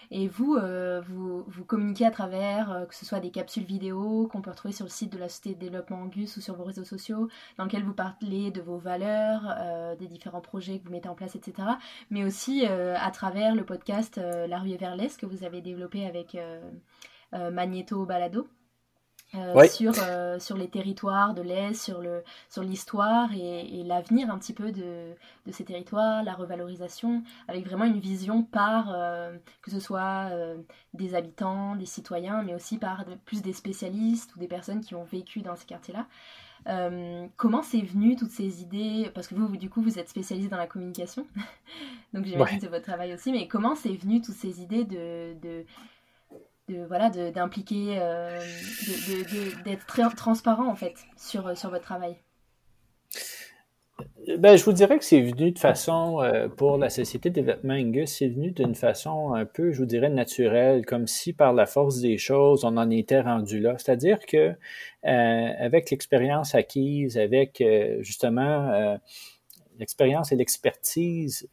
Et 0.09 0.27
vous, 0.27 0.55
euh, 0.55 1.01
vous, 1.05 1.43
vous, 1.47 1.65
communiquez 1.65 2.05
à 2.05 2.11
travers, 2.11 2.71
euh, 2.71 2.85
que 2.85 2.95
ce 2.95 3.05
soit 3.05 3.19
des 3.19 3.29
capsules 3.29 3.65
vidéo 3.65 4.27
qu'on 4.31 4.41
peut 4.41 4.51
retrouver 4.51 4.73
sur 4.73 4.85
le 4.85 4.89
site 4.89 5.11
de 5.11 5.17
la 5.17 5.27
Société 5.27 5.55
de 5.55 5.59
développement 5.59 6.01
Angus 6.01 6.37
ou 6.37 6.41
sur 6.41 6.55
vos 6.55 6.63
réseaux 6.63 6.85
sociaux, 6.85 7.27
dans 7.57 7.65
lesquels 7.65 7.83
vous 7.83 7.93
parlez 7.93 8.51
de 8.51 8.61
vos 8.61 8.77
valeurs, 8.77 9.55
des 9.99 10.07
différents 10.07 10.41
projets 10.41 10.79
que 10.79 10.85
vous 10.85 10.91
mettez 10.91 11.09
en 11.09 11.15
place, 11.15 11.35
etc. 11.35 11.67
Mais 12.09 12.23
aussi 12.23 12.65
à 12.65 13.11
travers 13.11 13.55
le 13.55 13.65
podcast 13.65 14.17
La 14.17 14.59
rue 14.59 14.71
est 14.71 14.77
vers 14.77 14.95
l'Est 14.95 15.19
que 15.19 15.25
vous 15.25 15.43
avez 15.43 15.61
développé 15.61 16.05
avec 16.05 16.37
Magneto 17.33 18.05
Balado. 18.05 18.47
Euh, 19.35 19.67
sur, 19.67 19.91
euh, 20.01 20.39
sur 20.39 20.55
les 20.55 20.69
territoires 20.69 21.33
de 21.33 21.41
l'Est, 21.41 21.73
sur, 21.73 21.99
le, 21.99 22.23
sur 22.49 22.63
l'histoire 22.63 23.29
et, 23.33 23.83
l'avenir 23.83 24.29
un 24.29 24.37
petit 24.37 24.53
peu 24.53 24.71
de, 24.71 25.13
de, 25.45 25.51
ces 25.51 25.65
territoires, 25.65 26.23
la 26.23 26.33
revalorisation, 26.33 27.23
avec 27.49 27.65
vraiment 27.65 27.83
une 27.83 27.99
vision 27.99 28.41
par, 28.41 28.93
euh, 28.95 29.35
que 29.61 29.69
ce 29.69 29.81
soit 29.81 30.29
des 30.93 31.13
habitants, 31.13 31.75
des 31.75 31.85
citoyens, 31.85 32.41
mais 32.41 32.55
aussi 32.55 32.77
par 32.77 33.03
plus 33.25 33.41
des 33.41 33.53
spécialistes 33.53 34.33
ou 34.35 34.39
des 34.39 34.47
personnes 34.47 34.79
qui 34.79 34.95
ont 34.95 35.03
vécu 35.03 35.41
dans 35.41 35.57
ces 35.57 35.65
quartiers-là. 35.65 36.07
comment 37.35 37.63
c'est 37.63 37.81
venu 37.81 38.15
toutes 38.15 38.31
ces 38.31 38.61
idées? 38.61 39.11
Parce 39.13 39.27
que 39.27 39.35
vous, 39.35 39.57
du 39.57 39.69
coup, 39.69 39.81
vous 39.81 39.99
êtes 39.99 40.09
spécialisé 40.09 40.47
dans 40.47 40.57
la 40.57 40.67
communication, 40.67 41.27
donc 42.13 42.25
j'imagine 42.25 42.59
que 42.59 42.63
c'est 42.63 42.71
votre 42.71 42.85
travail 42.85 43.13
aussi, 43.13 43.33
mais 43.33 43.49
comment 43.49 43.75
c'est 43.75 43.95
venu 43.95 44.21
toutes 44.21 44.35
ces 44.35 44.61
idées 44.61 44.85
de, 44.85 45.37
de 45.41 45.65
de 46.67 46.85
voilà 46.85 47.09
d'impliquer 47.09 47.97
euh, 47.99 48.39
d'être 49.63 49.85
très 49.85 50.07
transparent 50.15 50.67
en 50.67 50.75
fait 50.75 50.95
sur 51.15 51.57
sur 51.57 51.69
votre 51.69 51.83
travail 51.83 52.17
ben, 54.37 54.57
je 54.57 54.63
vous 54.63 54.73
dirais 54.73 54.99
que 54.99 55.05
c'est 55.05 55.21
venu 55.21 55.51
de 55.51 55.57
façon, 55.57 56.21
euh, 56.21 56.47
pour 56.49 56.77
la 56.77 56.89
société 56.89 57.29
de 57.29 57.35
développement 57.35 57.73
Angus, 57.73 58.17
c'est 58.17 58.27
venu 58.27 58.51
d'une 58.51 58.75
façon 58.75 59.33
un 59.33 59.45
peu, 59.45 59.71
je 59.71 59.79
vous 59.79 59.85
dirais, 59.85 60.09
naturelle, 60.09 60.85
comme 60.85 61.07
si 61.07 61.33
par 61.33 61.53
la 61.53 61.65
force 61.65 61.99
des 62.01 62.19
choses, 62.19 62.63
on 62.63 62.77
en 62.77 62.91
était 62.91 63.21
rendu 63.21 63.59
là. 63.59 63.75
C'est-à-dire 63.77 64.19
que 64.27 64.37
euh, 64.47 64.55
avec 65.03 65.89
l'expérience 65.89 66.53
acquise, 66.53 67.17
avec 67.17 67.63
justement 68.01 68.99
l'expérience 69.79 70.31
et 70.31 70.35
l'expertise 70.35 71.49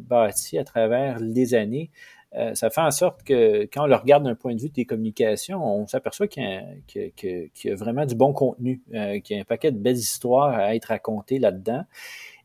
bâtie 0.00 0.58
à 0.58 0.64
travers 0.64 1.20
les 1.20 1.54
années, 1.54 1.90
euh, 2.36 2.54
ça 2.54 2.70
fait 2.70 2.80
en 2.80 2.90
sorte 2.90 3.22
que 3.24 3.64
quand 3.64 3.84
on 3.84 3.86
le 3.86 3.94
regarde 3.94 4.24
d'un 4.24 4.34
point 4.34 4.54
de 4.54 4.60
vue 4.60 4.70
des 4.70 4.86
communications, 4.86 5.62
on 5.62 5.86
s'aperçoit 5.86 6.28
qu'il 6.28 6.42
y, 6.44 7.70
a 7.70 7.74
vraiment 7.74 8.06
du 8.06 8.14
bon 8.14 8.32
contenu, 8.32 8.82
euh, 8.94 9.20
qu'il 9.20 9.36
y 9.36 9.38
a 9.38 9.42
un 9.42 9.44
paquet 9.44 9.70
de 9.70 9.78
belles 9.78 9.96
histoires 9.96 10.54
à 10.54 10.74
être 10.74 10.86
racontées 10.86 11.38
là-dedans. 11.38 11.84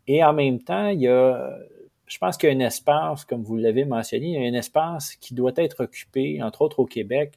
Et 0.07 0.23
en 0.23 0.33
même 0.33 0.61
temps, 0.61 0.87
il 0.87 1.01
y 1.01 1.07
a 1.07 1.57
je 2.07 2.17
pense 2.19 2.37
qu'il 2.37 2.49
y 2.49 2.53
a 2.53 2.55
un 2.55 2.65
espace, 2.65 3.25
comme 3.25 3.43
vous 3.43 3.57
l'avez 3.57 3.83
mentionné, 3.83 4.27
il 4.27 4.41
y 4.41 4.45
a 4.45 4.49
un 4.49 4.57
espace 4.57 5.15
qui 5.15 5.33
doit 5.33 5.51
être 5.57 5.83
occupé, 5.83 6.41
entre 6.41 6.61
autres 6.61 6.79
au 6.79 6.85
Québec, 6.85 7.33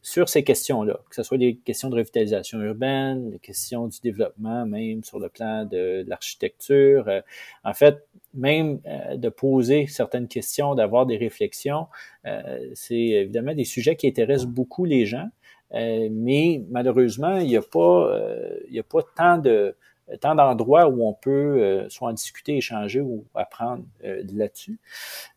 sur 0.00 0.30
ces 0.30 0.42
questions-là, 0.42 0.98
que 1.10 1.14
ce 1.14 1.22
soit 1.22 1.36
des 1.36 1.56
questions 1.56 1.90
de 1.90 1.96
revitalisation 1.96 2.60
urbaine, 2.62 3.30
des 3.30 3.38
questions 3.38 3.86
du 3.86 4.00
développement, 4.02 4.64
même 4.64 5.04
sur 5.04 5.18
le 5.18 5.28
plan 5.28 5.66
de, 5.66 6.04
l'architecture. 6.08 7.06
Euh, 7.08 7.20
en 7.64 7.74
fait, 7.74 8.06
même 8.32 8.80
euh, 8.86 9.16
de 9.16 9.28
poser 9.28 9.86
certaines 9.88 10.28
questions, 10.28 10.74
d'avoir 10.74 11.04
des 11.04 11.18
réflexions, 11.18 11.86
euh, 12.26 12.70
c'est 12.72 12.96
évidemment 12.96 13.54
des 13.54 13.64
sujets 13.64 13.94
qui 13.94 14.06
intéressent 14.06 14.48
beaucoup 14.48 14.86
les 14.86 15.04
gens, 15.06 15.28
mais 15.72 16.62
malheureusement, 16.70 17.38
il 17.38 17.48
n'y 17.48 17.56
a 17.56 17.62
pas, 17.62 18.16
il 18.68 18.72
n'y 18.72 18.78
a 18.78 18.84
pas 18.84 19.00
tant 19.16 19.38
de 19.38 19.74
tant 20.20 20.34
d'endroits 20.34 20.88
où 20.88 21.06
on 21.06 21.14
peut 21.14 21.30
euh, 21.62 21.88
soit 21.88 22.08
en 22.08 22.12
discuter, 22.12 22.56
échanger 22.56 23.00
ou 23.00 23.24
apprendre 23.34 23.84
euh, 24.04 24.22
là-dessus. 24.32 24.78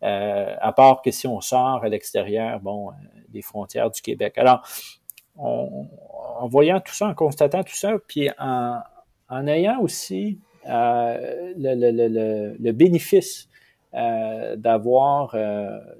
Euh, 0.03 0.55
à 0.59 0.71
part 0.73 1.01
que 1.01 1.11
si 1.11 1.27
on 1.27 1.41
sort 1.41 1.83
à 1.83 1.89
l'extérieur, 1.89 2.59
bon, 2.59 2.91
des 3.29 3.41
frontières 3.41 3.89
du 3.89 4.01
Québec. 4.01 4.37
Alors, 4.37 4.67
en 5.37 6.47
voyant 6.47 6.79
tout 6.79 6.93
ça, 6.93 7.07
en 7.07 7.13
constatant 7.13 7.63
tout 7.63 7.75
ça, 7.75 7.97
puis 8.07 8.29
en, 8.39 8.79
en 9.29 9.47
ayant 9.47 9.79
aussi 9.79 10.39
le, 10.65 11.75
le, 11.75 11.91
le, 11.91 12.55
le, 12.59 12.71
bénéfice 12.71 13.47
d'avoir 13.93 15.35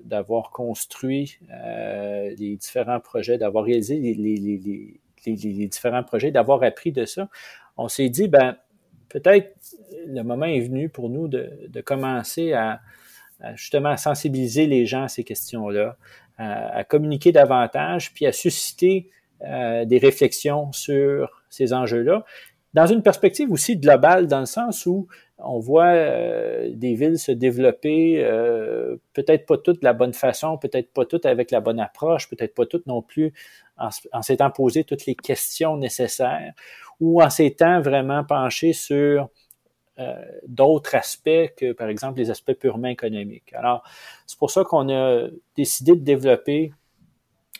d'avoir 0.04 0.50
construit 0.50 1.40
les 1.52 2.58
différents 2.60 3.00
projets, 3.00 3.38
d'avoir 3.38 3.64
réalisé 3.64 4.00
les, 4.00 4.16
les, 4.16 4.38
les, 4.38 5.00
les 5.36 5.68
différents 5.68 6.04
projets, 6.04 6.32
d'avoir 6.32 6.64
appris 6.64 6.92
de 6.92 7.06
ça, 7.06 7.30
on 7.78 7.88
s'est 7.88 8.10
dit, 8.10 8.28
ben, 8.28 8.58
peut-être 9.10 9.56
le 10.08 10.22
moment 10.24 10.46
est 10.46 10.62
venu 10.62 10.90
pour 10.90 11.10
nous 11.10 11.28
de, 11.28 11.82
commencer 11.82 12.54
à, 12.54 12.82
justement 13.56 13.96
sensibiliser 13.98 14.68
les 14.68 14.86
gens 14.86 15.04
à 15.04 15.08
ces 15.08 15.24
questions-là, 15.24 15.98
à, 16.38 16.84
communiquer 16.84 17.32
davantage, 17.32 18.14
puis 18.14 18.26
à 18.26 18.32
susciter 18.32 19.10
euh, 19.44 19.86
des 19.86 19.98
réflexions 19.98 20.72
sur 20.72 21.44
ces 21.50 21.74
enjeux-là, 21.74 22.26
dans 22.74 22.86
une 22.86 23.02
perspective 23.02 23.52
aussi 23.52 23.78
globale, 23.78 24.28
dans 24.28 24.42
le 24.42 24.46
sens 24.46 24.86
où 24.86 25.08
on 25.40 25.60
voit 25.60 25.94
euh, 25.94 26.70
des 26.74 26.96
villes 26.96 27.18
se 27.18 27.32
développer, 27.32 28.24
euh, 28.24 28.98
peut-être 29.14 29.46
pas 29.46 29.58
toutes 29.58 29.80
de 29.80 29.86
la 29.86 29.94
bonne 29.94 30.14
façon, 30.14 30.58
peut-être 30.58 30.92
pas 30.92 31.06
toutes 31.06 31.26
avec 31.26 31.52
la 31.52 31.60
bonne 31.60 31.80
approche, 31.80 32.30
peut-être 32.30 32.54
pas 32.54 32.66
toutes 32.66 32.86
non 32.88 33.02
plus 33.02 33.34
en, 33.78 33.90
en 34.12 34.22
s'étant 34.22 34.52
posé 34.52 34.84
toutes 34.84 35.06
les 35.06 35.16
questions 35.16 35.78
nécessaires 35.78 36.54
ou 37.00 37.22
en 37.22 37.30
s'étant 37.30 37.82
vraiment 37.82 38.24
penché 38.24 38.74
sur 38.74 39.30
euh, 40.00 40.14
d'autres 40.48 40.94
aspects 40.94 41.54
que, 41.58 41.72
par 41.72 41.90
exemple, 41.90 42.20
les 42.20 42.30
aspects 42.30 42.54
purement 42.54 42.88
économiques. 42.88 43.52
Alors, 43.54 43.82
c'est 44.28 44.38
pour 44.38 44.52
ça 44.52 44.64
qu'on 44.64 44.90
a 44.90 45.28
décidé 45.56 45.94
de 45.94 46.02
développer 46.02 46.72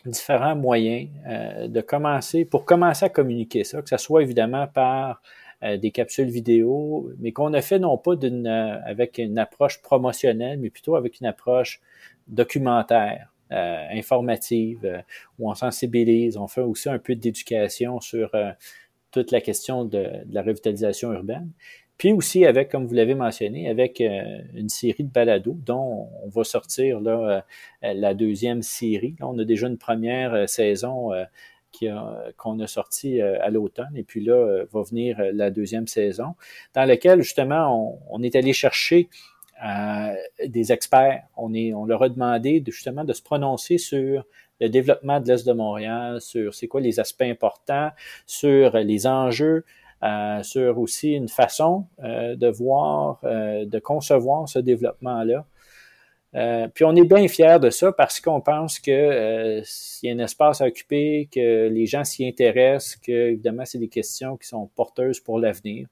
différents 0.06 0.54
moyens 0.54 1.08
euh, 1.28 1.66
de 1.66 1.80
commencer, 1.80 2.44
pour 2.44 2.64
commencer 2.64 3.06
à 3.06 3.08
communiquer 3.08 3.64
ça, 3.64 3.82
que 3.82 3.88
ce 3.88 3.96
soit 3.96 4.22
évidemment 4.22 4.68
par 4.68 5.20
euh, 5.64 5.78
des 5.78 5.90
capsules 5.90 6.30
vidéo, 6.30 7.10
mais 7.18 7.32
qu'on 7.32 7.52
a 7.54 7.60
fait 7.60 7.80
non 7.80 7.98
pas 7.98 8.14
d'une, 8.14 8.46
avec 8.46 9.18
une 9.18 9.36
approche 9.36 9.82
promotionnelle, 9.82 10.60
mais 10.60 10.70
plutôt 10.70 10.94
avec 10.94 11.18
une 11.18 11.26
approche 11.26 11.80
documentaire. 12.28 13.32
informative, 13.50 15.02
où 15.38 15.50
on 15.50 15.54
sensibilise, 15.54 16.36
on 16.36 16.48
fait 16.48 16.60
aussi 16.60 16.90
un 16.90 16.98
peu 16.98 17.14
d'éducation 17.14 17.98
sur 17.98 18.30
toute 19.10 19.30
la 19.30 19.40
question 19.40 19.84
de, 19.84 20.08
la 20.30 20.42
revitalisation 20.42 21.12
urbaine. 21.12 21.50
Puis 21.98 22.12
aussi 22.12 22.46
avec, 22.46 22.70
comme 22.70 22.86
vous 22.86 22.94
l'avez 22.94 23.16
mentionné, 23.16 23.68
avec 23.68 24.00
euh, 24.00 24.22
une 24.54 24.68
série 24.68 25.02
de 25.02 25.10
balados 25.10 25.58
dont 25.66 26.08
on 26.22 26.28
va 26.28 26.44
sortir 26.44 27.00
là, 27.00 27.44
euh, 27.82 27.92
la 27.92 28.14
deuxième 28.14 28.62
série. 28.62 29.16
On 29.20 29.36
a 29.38 29.44
déjà 29.44 29.66
une 29.66 29.78
première 29.78 30.32
euh, 30.32 30.46
saison 30.46 31.10
qu'on 32.38 32.60
a, 32.60 32.66
sortie 32.66 33.20
à 33.20 33.50
l'automne 33.50 33.94
et 33.94 34.02
puis 34.02 34.24
là 34.24 34.64
va 34.72 34.82
venir 34.82 35.20
la 35.34 35.50
deuxième 35.50 35.86
saison 35.86 36.34
dans 36.74 36.86
laquelle 36.86 37.20
justement 37.20 38.00
on, 38.08 38.22
est 38.22 38.34
allé 38.34 38.54
chercher 38.54 39.10
des 40.46 40.72
experts. 40.72 41.22
On, 41.36 41.52
est, 41.54 41.72
on 41.72 41.84
leur 41.84 42.02
a 42.02 42.08
demandé 42.08 42.60
de, 42.60 42.70
justement 42.70 43.04
de 43.04 43.12
se 43.12 43.22
prononcer 43.22 43.78
sur 43.78 44.24
le 44.60 44.68
développement 44.68 45.20
de 45.20 45.28
l'Est 45.28 45.46
de 45.46 45.52
Montréal, 45.52 46.20
sur 46.20 46.54
c'est 46.54 46.68
quoi 46.68 46.80
les 46.80 47.00
aspects 47.00 47.22
importants, 47.22 47.90
sur 48.26 48.76
les 48.76 49.06
enjeux, 49.06 49.64
euh, 50.04 50.42
sur 50.42 50.78
aussi 50.78 51.12
une 51.12 51.28
façon 51.28 51.86
euh, 52.04 52.36
de 52.36 52.48
voir, 52.48 53.20
euh, 53.24 53.64
de 53.64 53.78
concevoir 53.80 54.48
ce 54.48 54.60
développement-là. 54.60 55.44
puis 56.74 56.84
on 56.84 56.94
est 56.94 57.04
bien 57.04 57.26
fiers 57.26 57.58
de 57.60 57.70
ça 57.70 57.90
parce 57.90 58.20
qu'on 58.20 58.40
pense 58.40 58.78
que 58.78 59.60
s'il 59.64 60.08
y 60.08 60.12
a 60.12 60.14
un 60.14 60.24
espace 60.24 60.60
à 60.60 60.66
occuper, 60.66 61.28
que 61.32 61.68
les 61.68 61.86
gens 61.86 62.04
s'y 62.04 62.26
intéressent, 62.28 62.96
que 62.96 63.30
évidemment 63.30 63.64
c'est 63.64 63.78
des 63.78 63.88
questions 63.88 64.36
qui 64.36 64.46
sont 64.46 64.68
porteuses 64.76 65.18
pour 65.20 65.40
l'avenir. 65.40 65.88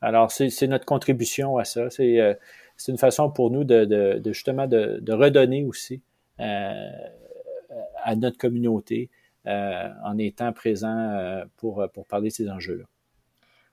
Alors 0.00 0.30
c'est 0.30 0.66
notre 0.66 0.86
contribution 0.86 1.58
à 1.58 1.64
ça. 1.64 1.90
C'est 1.90 2.36
une 2.88 2.98
façon 2.98 3.30
pour 3.30 3.50
nous 3.50 3.64
de, 3.64 4.20
justement 4.26 4.66
de, 4.66 5.12
redonner 5.12 5.64
aussi 5.64 6.02
à 6.38 8.16
notre 8.16 8.38
communauté 8.38 9.10
euh, 9.46 9.88
en 10.04 10.18
étant 10.18 10.52
présent 10.52 10.96
euh, 10.96 11.44
pour, 11.56 11.84
parler 12.08 12.28
de 12.28 12.34
ces 12.34 12.48
enjeux-là. 12.48 12.84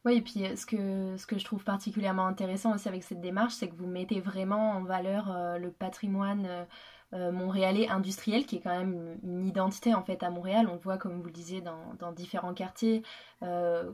Oui, 0.04 0.18
et 0.18 0.22
puis 0.22 0.44
ce 0.56 0.66
que, 0.66 1.38
je 1.38 1.44
trouve 1.44 1.64
particulièrement 1.64 2.26
intéressant 2.26 2.74
aussi 2.74 2.88
avec 2.88 3.04
cette 3.04 3.22
démarche, 3.22 3.54
c'est 3.54 3.68
que 3.68 3.76
vous 3.76 3.86
mettez 3.86 4.20
vraiment 4.20 4.72
en 4.72 4.84
valeur 4.84 5.30
euh, 5.30 5.58
le 5.58 5.72
patrimoine 5.72 6.66
montréalais 7.12 7.88
industriel, 7.88 8.46
qui 8.46 8.58
est 8.58 8.60
quand 8.60 8.78
même 8.78 9.18
une 9.24 9.48
identité 9.48 9.96
en 9.96 10.04
fait 10.04 10.22
à 10.22 10.30
Montréal. 10.30 10.68
On 10.70 10.74
le 10.74 10.80
voit, 10.80 11.00
comme 11.00 11.20
vous 11.20 11.26
le 11.26 11.32
disiez, 11.32 11.60
dans, 11.60 11.96
dans 11.98 12.12
différents 12.12 12.54
quartiers. 12.54 13.02
il 13.42 13.48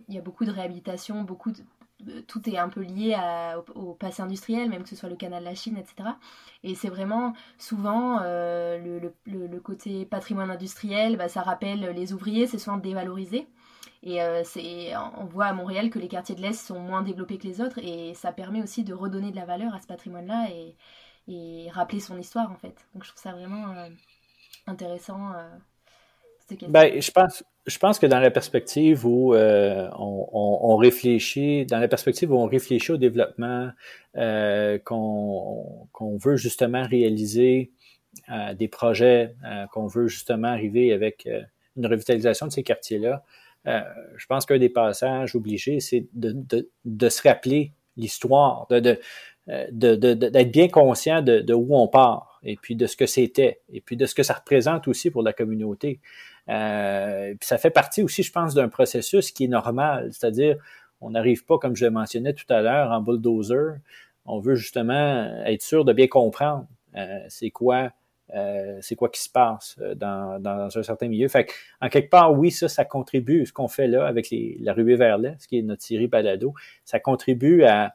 y 0.10 0.18
a 0.18 0.22
beaucoup 0.22 0.44
de 0.44 0.52
réhabilitation, 0.52 1.24
beaucoup 1.24 1.54
de, 1.54 1.62
tout 2.28 2.50
est 2.50 2.58
un 2.58 2.70
peu 2.70 2.82
lié 2.82 3.16
au, 3.76 3.94
passé 3.94 4.22
industriel, 4.22 4.70
même 4.70 4.84
que 4.84 4.90
ce 4.90 4.96
soit 4.96 5.10
le 5.10 5.16
canal 5.16 5.44
de 5.44 5.50
la 5.50 5.56
Chine, 5.56 5.78
etc. 5.78 6.10
Et 6.64 6.76
c'est 6.76 6.90
vraiment 6.90 7.34
souvent 7.58 8.20
euh, 8.22 9.00
le, 9.26 9.60
côté 9.60 10.06
patrimoine 10.06 10.52
industriel, 10.52 11.18
bah, 11.18 11.30
ça 11.30 11.42
rappelle 11.42 11.82
les 11.96 12.14
ouvriers, 12.14 12.48
c'est 12.48 12.60
souvent 12.60 12.78
dévalorisé. 12.78 13.48
Et 14.04 14.22
euh, 14.22 14.44
on 15.18 15.26
voit 15.26 15.46
à 15.46 15.54
Montréal 15.54 15.90
que 15.90 15.98
les 15.98 16.08
quartiers 16.08 16.36
de 16.36 16.42
l'Est 16.42 16.54
sont 16.54 16.80
moins 16.80 17.02
développés 17.02 17.38
que 17.38 17.48
les 17.48 17.62
autres, 17.62 17.80
et 17.80 18.14
ça 18.14 18.32
permet 18.32 18.62
aussi 18.62 18.84
de 18.84 18.94
redonner 18.94 19.32
de 19.32 19.36
la 19.36 19.46
valeur 19.46 19.74
à 19.74 19.80
ce 19.80 19.88
patrimoine-là 19.88 20.50
et, 20.52 20.76
rappeler 21.72 22.00
son 22.00 22.18
histoire, 22.18 22.52
en 22.52 22.56
fait. 22.56 22.86
Donc 22.94 23.04
je 23.04 23.10
trouve 23.10 23.22
ça 23.22 23.32
vraiment 23.32 23.72
euh, 23.72 23.90
intéressant. 24.68 25.32
Ben, 26.70 27.02
je 27.02 27.12
pense, 27.12 27.44
je 27.66 27.78
pense 27.80 27.98
que 28.00 28.06
dans 28.06 28.20
la 28.20 28.32
perspective 28.32 29.06
où 29.06 29.34
euh, 29.34 29.90
on, 29.98 30.28
on, 30.62 30.76
réfléchit, 30.78 31.66
dans 31.66 31.80
la 31.80 31.88
perspective 31.88 32.32
où 32.32 32.38
on 32.38 32.46
réfléchit 32.46 32.92
au 32.92 32.98
développement, 32.98 33.72
euh, 34.18 34.78
qu'on 34.80 36.18
veut 36.18 36.38
justement 36.38 36.84
réaliser 36.84 37.72
euh, 38.30 38.54
des 38.54 38.68
projets, 38.68 39.36
euh, 39.46 39.68
qu'on 39.68 39.88
veut 39.88 40.08
justement 40.08 40.48
arriver 40.48 40.94
avec 40.94 41.28
euh, 41.28 41.42
une 41.76 41.86
revitalisation 41.86 42.48
de 42.48 42.52
ces 42.52 42.64
quartiers-là, 42.64 43.24
je 43.66 44.26
pense 44.28 44.46
qu'un 44.46 44.60
des 44.60 44.70
passages 44.70 45.36
obligés, 45.36 45.80
c'est 45.80 46.06
de, 46.14 46.34
de, 46.34 46.70
de, 46.86 47.10
se 47.10 47.28
rappeler 47.28 47.72
l'histoire, 47.98 48.68
de, 48.70 48.80
de, 48.80 49.00
d'être 49.48 50.52
bien 50.52 50.68
conscient 50.68 51.22
de, 51.22 51.40
de 51.40 51.54
où 51.54 51.76
on 51.76 51.88
part, 51.88 52.40
et 52.44 52.56
puis 52.56 52.76
de 52.76 52.88
ce 52.88 52.96
que 52.96 53.06
c'était, 53.06 53.60
et 53.72 53.82
puis 53.82 53.98
de 53.98 54.06
ce 54.06 54.16
que 54.16 54.24
ça 54.24 54.34
représente 54.34 54.88
aussi 54.88 55.12
pour 55.12 55.24
la 55.24 55.34
communauté. 55.34 56.00
Euh, 56.50 57.34
puis 57.40 57.48
ça 57.48 57.58
fait 57.58 57.72
partie 57.72 58.04
aussi, 58.04 58.24
je 58.24 58.32
pense, 58.32 58.54
d'un 58.54 58.70
processus 58.70 59.32
qui 59.32 59.46
est 59.46 59.50
normal, 59.50 60.10
c'est-à-dire 60.12 60.58
on 61.02 61.12
n'arrive 61.12 61.46
pas, 61.46 61.58
comme 61.58 61.76
je 61.76 61.86
le 61.86 61.92
mentionnais 61.92 62.34
tout 62.34 62.46
à 62.50 62.62
l'heure, 62.62 62.92
en 62.92 63.02
bulldozer. 63.02 63.78
On 64.26 64.40
veut 64.40 64.56
justement 64.56 65.44
être 65.46 65.62
sûr 65.62 65.86
de 65.86 65.94
bien 65.94 66.08
comprendre 66.08 66.66
euh, 66.96 67.20
c'est 67.28 67.52
quoi 67.52 67.92
euh, 68.34 68.80
c'est 68.82 68.96
quoi 68.96 69.10
qui 69.10 69.22
se 69.22 69.30
passe 69.30 69.76
euh, 69.82 69.94
dans, 69.94 70.42
dans, 70.42 70.76
un 70.76 70.84
certain 70.84 71.08
milieu. 71.08 71.28
Fait 71.28 71.48
en 71.80 71.90
quelque 71.90 72.10
part, 72.10 72.34
oui, 72.34 72.50
ça, 72.50 72.68
ça 72.68 72.84
contribue, 72.84 73.46
ce 73.46 73.54
qu'on 73.54 73.68
fait 73.68 73.88
là 73.88 74.08
avec 74.08 74.32
les, 74.32 74.58
la 74.62 74.74
ruée 74.74 74.96
vers 74.96 75.20
l'est, 75.20 75.46
qui 75.46 75.60
est 75.60 75.62
notre 75.62 75.84
série 75.84 76.08
Balado, 76.08 76.56
ça 76.86 77.00
contribue 77.00 77.64
à, 77.66 77.94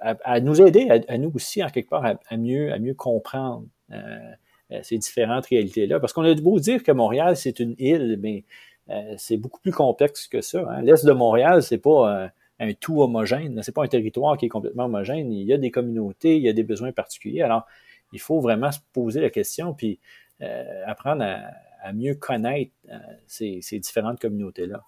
à, 0.00 0.40
nous 0.40 0.60
aider, 0.60 0.88
à, 1.08 1.18
nous 1.18 1.32
aussi, 1.34 1.62
en 1.62 1.68
quelque 1.68 1.88
part, 1.88 2.04
à, 2.04 2.36
mieux, 2.36 2.72
à 2.72 2.78
mieux 2.78 2.94
comprendre 2.94 3.66
euh, 3.92 4.18
euh, 4.72 4.80
ces 4.82 4.98
différentes 4.98 5.46
réalités-là. 5.46 6.00
Parce 6.00 6.12
qu'on 6.12 6.22
a 6.22 6.34
beau 6.34 6.60
dire 6.60 6.82
que 6.82 6.92
Montréal, 6.92 7.36
c'est 7.36 7.58
une 7.58 7.74
île, 7.78 8.18
mais 8.20 8.44
euh, 8.90 9.14
c'est 9.16 9.36
beaucoup 9.36 9.60
plus 9.60 9.72
complexe 9.72 10.28
que 10.28 10.40
ça. 10.40 10.64
Hein. 10.68 10.82
L'Est 10.82 11.04
de 11.04 11.12
Montréal, 11.12 11.62
c'est 11.62 11.78
pas 11.78 12.30
un 12.60 12.72
tout 12.74 13.02
homogène, 13.02 13.60
c'est 13.62 13.74
pas 13.74 13.84
un 13.84 13.88
territoire 13.88 14.36
qui 14.36 14.46
est 14.46 14.50
complètement 14.50 14.84
homogène. 14.84 15.32
Il 15.32 15.46
y 15.46 15.52
a 15.52 15.58
des 15.58 15.70
communautés, 15.70 16.36
il 16.36 16.42
y 16.42 16.48
a 16.48 16.52
des 16.52 16.64
besoins 16.64 16.92
particuliers. 16.92 17.42
Alors, 17.42 17.66
il 18.12 18.20
faut 18.20 18.40
vraiment 18.40 18.72
se 18.72 18.80
poser 18.92 19.20
la 19.20 19.30
question, 19.30 19.74
puis 19.74 19.98
apprendre 20.86 21.24
à, 21.24 21.92
mieux 21.92 22.14
connaître 22.14 22.72
ces, 23.26 23.60
différentes 23.72 24.20
communautés-là. 24.20 24.82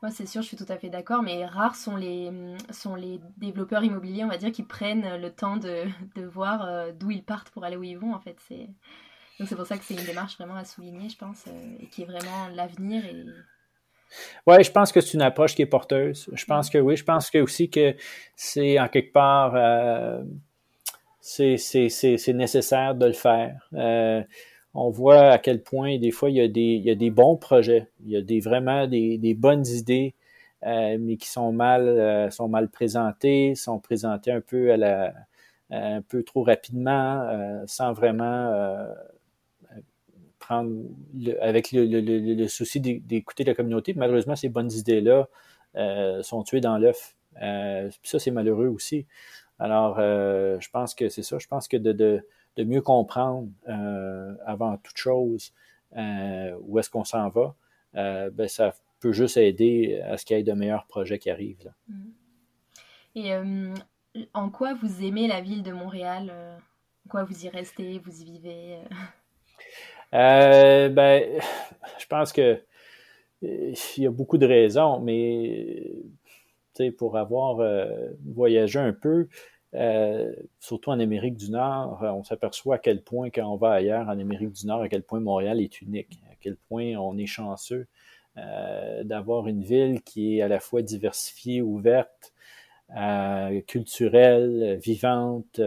Moi, 0.00 0.12
c'est 0.12 0.26
sûr, 0.26 0.42
je 0.42 0.46
suis 0.46 0.56
tout 0.56 0.66
à 0.68 0.76
fait 0.76 0.90
d'accord, 0.90 1.22
mais 1.22 1.44
rares 1.44 1.74
sont 1.74 1.96
les, 1.96 2.30
sont 2.70 2.94
les 2.94 3.20
développeurs 3.36 3.82
immobiliers, 3.82 4.24
on 4.24 4.28
va 4.28 4.36
dire, 4.36 4.52
qui 4.52 4.62
prennent 4.62 5.20
le 5.20 5.30
temps 5.30 5.56
de, 5.56 5.84
de 6.14 6.24
voir 6.24 6.64
euh, 6.64 6.92
d'où 6.92 7.10
ils 7.10 7.24
partent 7.24 7.50
pour 7.50 7.64
aller 7.64 7.76
où 7.76 7.82
ils 7.82 7.98
vont, 7.98 8.14
en 8.14 8.20
fait. 8.20 8.36
C'est... 8.48 8.68
Donc 9.38 9.48
c'est 9.48 9.56
pour 9.56 9.66
ça 9.66 9.76
que 9.76 9.84
c'est 9.84 9.94
une 9.94 10.04
démarche 10.04 10.36
vraiment 10.36 10.56
à 10.56 10.64
souligner, 10.64 11.08
je 11.08 11.16
pense, 11.16 11.44
euh, 11.48 11.76
et 11.80 11.86
qui 11.86 12.02
est 12.02 12.06
vraiment 12.06 12.48
l'avenir. 12.54 13.04
Et... 13.04 13.24
Oui, 14.46 14.62
je 14.62 14.70
pense 14.70 14.92
que 14.92 15.00
c'est 15.00 15.14
une 15.14 15.22
approche 15.22 15.54
qui 15.54 15.62
est 15.62 15.66
porteuse. 15.66 16.30
Je 16.32 16.44
pense 16.44 16.70
que 16.70 16.78
oui, 16.78 16.96
je 16.96 17.04
pense 17.04 17.30
que 17.30 17.38
aussi 17.38 17.68
que 17.68 17.94
c'est 18.36 18.78
en 18.78 18.88
quelque 18.88 19.12
part, 19.12 19.54
euh, 19.54 20.22
c'est, 21.20 21.56
nécessaire 22.34 22.94
de 22.94 23.06
le 23.06 23.12
faire 23.12 23.68
on 24.80 24.90
voit 24.90 25.30
à 25.30 25.38
quel 25.38 25.62
point 25.62 25.98
des 25.98 26.12
fois 26.12 26.30
il 26.30 26.36
y 26.36 26.40
a 26.40 26.48
des, 26.94 27.10
bons 27.10 27.36
projets, 27.36 27.88
il 28.04 28.10
y 28.10 28.16
a 28.16 28.22
des 28.22 28.38
vraiment 28.40 28.86
des, 28.86 29.34
bonnes 29.34 29.66
idées, 29.66 30.14
euh, 30.64 30.96
mais 31.00 31.16
qui 31.16 31.28
sont 31.28 31.52
mal 31.52 31.88
euh, 31.88 32.30
sont 32.30 32.50
présentées, 32.72 33.54
sont 33.56 33.80
présentées 33.80 34.30
un 34.30 34.40
peu 34.40 34.72
peu 36.08 36.22
trop 36.22 36.42
rapidement, 36.44 37.22
euh, 37.22 37.62
sans 37.66 37.92
vraiment 37.92 38.86
prendre 40.38 40.70
avec 41.40 41.72
le, 41.72 42.46
souci 42.46 42.80
d'écouter 42.80 43.44
la 43.44 43.54
communauté. 43.54 43.94
Malheureusement, 43.94 44.36
ces 44.36 44.48
bonnes 44.48 44.70
idées-là 44.70 45.28
sont 46.22 46.44
tuées 46.44 46.60
dans 46.60 46.78
l'œuf. 46.78 47.16
ça, 47.40 48.18
c'est 48.18 48.30
malheureux 48.30 48.68
aussi. 48.68 49.06
Alors, 49.58 49.96
je 49.98 50.70
pense 50.70 50.94
que 50.94 51.08
c'est 51.08 51.24
ça. 51.24 51.38
Je 51.38 51.48
pense 51.48 51.66
que 51.66 51.76
de 51.76 52.22
de 52.58 52.64
mieux 52.64 52.82
comprendre 52.82 53.48
euh, 53.68 54.34
avant 54.44 54.76
toute 54.78 54.96
chose 54.96 55.52
euh, 55.96 56.58
où 56.62 56.80
est-ce 56.80 56.90
qu'on 56.90 57.04
s'en 57.04 57.28
va, 57.28 57.54
euh, 57.94 58.30
ben, 58.30 58.48
ça 58.48 58.74
peut 58.98 59.12
juste 59.12 59.36
aider 59.36 60.00
à 60.04 60.18
ce 60.18 60.24
qu'il 60.24 60.36
y 60.36 60.40
ait 60.40 60.42
de 60.42 60.52
meilleurs 60.52 60.84
projets 60.86 61.20
qui 61.20 61.30
arrivent. 61.30 61.64
Là. 61.64 61.70
Mm. 61.86 63.74
Et 64.14 64.26
en 64.34 64.50
quoi 64.50 64.74
vous 64.74 65.04
aimez 65.04 65.28
la 65.28 65.40
ville 65.40 65.62
de 65.62 65.72
Montréal 65.72 66.32
En 67.06 67.08
quoi 67.08 67.24
vous 67.24 67.46
y 67.46 67.48
restez, 67.48 67.98
vous 67.98 68.20
y 68.20 68.24
vivez 68.24 68.78
ben, 70.12 71.40
je 71.98 72.06
pense 72.06 72.32
que 72.32 72.60
il 73.42 73.74
y 73.98 74.06
a 74.06 74.10
beaucoup 74.10 74.38
de 74.38 74.46
raisons, 74.46 75.00
mais 75.00 75.92
pour 76.96 77.16
avoir 77.16 77.58
voyagé 78.24 78.78
un 78.78 78.92
peu, 78.92 79.28
euh, 79.74 80.32
surtout 80.60 80.90
en 80.90 81.00
Amérique 81.00 81.36
du 81.36 81.50
Nord, 81.50 82.00
on 82.02 82.24
s'aperçoit 82.24 82.76
à 82.76 82.78
quel 82.78 83.02
point, 83.02 83.30
quand 83.30 83.46
on 83.46 83.56
va 83.56 83.72
ailleurs 83.72 84.08
en 84.08 84.18
Amérique 84.18 84.52
du 84.52 84.66
Nord, 84.66 84.82
à 84.82 84.88
quel 84.88 85.02
point 85.02 85.20
Montréal 85.20 85.60
est 85.60 85.82
unique, 85.82 86.18
à 86.30 86.34
quel 86.40 86.56
point 86.56 86.94
on 86.96 87.18
est 87.18 87.26
chanceux 87.26 87.86
euh, 88.38 89.04
d'avoir 89.04 89.46
une 89.48 89.62
ville 89.62 90.00
qui 90.02 90.38
est 90.38 90.42
à 90.42 90.48
la 90.48 90.60
fois 90.60 90.82
diversifiée, 90.82 91.60
ouverte, 91.60 92.32
euh, 92.96 93.60
culturelle, 93.62 94.78
vivante, 94.82 95.60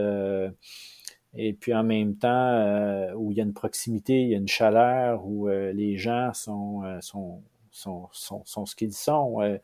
et 1.33 1.53
puis 1.53 1.73
en 1.73 1.83
même 1.83 2.17
temps 2.17 3.13
où 3.13 3.31
il 3.31 3.37
y 3.37 3.41
a 3.41 3.43
une 3.43 3.53
proximité, 3.53 4.21
il 4.21 4.29
y 4.29 4.33
a 4.33 4.37
une 4.37 4.47
chaleur, 4.47 5.25
où 5.27 5.47
les 5.47 5.97
gens 5.97 6.33
sont, 6.33 6.81
sont 7.01 7.41
sont, 7.71 8.09
ce 8.13 8.75
qu'ils 8.75 8.93
sont. 8.93 9.41
Euh, 9.41 9.57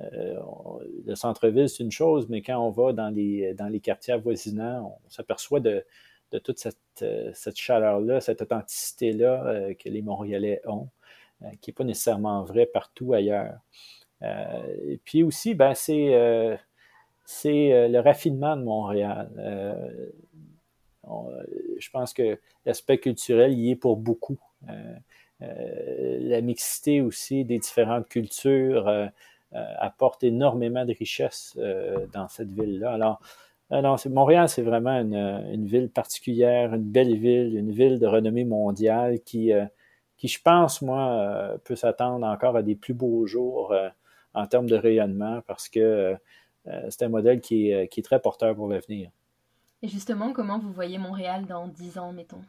euh, 0.00 0.40
le 1.06 1.14
centre-ville, 1.14 1.68
c'est 1.68 1.82
une 1.82 1.92
chose, 1.92 2.28
mais 2.28 2.42
quand 2.42 2.58
on 2.58 2.70
va 2.70 2.92
dans 2.92 3.08
les, 3.08 3.80
quartiers 3.82 4.14
avoisinants, 4.14 4.98
on 5.04 5.10
s'aperçoit 5.10 5.60
de, 5.60 5.84
toute 6.42 6.58
cette, 6.58 6.78
euh, 7.02 7.30
cette 7.34 7.56
chaleur-là, 7.56 8.20
cette 8.20 8.42
authenticité-là 8.42 9.74
que 9.74 9.88
les 9.88 10.02
Montréalais 10.02 10.60
ont, 10.66 10.88
qui 11.60 11.70
n'est 11.70 11.74
pas 11.74 11.84
nécessairement 11.84 12.44
vrai 12.44 12.66
partout 12.66 13.12
ailleurs. 13.12 13.58
et 14.22 15.00
puis 15.04 15.22
aussi, 15.22 15.54
ben, 15.54 15.74
c'est 15.74 16.58
le 17.26 17.98
raffinement 17.98 18.56
de 18.56 18.62
Montréal. 18.62 19.30
je 21.78 21.90
pense 21.90 22.12
que 22.14 22.38
l'aspect 22.64 22.98
culturel 22.98 23.52
y 23.52 23.70
est 23.70 23.76
pour 23.76 23.96
beaucoup. 23.96 24.38
La 25.40 26.40
mixité 26.40 27.00
aussi 27.00 27.44
des 27.44 27.58
différentes 27.58 28.08
cultures 28.08 28.88
euh, 28.88 29.06
euh, 29.54 29.74
apporte 29.78 30.22
énormément 30.22 30.84
de 30.84 30.94
richesse 30.94 31.58
dans 32.12 32.28
cette 32.28 32.52
ville-là. 32.52 32.92
Alors, 33.72 34.00
Montréal, 34.08 34.48
c'est 34.48 34.62
vraiment 34.62 35.00
une, 35.00 35.66
ville 35.66 35.90
particulière, 35.90 36.74
une 36.74 36.84
belle 36.84 37.16
ville, 37.16 37.56
une 37.56 37.70
ville 37.70 37.98
de 37.98 38.06
renommée 38.06 38.44
mondiale 38.44 39.20
qui, 39.20 39.52
je 40.22 40.38
pense, 40.42 40.82
moi, 40.82 41.56
peut 41.64 41.76
s'attendre 41.76 42.26
encore 42.26 42.56
à 42.56 42.62
des 42.62 42.74
plus 42.74 42.94
beaux 42.94 43.26
jours 43.26 43.74
en 44.34 44.46
termes 44.46 44.68
de 44.68 44.76
rayonnement 44.76 45.40
parce 45.46 45.68
que 45.68 46.16
c'est 46.88 47.02
un 47.02 47.08
modèle 47.08 47.40
qui 47.40 47.70
est 47.70 48.04
très 48.04 48.20
porteur 48.20 48.54
pour 48.54 48.68
l'avenir. 48.68 49.10
Et 49.82 49.88
justement, 49.88 50.32
comment 50.32 50.58
vous 50.58 50.72
voyez 50.72 50.98
Montréal 50.98 51.46
dans 51.46 51.66
dix 51.66 51.98
ans, 51.98 52.12
mettons? 52.12 52.42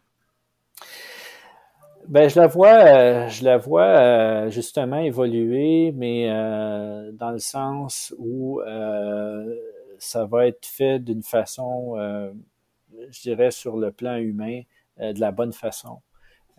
Ben, 2.07 2.29
je 2.29 2.39
la 2.39 2.47
vois, 2.47 2.85
euh, 2.85 3.29
je 3.29 3.43
la 3.43 3.57
vois 3.57 3.83
euh, 3.83 4.49
justement 4.49 4.97
évoluer, 4.97 5.91
mais 5.93 6.29
euh, 6.29 7.11
dans 7.11 7.31
le 7.31 7.39
sens 7.39 8.13
où 8.17 8.61
ça 9.99 10.25
va 10.25 10.47
être 10.47 10.65
fait 10.65 10.99
d'une 10.99 11.21
façon, 11.23 11.95
je 13.09 13.21
dirais, 13.21 13.51
sur 13.51 13.77
le 13.77 13.91
plan 13.91 14.17
humain, 14.17 14.61
de 14.99 15.19
la 15.19 15.31
bonne 15.31 15.53
façon. 15.53 16.01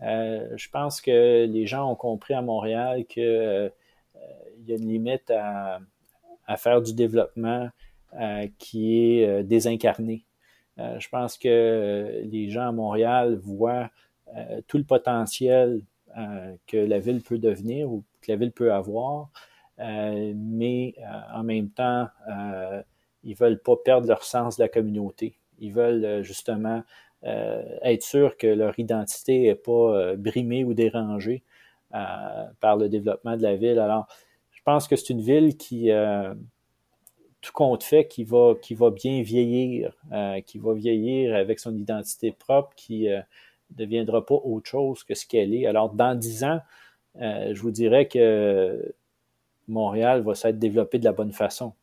je 0.01 0.69
pense 0.69 1.01
que 1.01 1.45
les 1.45 1.67
gens 1.67 1.91
ont 1.91 1.95
compris 1.95 2.33
à 2.33 2.41
Montréal 2.41 3.05
qu'il 3.05 3.71
y 4.65 4.71
a 4.71 4.75
une 4.75 4.87
limite 4.87 5.29
à 5.29 6.57
faire 6.57 6.81
du 6.81 6.93
développement 6.93 7.69
qui 8.59 9.19
est 9.19 9.43
désincarné. 9.43 10.25
je 10.77 11.09
pense 11.09 11.37
que 11.37 12.21
les 12.23 12.49
gens 12.49 12.69
à 12.69 12.71
Montréal 12.71 13.35
voient 13.35 13.89
euh, 14.35 14.61
tout 14.67 14.77
le 14.77 14.83
potentiel 14.83 15.81
euh, 16.17 16.55
que 16.65 16.77
la 16.77 16.99
ville 16.99 17.21
peut 17.21 17.37
devenir 17.37 17.91
ou 17.91 18.03
que 18.21 18.31
la 18.31 18.37
ville 18.37 18.51
peut 18.51 18.73
avoir, 18.73 19.29
euh, 19.79 20.33
mais 20.35 20.95
en 21.33 21.43
même 21.43 21.69
temps, 21.69 22.07
ils 23.23 23.35
veulent 23.35 23.59
pas 23.59 23.75
perdre 23.75 24.07
leur 24.07 24.23
sens 24.23 24.57
de 24.57 24.63
la 24.63 24.69
communauté. 24.69 25.37
Ils 25.59 25.73
veulent 25.73 26.23
justement 26.23 26.83
être 27.23 28.03
sûrs 28.03 28.37
que 28.37 28.47
leur 28.47 28.77
identité 28.77 29.43
n'est 29.43 29.55
pas 29.55 30.15
brimée 30.15 30.63
ou 30.63 30.73
dérangée 30.73 31.43
par 31.89 32.77
le 32.77 32.89
développement 32.89 33.35
de 33.35 33.41
la 33.41 33.55
ville. 33.55 33.79
Alors, 33.79 34.07
je 34.51 34.61
pense 34.63 34.87
que 34.87 34.95
c'est 34.95 35.09
une 35.09 35.21
ville 35.21 35.57
qui, 35.57 35.89
tout 37.41 37.53
compte 37.53 37.83
fait, 37.83 38.07
qui 38.07 38.23
va, 38.23 38.53
qui 38.61 38.75
va 38.75 38.91
bien 38.91 39.23
vieillir, 39.23 39.95
qui 40.45 40.59
va 40.59 40.73
vieillir 40.73 41.35
avec 41.35 41.59
son 41.59 41.75
identité 41.75 42.31
propre, 42.31 42.75
qui 42.75 43.07
deviendra 43.77 44.25
pas 44.25 44.35
autre 44.35 44.69
chose 44.69 45.03
que 45.03 45.15
ce 45.15 45.25
qu'elle 45.25 45.53
est. 45.53 45.65
Alors, 45.65 45.93
dans 45.93 46.15
dix 46.15 46.43
ans, 46.43 46.61
euh, 47.21 47.53
je 47.53 47.61
vous 47.61 47.71
dirais 47.71 48.07
que 48.07 48.93
Montréal 49.67 50.21
va 50.21 50.35
s'être 50.35 50.59
développé 50.59 50.99
de 50.99 51.05
la 51.05 51.13
bonne 51.13 51.31
façon. 51.31 51.73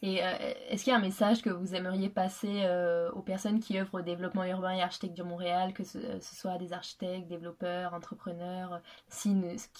Et 0.00 0.22
euh, 0.22 0.32
est-ce 0.68 0.84
qu'il 0.84 0.92
y 0.92 0.94
a 0.94 0.98
un 0.98 1.02
message 1.02 1.42
que 1.42 1.50
vous 1.50 1.74
aimeriez 1.74 2.08
passer 2.08 2.62
euh, 2.62 3.10
aux 3.12 3.22
personnes 3.22 3.58
qui 3.58 3.80
œuvrent 3.80 3.94
au 3.94 4.00
développement 4.00 4.44
urbain 4.44 4.70
et 4.76 4.80
architecte 4.80 5.14
du 5.14 5.24
Montréal, 5.24 5.72
que 5.72 5.82
ce, 5.82 5.98
soit 6.20 6.56
des 6.58 6.72
architectes, 6.72 7.26
développeurs, 7.26 7.94
entrepreneurs, 7.94 8.80
qui 9.10 9.34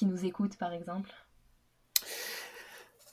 nous 0.07 0.27
écoutent 0.27 0.57
par 0.57 0.73
exemple? 0.73 1.09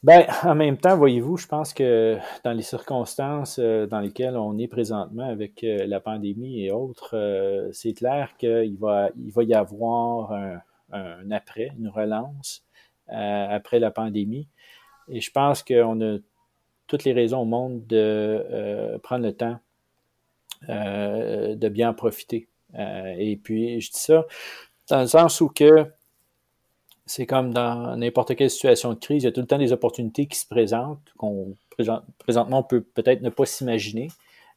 Ben, 0.06 0.28
en 0.43 0.53
même 0.53 0.78
temps, 0.78 0.95
voyez-vous, 0.95 1.36
je 1.38 1.47
pense 1.47 1.74
que 1.74 2.20
dans 2.43 2.51
les 2.51 2.62
circonstances 2.62 3.58
euh, 3.58 3.88
dans 3.88 4.01
lesquelles 4.01 4.38
on 4.38 4.56
est 4.60 4.68
présentement 4.68 5.28
avec 5.28 5.64
euh, 5.64 5.88
la 5.88 5.99
pandémie 5.99 6.64
et 6.64 6.70
autres, 6.70 7.18
euh, 7.18 7.72
c'est 7.74 7.93
clair 7.93 8.38
qu'il 8.38 8.78
va, 8.78 9.10
il 9.18 9.32
va 9.32 9.41
y 9.41 9.56
avoir 9.56 10.32
un, 10.91 11.32
après, 11.32 11.72
une 11.80 11.89
relance 11.89 12.64
après 13.08 13.80
la 13.80 13.89
pandémie. 13.89 14.47
Et 15.10 15.22
je 15.22 15.32
pense 15.32 15.64
qu'on 15.64 15.99
a 16.01 16.18
toutes 16.86 17.03
les 17.03 17.14
raisons 17.14 17.39
au 17.39 17.45
monde 17.45 17.88
de 17.88 18.99
prendre 19.01 19.26
le 19.26 19.34
temps 19.34 19.60
de 20.68 21.70
bien 21.70 21.89
en 21.89 21.93
profiter. 21.95 22.47
et 22.78 23.39
puis, 23.43 23.82
je 23.82 23.91
dis 23.91 23.99
ça 23.99 24.26
dans 24.89 25.01
le 25.01 25.08
sens 25.08 25.41
où 25.41 25.49
que 25.49 25.88
c'est 27.06 27.26
comme 27.26 27.53
dans 27.53 27.95
n'importe 27.97 28.36
quelle 28.36 28.49
situation 28.49 28.93
de 28.93 28.99
crise, 28.99 29.24
il 29.24 29.26
y 29.26 29.30
a 29.30 29.32
tout 29.32 29.41
le 29.41 29.47
temps 29.47 29.58
des 29.58 29.72
opportunités 29.72 30.26
qui 30.26 30.38
se 30.38 30.47
présentent, 30.47 31.14
qu'on 31.18 31.56
présentement 32.18 32.60
on 32.60 32.64
peut 32.64 32.82
peut-être 32.82 33.22
ne 33.22 33.30
pas 33.30 33.45
s'imaginer, 33.45 34.08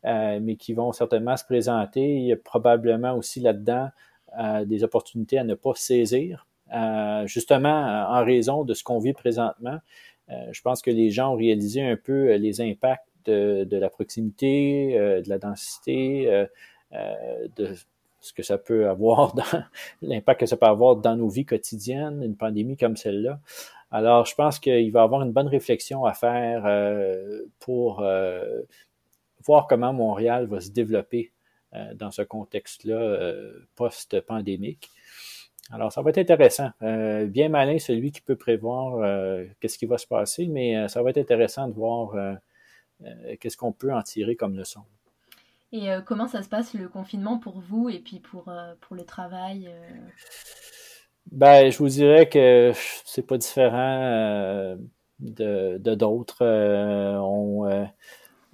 euh, 0.05 0.38
mais 0.40 0.57
qui 0.57 0.72
vont 0.72 0.92
certainement 0.92 1.36
se 1.36 1.44
présenter. 1.44 2.01
Il 2.01 2.24
y 2.24 2.32
a 2.32 2.36
probablement 2.36 3.14
aussi 3.14 3.40
là-dedans 3.40 3.88
euh, 4.38 4.64
des 4.64 4.84
opportunités 4.84 5.38
à 5.38 5.44
ne 5.44 5.55
pas 5.55 5.72
saisir, 5.74 6.46
euh, 6.74 7.26
justement 7.26 8.07
en 8.09 8.24
raison 8.24 8.64
de 8.64 8.74
ce 8.74 8.82
qu'on 8.82 8.99
vit 8.99 9.12
présentement. 9.12 9.78
je 10.28 10.61
pense 10.62 10.82
que 10.82 10.90
les 10.90 11.11
gens 11.11 11.32
ont 11.32 11.36
réalisé 11.36 11.82
un 11.82 11.96
peu 11.96 12.34
les 12.34 12.61
impacts 12.61 13.09
de, 13.24 13.64
de 13.64 13.76
la 13.76 13.90
proximité, 13.90 14.94
de 14.94 15.28
la 15.28 15.38
densité, 15.38 16.46
de 16.92 17.74
ce 18.20 18.32
que 18.32 18.42
ça 18.42 18.58
peut 18.58 18.88
avoir 18.88 19.34
dans 19.36 19.64
l'impact 20.02 20.40
que 20.40 20.46
ça 20.46 20.56
peut 20.56 20.66
avoir 20.66 20.96
dans 20.96 21.16
nos 21.16 21.28
vies 21.28 21.46
quotidiennes, 21.46 22.22
une 22.22 22.36
pandémie 22.36 22.76
comme 22.76 22.96
celle-là. 22.96 23.40
Alors, 23.90 24.26
je 24.26 24.34
pense 24.34 24.58
qu'il 24.58 24.92
va 24.92 25.00
y 25.00 25.02
avoir 25.02 25.22
une 25.22 25.32
bonne 25.32 25.48
réflexion 25.48 26.04
à 26.04 26.12
faire 26.12 26.64
pour 27.58 28.04
voir 29.46 29.66
comment 29.66 29.94
Montréal 29.94 30.46
va 30.46 30.60
se 30.60 30.68
développer 30.70 31.32
dans 31.94 32.10
ce 32.10 32.20
contexte-là 32.20 33.32
post-pandémique. 33.76 34.90
Alors, 35.70 35.92
ça 35.92 36.00
va 36.00 36.10
être 36.10 36.18
intéressant. 36.18 36.70
Euh, 36.82 37.26
bien 37.26 37.48
malin 37.48 37.78
celui 37.78 38.10
qui 38.10 38.22
peut 38.22 38.36
prévoir 38.36 38.96
euh, 38.96 39.44
qu'est-ce 39.60 39.76
qui 39.76 39.86
va 39.86 39.98
se 39.98 40.06
passer, 40.06 40.46
mais 40.46 40.76
euh, 40.76 40.88
ça 40.88 41.02
va 41.02 41.10
être 41.10 41.18
intéressant 41.18 41.68
de 41.68 41.74
voir 41.74 42.14
qu'est-ce 43.38 43.56
qu'on 43.56 43.72
peut 43.72 43.92
en 43.92 44.02
tirer 44.02 44.34
comme 44.34 44.56
leçon. 44.56 44.80
Et 45.72 45.90
comment 46.06 46.28
ça 46.28 46.42
se 46.42 46.48
passe 46.48 46.72
le 46.72 46.88
confinement 46.88 47.38
pour 47.38 47.60
vous 47.60 47.90
et 47.90 47.98
puis 47.98 48.20
pour, 48.20 48.50
pour 48.80 48.96
le 48.96 49.04
travail 49.04 49.70
Ben, 51.30 51.70
je 51.70 51.76
vous 51.78 51.88
dirais 51.88 52.28
que 52.28 52.72
c'est 53.04 53.26
pas 53.26 53.36
différent 53.36 54.76
de 55.20 55.94
d'autres. 55.94 56.42
on, 56.42 57.86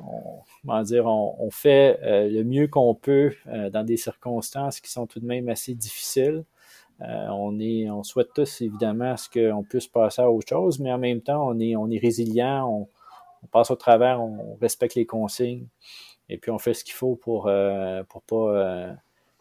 on, 0.03 0.83
dire, 0.83 1.07
on, 1.07 1.37
on 1.39 1.51
fait 1.51 2.01
le 2.03 2.43
mieux 2.43 2.67
qu'on 2.67 2.97
peut 2.97 3.33
dans 3.47 3.85
des 3.85 3.97
circonstances 3.97 4.81
qui 4.81 4.91
sont 4.91 5.07
tout 5.07 5.21
de 5.21 5.27
même 5.27 5.49
assez 5.49 5.75
difficiles. 5.75 6.45
Euh, 7.01 7.27
on, 7.31 7.59
est, 7.59 7.91
on 7.91 8.03
souhaite 8.03 8.33
tous 8.35 8.61
évidemment 8.61 9.17
ce 9.17 9.29
qu'on 9.29 9.65
puisse 9.65 9.89
passer 9.89 10.23
à 10.23 10.31
autre 10.31 10.49
chose, 10.49 10.79
mais 10.79 10.93
en 10.93 10.99
même 10.99 11.21
temps, 11.21 11.49
on 11.49 11.59
est, 11.59 11.75
on 11.77 11.91
est 11.91 11.99
résilient, 11.99 12.69
on, 12.69 12.89
passe 13.49 13.71
au 13.71 13.77
travers, 13.77 14.23
on 14.23 14.57
respecte 14.61 14.95
les 14.95 15.05
consignes 15.05 15.67
et 16.29 16.39
puis 16.39 16.51
on 16.51 16.59
fait 16.59 16.75
ce 16.75 16.85
qu'il 16.85 16.95
faut 16.95 17.17
pour 17.17 17.47
euh, 17.47 18.03
pour 18.05 18.23
pas 18.23 18.97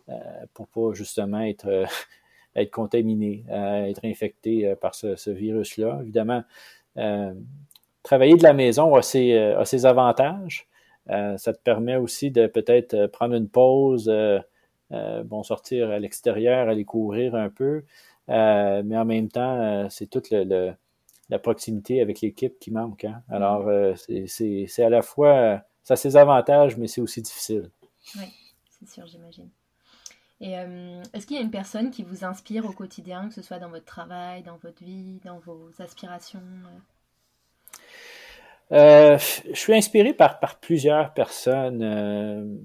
euh, 0.09 0.15
pour 0.53 0.67
pas 0.67 0.93
justement 0.93 1.41
être 1.41 1.85
être 2.55 2.71
contaminé, 2.71 3.43
être 3.49 4.05
infecté 4.05 4.75
par 4.75 4.93
ce, 4.93 5.29
virus-là. 5.31 5.99
Évidemment, 6.01 6.43
travailler 8.03 8.35
de 8.35 8.43
la 8.43 8.53
maison 8.53 8.93
a 8.93 9.01
ses, 9.01 9.35
a 9.35 9.65
ses 9.65 9.87
avantages. 9.87 10.67
ça 11.07 11.53
te 11.53 11.59
permet 11.63 11.95
aussi 11.95 12.29
de 12.29 12.45
peut-être 12.45 13.07
prendre 13.07 13.33
une 13.33 13.49
pause 13.49 14.07
euh, 14.93 15.23
bon, 15.23 15.43
sortir 15.43 15.89
à 15.89 15.99
l'extérieur, 15.99 16.69
aller 16.69 16.85
courir 16.85 17.35
un 17.35 17.49
peu. 17.49 17.83
Euh, 18.29 18.83
mais 18.85 18.97
en 18.97 19.05
même 19.05 19.29
temps, 19.29 19.59
euh, 19.59 19.87
c'est 19.89 20.07
toute 20.07 20.29
la 20.31 21.39
proximité 21.39 22.01
avec 22.01 22.21
l'équipe 22.21 22.59
qui 22.59 22.71
manque. 22.71 23.05
Hein. 23.05 23.21
Alors, 23.29 23.69
c'est 24.27 24.83
à 24.83 24.89
la 24.89 25.01
fois, 25.01 25.61
ça 25.83 25.93
a 25.93 25.97
ses 25.97 26.17
avantages, 26.17 26.77
mais 26.77 26.87
c'est 26.87 27.01
aussi 27.01 27.21
difficile. 27.21 27.69
Oui, 28.15 28.25
c'est 28.69 28.89
sûr, 28.89 29.05
j'imagine. 29.07 29.49
Et 30.41 30.51
est-ce 31.13 31.25
qu'il 31.25 31.37
y 31.37 31.39
a 31.39 31.41
une 31.41 31.51
personne 31.51 31.89
qui 31.89 32.03
vous 32.03 32.25
inspire 32.25 32.65
au 32.65 32.73
quotidien, 32.73 33.29
que 33.29 33.33
ce 33.33 33.41
soit 33.41 33.59
dans 33.59 33.69
votre 33.69 33.85
travail, 33.85 34.43
dans 34.43 34.57
votre 34.57 34.83
vie, 34.83 35.21
dans 35.23 35.39
vos 35.39 35.69
aspirations 35.79 36.41
Je 38.69 39.53
suis 39.53 39.73
inspiré 39.73 40.13
par, 40.13 40.41
par 40.41 40.59
plusieurs 40.59 41.13
personnes. 41.13 42.59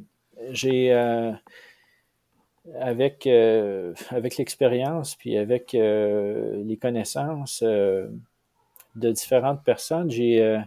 J'ai 0.51 0.93
avec, 2.77 3.27
euh, 3.27 3.95
avec 4.11 4.37
l'expérience, 4.37 5.15
puis 5.17 5.37
avec 5.37 5.75
euh, 5.75 6.63
les 6.65 6.77
connaissances 6.77 7.63
euh, 7.63 8.09
de 8.97 9.11
différentes 9.11 9.65
personnes, 9.65 10.11
j'ai 10.11 10.61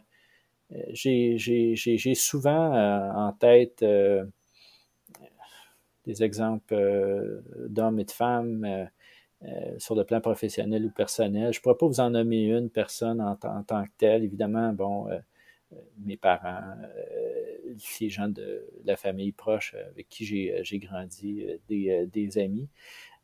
j'ai 0.94 2.16
souvent 2.16 2.74
en 3.28 3.34
tête 3.34 3.86
des 6.06 6.24
exemples 6.24 7.42
d'hommes 7.68 8.00
et 8.00 8.06
de 8.06 8.12
femmes 8.12 8.90
sur 9.78 9.96
le 9.96 10.04
plan 10.04 10.22
professionnel 10.22 10.86
ou 10.86 10.90
personnel. 10.92 11.54
Je 11.54 11.60
ne 11.60 11.62
pourrais 11.64 11.78
pas 11.78 11.88
vous 11.88 12.00
en 12.00 12.12
nommer 12.12 12.46
une 12.46 12.70
personne 12.70 13.22
en, 13.22 13.36
tant 13.36 13.84
que 13.84 13.92
telle. 13.98 14.24
Évidemment, 14.24 14.72
bon, 14.74 15.08
mes 16.06 16.18
parents, 16.18 16.76
euh, 16.84 17.76
les 18.00 18.10
gens 18.10 18.28
de 18.28 18.66
la 18.86 18.96
famille 18.96 19.32
proche 19.32 19.76
avec 19.92 20.10
qui 20.10 20.26
j'ai 20.26 20.80
grandi, 20.80 21.46
euh, 21.48 21.58
des, 21.68 22.08
des, 22.08 22.38
amis. 22.38 22.68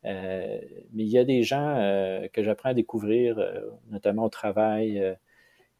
Euh, 0.04 0.60
mais 0.92 1.04
il 1.04 1.08
y 1.08 1.18
a 1.18 1.24
des 1.24 1.42
gens 1.42 1.76
que 2.32 2.42
j'apprends 2.42 2.70
à 2.70 2.74
découvrir, 2.74 3.38
notamment 3.90 4.24
au 4.24 4.28
travail. 4.28 5.16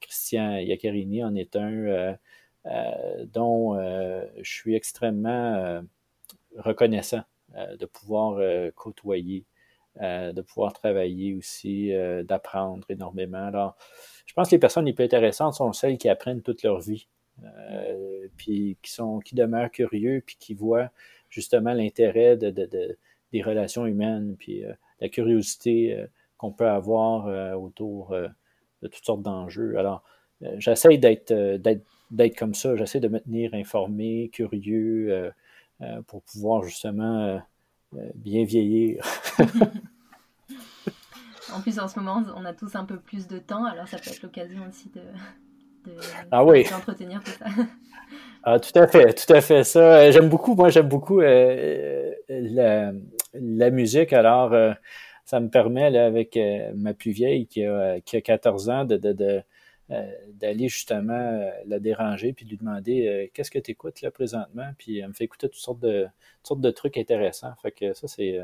Christian 0.01 0.57
Iaccarini 0.57 1.25
en 1.25 1.35
est 1.35 1.57
un 1.57 2.17
dont 3.27 3.77
je 3.77 4.51
suis 4.51 4.75
extrêmement 4.75 5.83
reconnaissant 6.57 7.23
de 7.57 7.87
pouvoir 7.87 8.41
côtoyer, 8.75 9.45
de 10.01 10.41
pouvoir 10.43 10.73
travailler 10.73 11.35
aussi, 11.35 11.91
d'apprendre 12.25 12.87
énormément. 12.91 13.45
Alors, 13.47 13.77
je 14.27 14.35
pense 14.35 14.51
que 14.51 14.55
les 14.57 14.61
personnes 14.61 14.85
les 14.85 14.93
plus 14.93 15.05
intéressantes 15.05 15.55
sont 15.55 15.73
celles 15.73 15.97
qui 15.97 16.09
apprennent 16.09 16.43
toute 16.43 16.63
leur 16.63 16.81
vie, 16.81 17.09
euh, 17.45 18.29
puis 18.37 18.77
qui 18.83 18.93
sont, 18.93 19.21
qui 19.21 19.35
demeurent 19.35 19.71
curieux, 19.71 20.23
puis 20.25 20.37
qui 20.39 20.55
voient 20.55 20.91
justement 21.31 21.73
l'intérêt 21.73 22.37
de, 22.37 22.51
des 23.33 23.43
relations 23.43 23.87
humaines, 23.87 24.37
puis 24.39 24.65
euh, 24.65 24.73
la 25.01 25.09
curiosité 25.09 25.95
euh, 25.95 26.07
qu'on 26.37 26.53
peut 26.53 26.69
avoir 26.69 27.59
autour 27.59 28.15
de 28.83 28.89
toutes 28.89 29.05
sortes 29.05 29.23
d'enjeux. 29.23 29.77
Alors, 29.79 30.03
j'essaie 30.59 30.99
d'être, 30.99 31.33
d'être, 31.57 32.37
comme 32.39 32.55
ça, 32.55 32.77
j'essaie 32.77 33.01
de 33.01 33.09
me 33.09 33.19
tenir 33.21 33.55
informé, 33.55 34.31
curieux, 34.33 35.33
pour 36.07 36.23
pouvoir 36.23 36.63
justement 36.63 37.41
bien 38.15 38.45
vieillir. 38.45 39.05
En 41.55 41.61
plus, 41.61 41.79
en 41.79 41.89
ce 41.89 41.99
moment, 41.99 42.23
on 42.37 42.45
a 42.45 42.53
tous 42.53 42.75
un 42.75 42.85
peu 42.85 42.99
plus 42.99 43.27
de 43.27 43.39
temps, 43.39 43.65
alors 43.65 43.89
ça 43.89 43.99
peut 43.99 44.11
être 44.11 44.23
l'occasion 44.23 44.63
aussi 44.69 44.91
de, 44.91 45.91
de, 45.91 45.97
ah 46.31 46.45
oui. 46.45 46.65
d'entretenir 46.69 47.23
tout 47.23 47.33
ça. 47.33 47.47
Ah, 48.45 48.59
tout 48.59 48.79
à 48.79 48.87
fait, 48.87 49.13
tout 49.13 49.31
à 49.33 49.41
fait. 49.43 49.65
Ça, 49.65 49.81
euh, 49.81 50.13
j'aime 50.13 50.31
beaucoup, 50.31 50.55
moi, 50.55 50.71
j'aime 50.71 50.89
beaucoup 50.89 51.21
euh, 51.21 52.13
la, 52.29 52.93
la, 53.35 53.71
musique. 53.71 54.15
Alors, 54.15 54.55
euh, 54.55 54.73
ça 55.29 55.41
me 55.41 55.51
permet, 55.51 55.91
là, 55.91 56.07
avec 56.07 56.39
ma 56.75 56.95
plus 56.95 57.11
vieille 57.11 57.47
qui 57.47 57.65
a, 57.65 58.01
qui 58.01 58.17
a 58.17 58.21
14 58.21 58.71
ans, 58.71 58.85
de, 58.85 58.97
de, 58.97 59.13
de 59.13 59.43
d'aller 60.35 60.69
justement 60.69 61.51
la 61.65 61.79
déranger 61.79 62.35
puis 62.35 62.45
lui 62.45 62.59
demander 62.59 63.31
qu'est-ce 63.33 63.51
que 63.51 63.59
tu 63.59 63.71
écoutes 63.71 64.03
là 64.03 64.11
présentement 64.11 64.69
puis 64.77 64.99
elle 64.99 65.09
me 65.09 65.13
fait 65.15 65.25
écouter 65.25 65.49
toutes 65.49 65.63
sortes 65.63 65.81
de 65.81 66.05
toutes 66.05 66.47
sortes 66.47 66.61
de 66.61 66.71
trucs 66.71 66.99
intéressants 66.99 67.55
fait 67.63 67.73
que 67.73 67.95
ça 67.95 68.07
c'est 68.07 68.39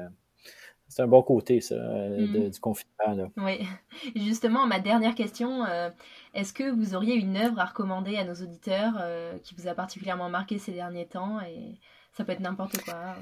c'est 0.89 1.03
un 1.03 1.07
bon 1.07 1.23
côté, 1.23 1.61
ça, 1.61 1.75
euh, 1.75 2.27
mm. 2.27 2.51
du 2.51 2.61
confinement. 2.61 3.31
Oui. 3.37 3.67
Justement, 4.17 4.67
ma 4.67 4.79
dernière 4.79 5.15
question, 5.15 5.65
euh, 5.65 5.91
est-ce 6.35 6.53
que 6.53 6.71
vous 6.71 6.95
auriez 6.95 7.15
une 7.15 7.37
œuvre 7.37 7.59
à 7.59 7.65
recommander 7.65 8.17
à 8.17 8.25
nos 8.25 8.35
auditeurs 8.35 8.95
euh, 9.01 9.37
qui 9.43 9.55
vous 9.55 9.67
a 9.67 9.75
particulièrement 9.75 10.29
marqué 10.29 10.59
ces 10.59 10.73
derniers 10.73 11.07
temps? 11.07 11.41
Et 11.41 11.79
ça 12.13 12.25
peut 12.25 12.33
être 12.33 12.41
n'importe 12.41 12.81
quoi. 12.85 13.17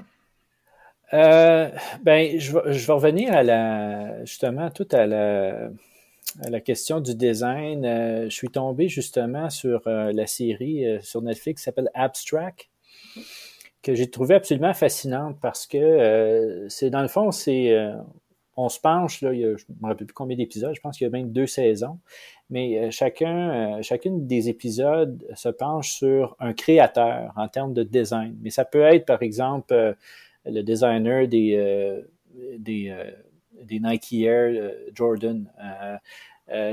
Ben, 1.13 2.39
je 2.39 2.51
je 2.67 2.87
vais, 2.87 2.93
revenir 2.93 3.33
à 3.33 3.43
la, 3.43 4.25
justement, 4.25 4.69
tout 4.71 4.87
à 4.91 5.05
la, 5.05 5.69
à 6.41 6.49
la 6.49 6.59
question 6.59 6.99
du 6.99 7.15
design. 7.15 7.83
je 7.83 8.33
suis 8.33 8.49
tombé 8.49 8.89
justement 8.89 9.49
sur 9.49 9.81
la 9.85 10.27
série 10.27 10.85
sur 11.01 11.21
Netflix 11.21 11.61
qui 11.61 11.65
s'appelle 11.65 11.89
Abstract 11.93 12.69
que 13.83 13.93
j'ai 13.93 14.09
trouvé 14.09 14.35
absolument 14.35 14.73
fascinante 14.73 15.37
parce 15.41 15.67
que 15.67 15.77
euh, 15.77 16.69
c'est 16.69 16.89
dans 16.89 17.01
le 17.01 17.09
fond, 17.09 17.31
c'est 17.31 17.71
euh, 17.71 17.93
on 18.55 18.69
se 18.69 18.79
penche, 18.79 19.21
là, 19.21 19.33
il 19.33 19.39
y 19.41 19.45
a, 19.45 19.57
je 19.57 19.65
ne 19.69 19.75
me 19.81 19.87
rappelle 19.87 20.07
plus 20.07 20.13
combien 20.13 20.37
d'épisodes, 20.37 20.73
je 20.73 20.79
pense 20.79 20.97
qu'il 20.97 21.05
y 21.05 21.07
a 21.07 21.11
même 21.11 21.31
deux 21.31 21.47
saisons, 21.47 21.99
mais 22.49 22.79
euh, 22.79 22.91
chacun, 22.91 23.81
chacune 23.81 24.25
des 24.25 24.47
épisodes 24.47 25.23
se 25.35 25.49
penche 25.49 25.91
sur 25.91 26.35
un 26.39 26.53
créateur 26.53 27.33
en 27.35 27.47
termes 27.49 27.73
de 27.73 27.83
design. 27.83 28.37
Mais 28.41 28.51
ça 28.51 28.63
peut 28.63 28.81
être, 28.81 29.05
par 29.05 29.21
exemple, 29.21 29.97
le 30.45 30.61
designer 30.61 31.27
des, 31.27 32.03
des, 32.57 32.95
des 33.61 33.79
Nike 33.79 34.13
Air 34.23 34.71
Jordan. 34.93 35.49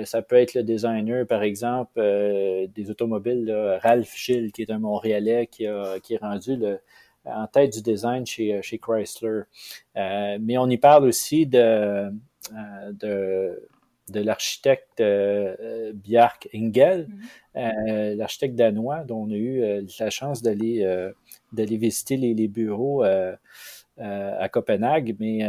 ça 0.05 0.23
peut 0.23 0.37
être 0.37 0.55
le 0.55 0.63
designer, 0.63 1.27
par 1.27 1.43
exemple, 1.43 2.01
des 2.01 2.91
automobiles, 2.91 3.51
Ralph 3.83 4.15
Gilles, 4.17 4.53
qui 4.53 4.63
est 4.63 4.71
un 4.71 4.79
Montréalais 4.79 5.47
qui, 5.47 5.67
a, 5.67 6.01
qui 6.01 6.15
est 6.15 6.19
rendu 6.19 6.57
le, 6.57 6.79
en 7.25 7.47
tête 7.47 7.73
du 7.73 7.83
design 7.83 8.27
chez, 8.27 8.55
euh, 8.55 8.63
chez 8.63 8.79
Chrysler. 8.79 9.43
Euh, 9.97 10.39
mais 10.41 10.59
on 10.59 10.69
y 10.69 10.79
parle 10.79 11.05
aussi 11.05 11.49
euh, 11.55 12.11
de, 12.93 13.69
de 14.11 14.21
l'architecte 14.21 15.03
Bjark 15.95 16.49
Engel, 16.55 17.09
mm-hmm. 17.55 18.15
l'architecte 18.17 18.55
danois 18.55 19.05
dont 19.05 19.25
on 19.25 19.31
a 19.31 19.37
eu 19.37 19.85
la 19.99 20.11
chance 20.11 20.43
d'aller 20.43 20.87
d'aller 21.53 21.77
visiter 21.77 22.17
les, 22.17 22.35
les 22.35 22.49
bureaux 22.49 23.03
à 23.03 24.49
Copenhague, 24.49 25.17
mais 25.19 25.49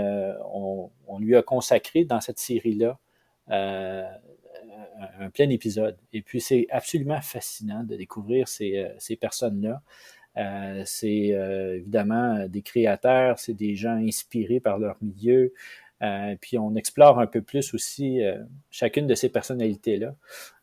on, 0.53 0.89
on, 1.07 1.19
lui 1.19 1.35
a 1.35 1.41
consacré 1.41 2.05
dans 2.05 2.21
cette 2.21 2.39
série-là 2.39 2.99
un 3.47 5.29
plein 5.33 5.49
épisode. 5.49 5.97
Et 6.13 6.21
puis, 6.21 6.41
c'est 6.41 6.67
absolument 6.69 7.21
fascinant 7.21 7.83
de 7.83 7.95
découvrir 7.95 8.47
ces, 8.47 8.87
ces 8.99 9.15
personnes-là. 9.15 9.81
Euh, 10.37 10.83
c'est 10.85 11.33
euh, 11.33 11.77
évidemment 11.77 12.47
des 12.47 12.61
créateurs, 12.61 13.37
c'est 13.37 13.53
des 13.53 13.75
gens 13.75 13.95
inspirés 13.95 14.59
par 14.59 14.79
leur 14.79 14.95
milieu. 15.01 15.53
Puis 16.41 16.57
on 16.57 16.75
explore 16.75 17.19
un 17.19 17.27
peu 17.27 17.41
plus 17.41 17.73
aussi 17.73 18.21
chacune 18.69 19.07
de 19.07 19.15
ces 19.15 19.29
personnalités-là. 19.29 20.15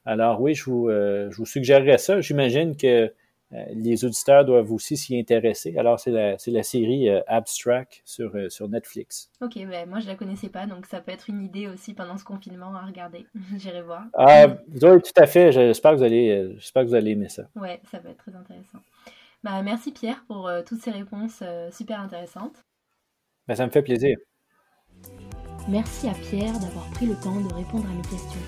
Alors 0.05 0.41
oui, 0.41 0.55
je 0.55 0.65
vous, 0.65 0.89
je 0.91 1.37
vous 1.37 1.47
suggérerais 1.47 1.99
ça. 1.99 2.21
J'imagine 2.21 2.77
que 2.77 3.13
euh, 3.55 3.65
les 3.73 4.05
auditeurs 4.05 4.45
doivent 4.45 4.71
aussi 4.73 4.97
s'y 4.97 5.19
intéresser. 5.19 5.77
Alors, 5.79 5.99
c'est 5.99 6.11
la, 6.11 6.37
la, 6.47 6.63
série 6.63 7.09
euh, 7.09 7.21
Abstract 7.27 8.03
sur, 8.05 8.37
euh, 8.37 8.51
sur 8.51 8.69
Netflix. 8.69 9.31
Ok, 9.41 9.55
ben, 9.55 9.89
moi 9.89 10.01
je 10.01 10.07
la 10.07 10.17
connaissais 10.17 10.51
pas, 10.51 10.67
donc 10.67 10.85
ça 10.85 11.01
peut 11.01 11.13
être 11.13 11.31
une 11.31 11.43
idée 11.43 11.67
aussi 11.67 11.95
pendant 11.95 12.19
ce 12.19 12.25
confinement 12.25 12.75
à 12.75 12.85
regarder. 12.85 13.27
J'irai 13.57 13.83
voir. 13.83 14.05
Ah, 14.15 14.49
oui, 14.69 15.03
tout 15.03 15.21
à 15.21 15.27
fait. 15.27 15.53
J'espère 15.53 15.93
que, 15.93 15.97
vous 15.97 16.03
allez, 16.03 16.55
j'espère 16.57 16.83
que 16.83 16.89
vous 16.89 16.95
allez 16.95 17.13
aimer 17.13 17.31
ça. 17.31 17.45
Ouais, 17.57 17.81
ça 17.91 17.99
peut 18.01 18.09
être 18.09 18.19
très 18.19 18.35
intéressant. 18.35 18.81
Bah, 19.43 19.63
merci 19.63 19.93
Pierre 19.93 20.25
pour 20.27 20.51
toutes 20.67 20.83
ces 20.83 20.91
réponses 20.91 21.43
super 21.73 22.01
intéressantes. 22.01 22.61
Ben, 23.47 23.55
ça 23.55 23.65
me 23.65 23.71
fait 23.71 23.83
plaisir. 23.83 24.19
Merci 25.69 26.09
à 26.09 26.15
Pierre 26.15 26.59
d'avoir 26.59 26.87
pris 26.93 27.05
le 27.05 27.15
temps 27.15 27.41
de 27.41 27.53
répondre 27.53 27.85
à 27.85 27.95
mes 27.95 28.01
questions. 28.01 28.41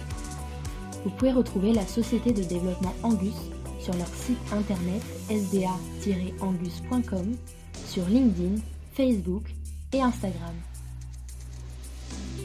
Vous 1.04 1.10
pouvez 1.10 1.32
retrouver 1.32 1.74
la 1.74 1.86
société 1.86 2.32
de 2.32 2.42
développement 2.42 2.94
Angus 3.02 3.34
sur 3.78 3.92
leur 3.94 4.08
site 4.08 4.38
internet 4.52 5.02
sda-angus.com, 5.28 7.36
sur 7.86 8.06
LinkedIn, 8.06 8.62
Facebook 8.94 9.44
et 9.92 10.00
Instagram. 10.00 10.54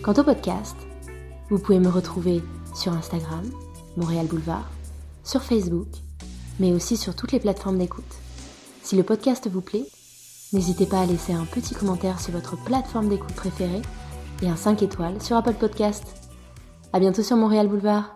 Quant 0.04 0.14
au 0.14 0.24
podcast, 0.24 0.76
vous 1.50 1.60
pouvez 1.60 1.80
me 1.80 1.90
retrouver 1.90 2.44
sur 2.76 2.92
Instagram, 2.92 3.50
Montréal 3.96 4.28
Boulevard, 4.28 4.70
sur 5.24 5.42
Facebook, 5.42 5.88
mais 6.60 6.74
aussi 6.74 6.98
sur 6.98 7.16
toutes 7.16 7.32
les 7.32 7.40
plateformes 7.40 7.78
d'écoute. 7.78 8.04
Si 8.84 8.98
le 8.98 9.04
podcast 9.04 9.50
vous 9.50 9.62
plaît, 9.62 9.86
n'hésitez 10.52 10.86
pas 10.86 11.00
à 11.00 11.06
laisser 11.06 11.32
un 11.32 11.46
petit 11.46 11.76
commentaire 11.76 12.20
sur 12.20 12.34
votre 12.34 12.62
plateforme 12.62 13.08
d'écoute 13.08 13.36
préférée 13.36 13.82
et 14.46 14.50
un 14.50 14.56
5 14.56 14.84
étoiles 14.84 15.22
sur 15.22 15.36
Apple 15.36 15.54
Podcast. 15.54 16.04
À 16.94 17.00
bientôt 17.00 17.24
sur 17.24 17.36
Montréal 17.36 17.68
Boulevard. 17.68 18.16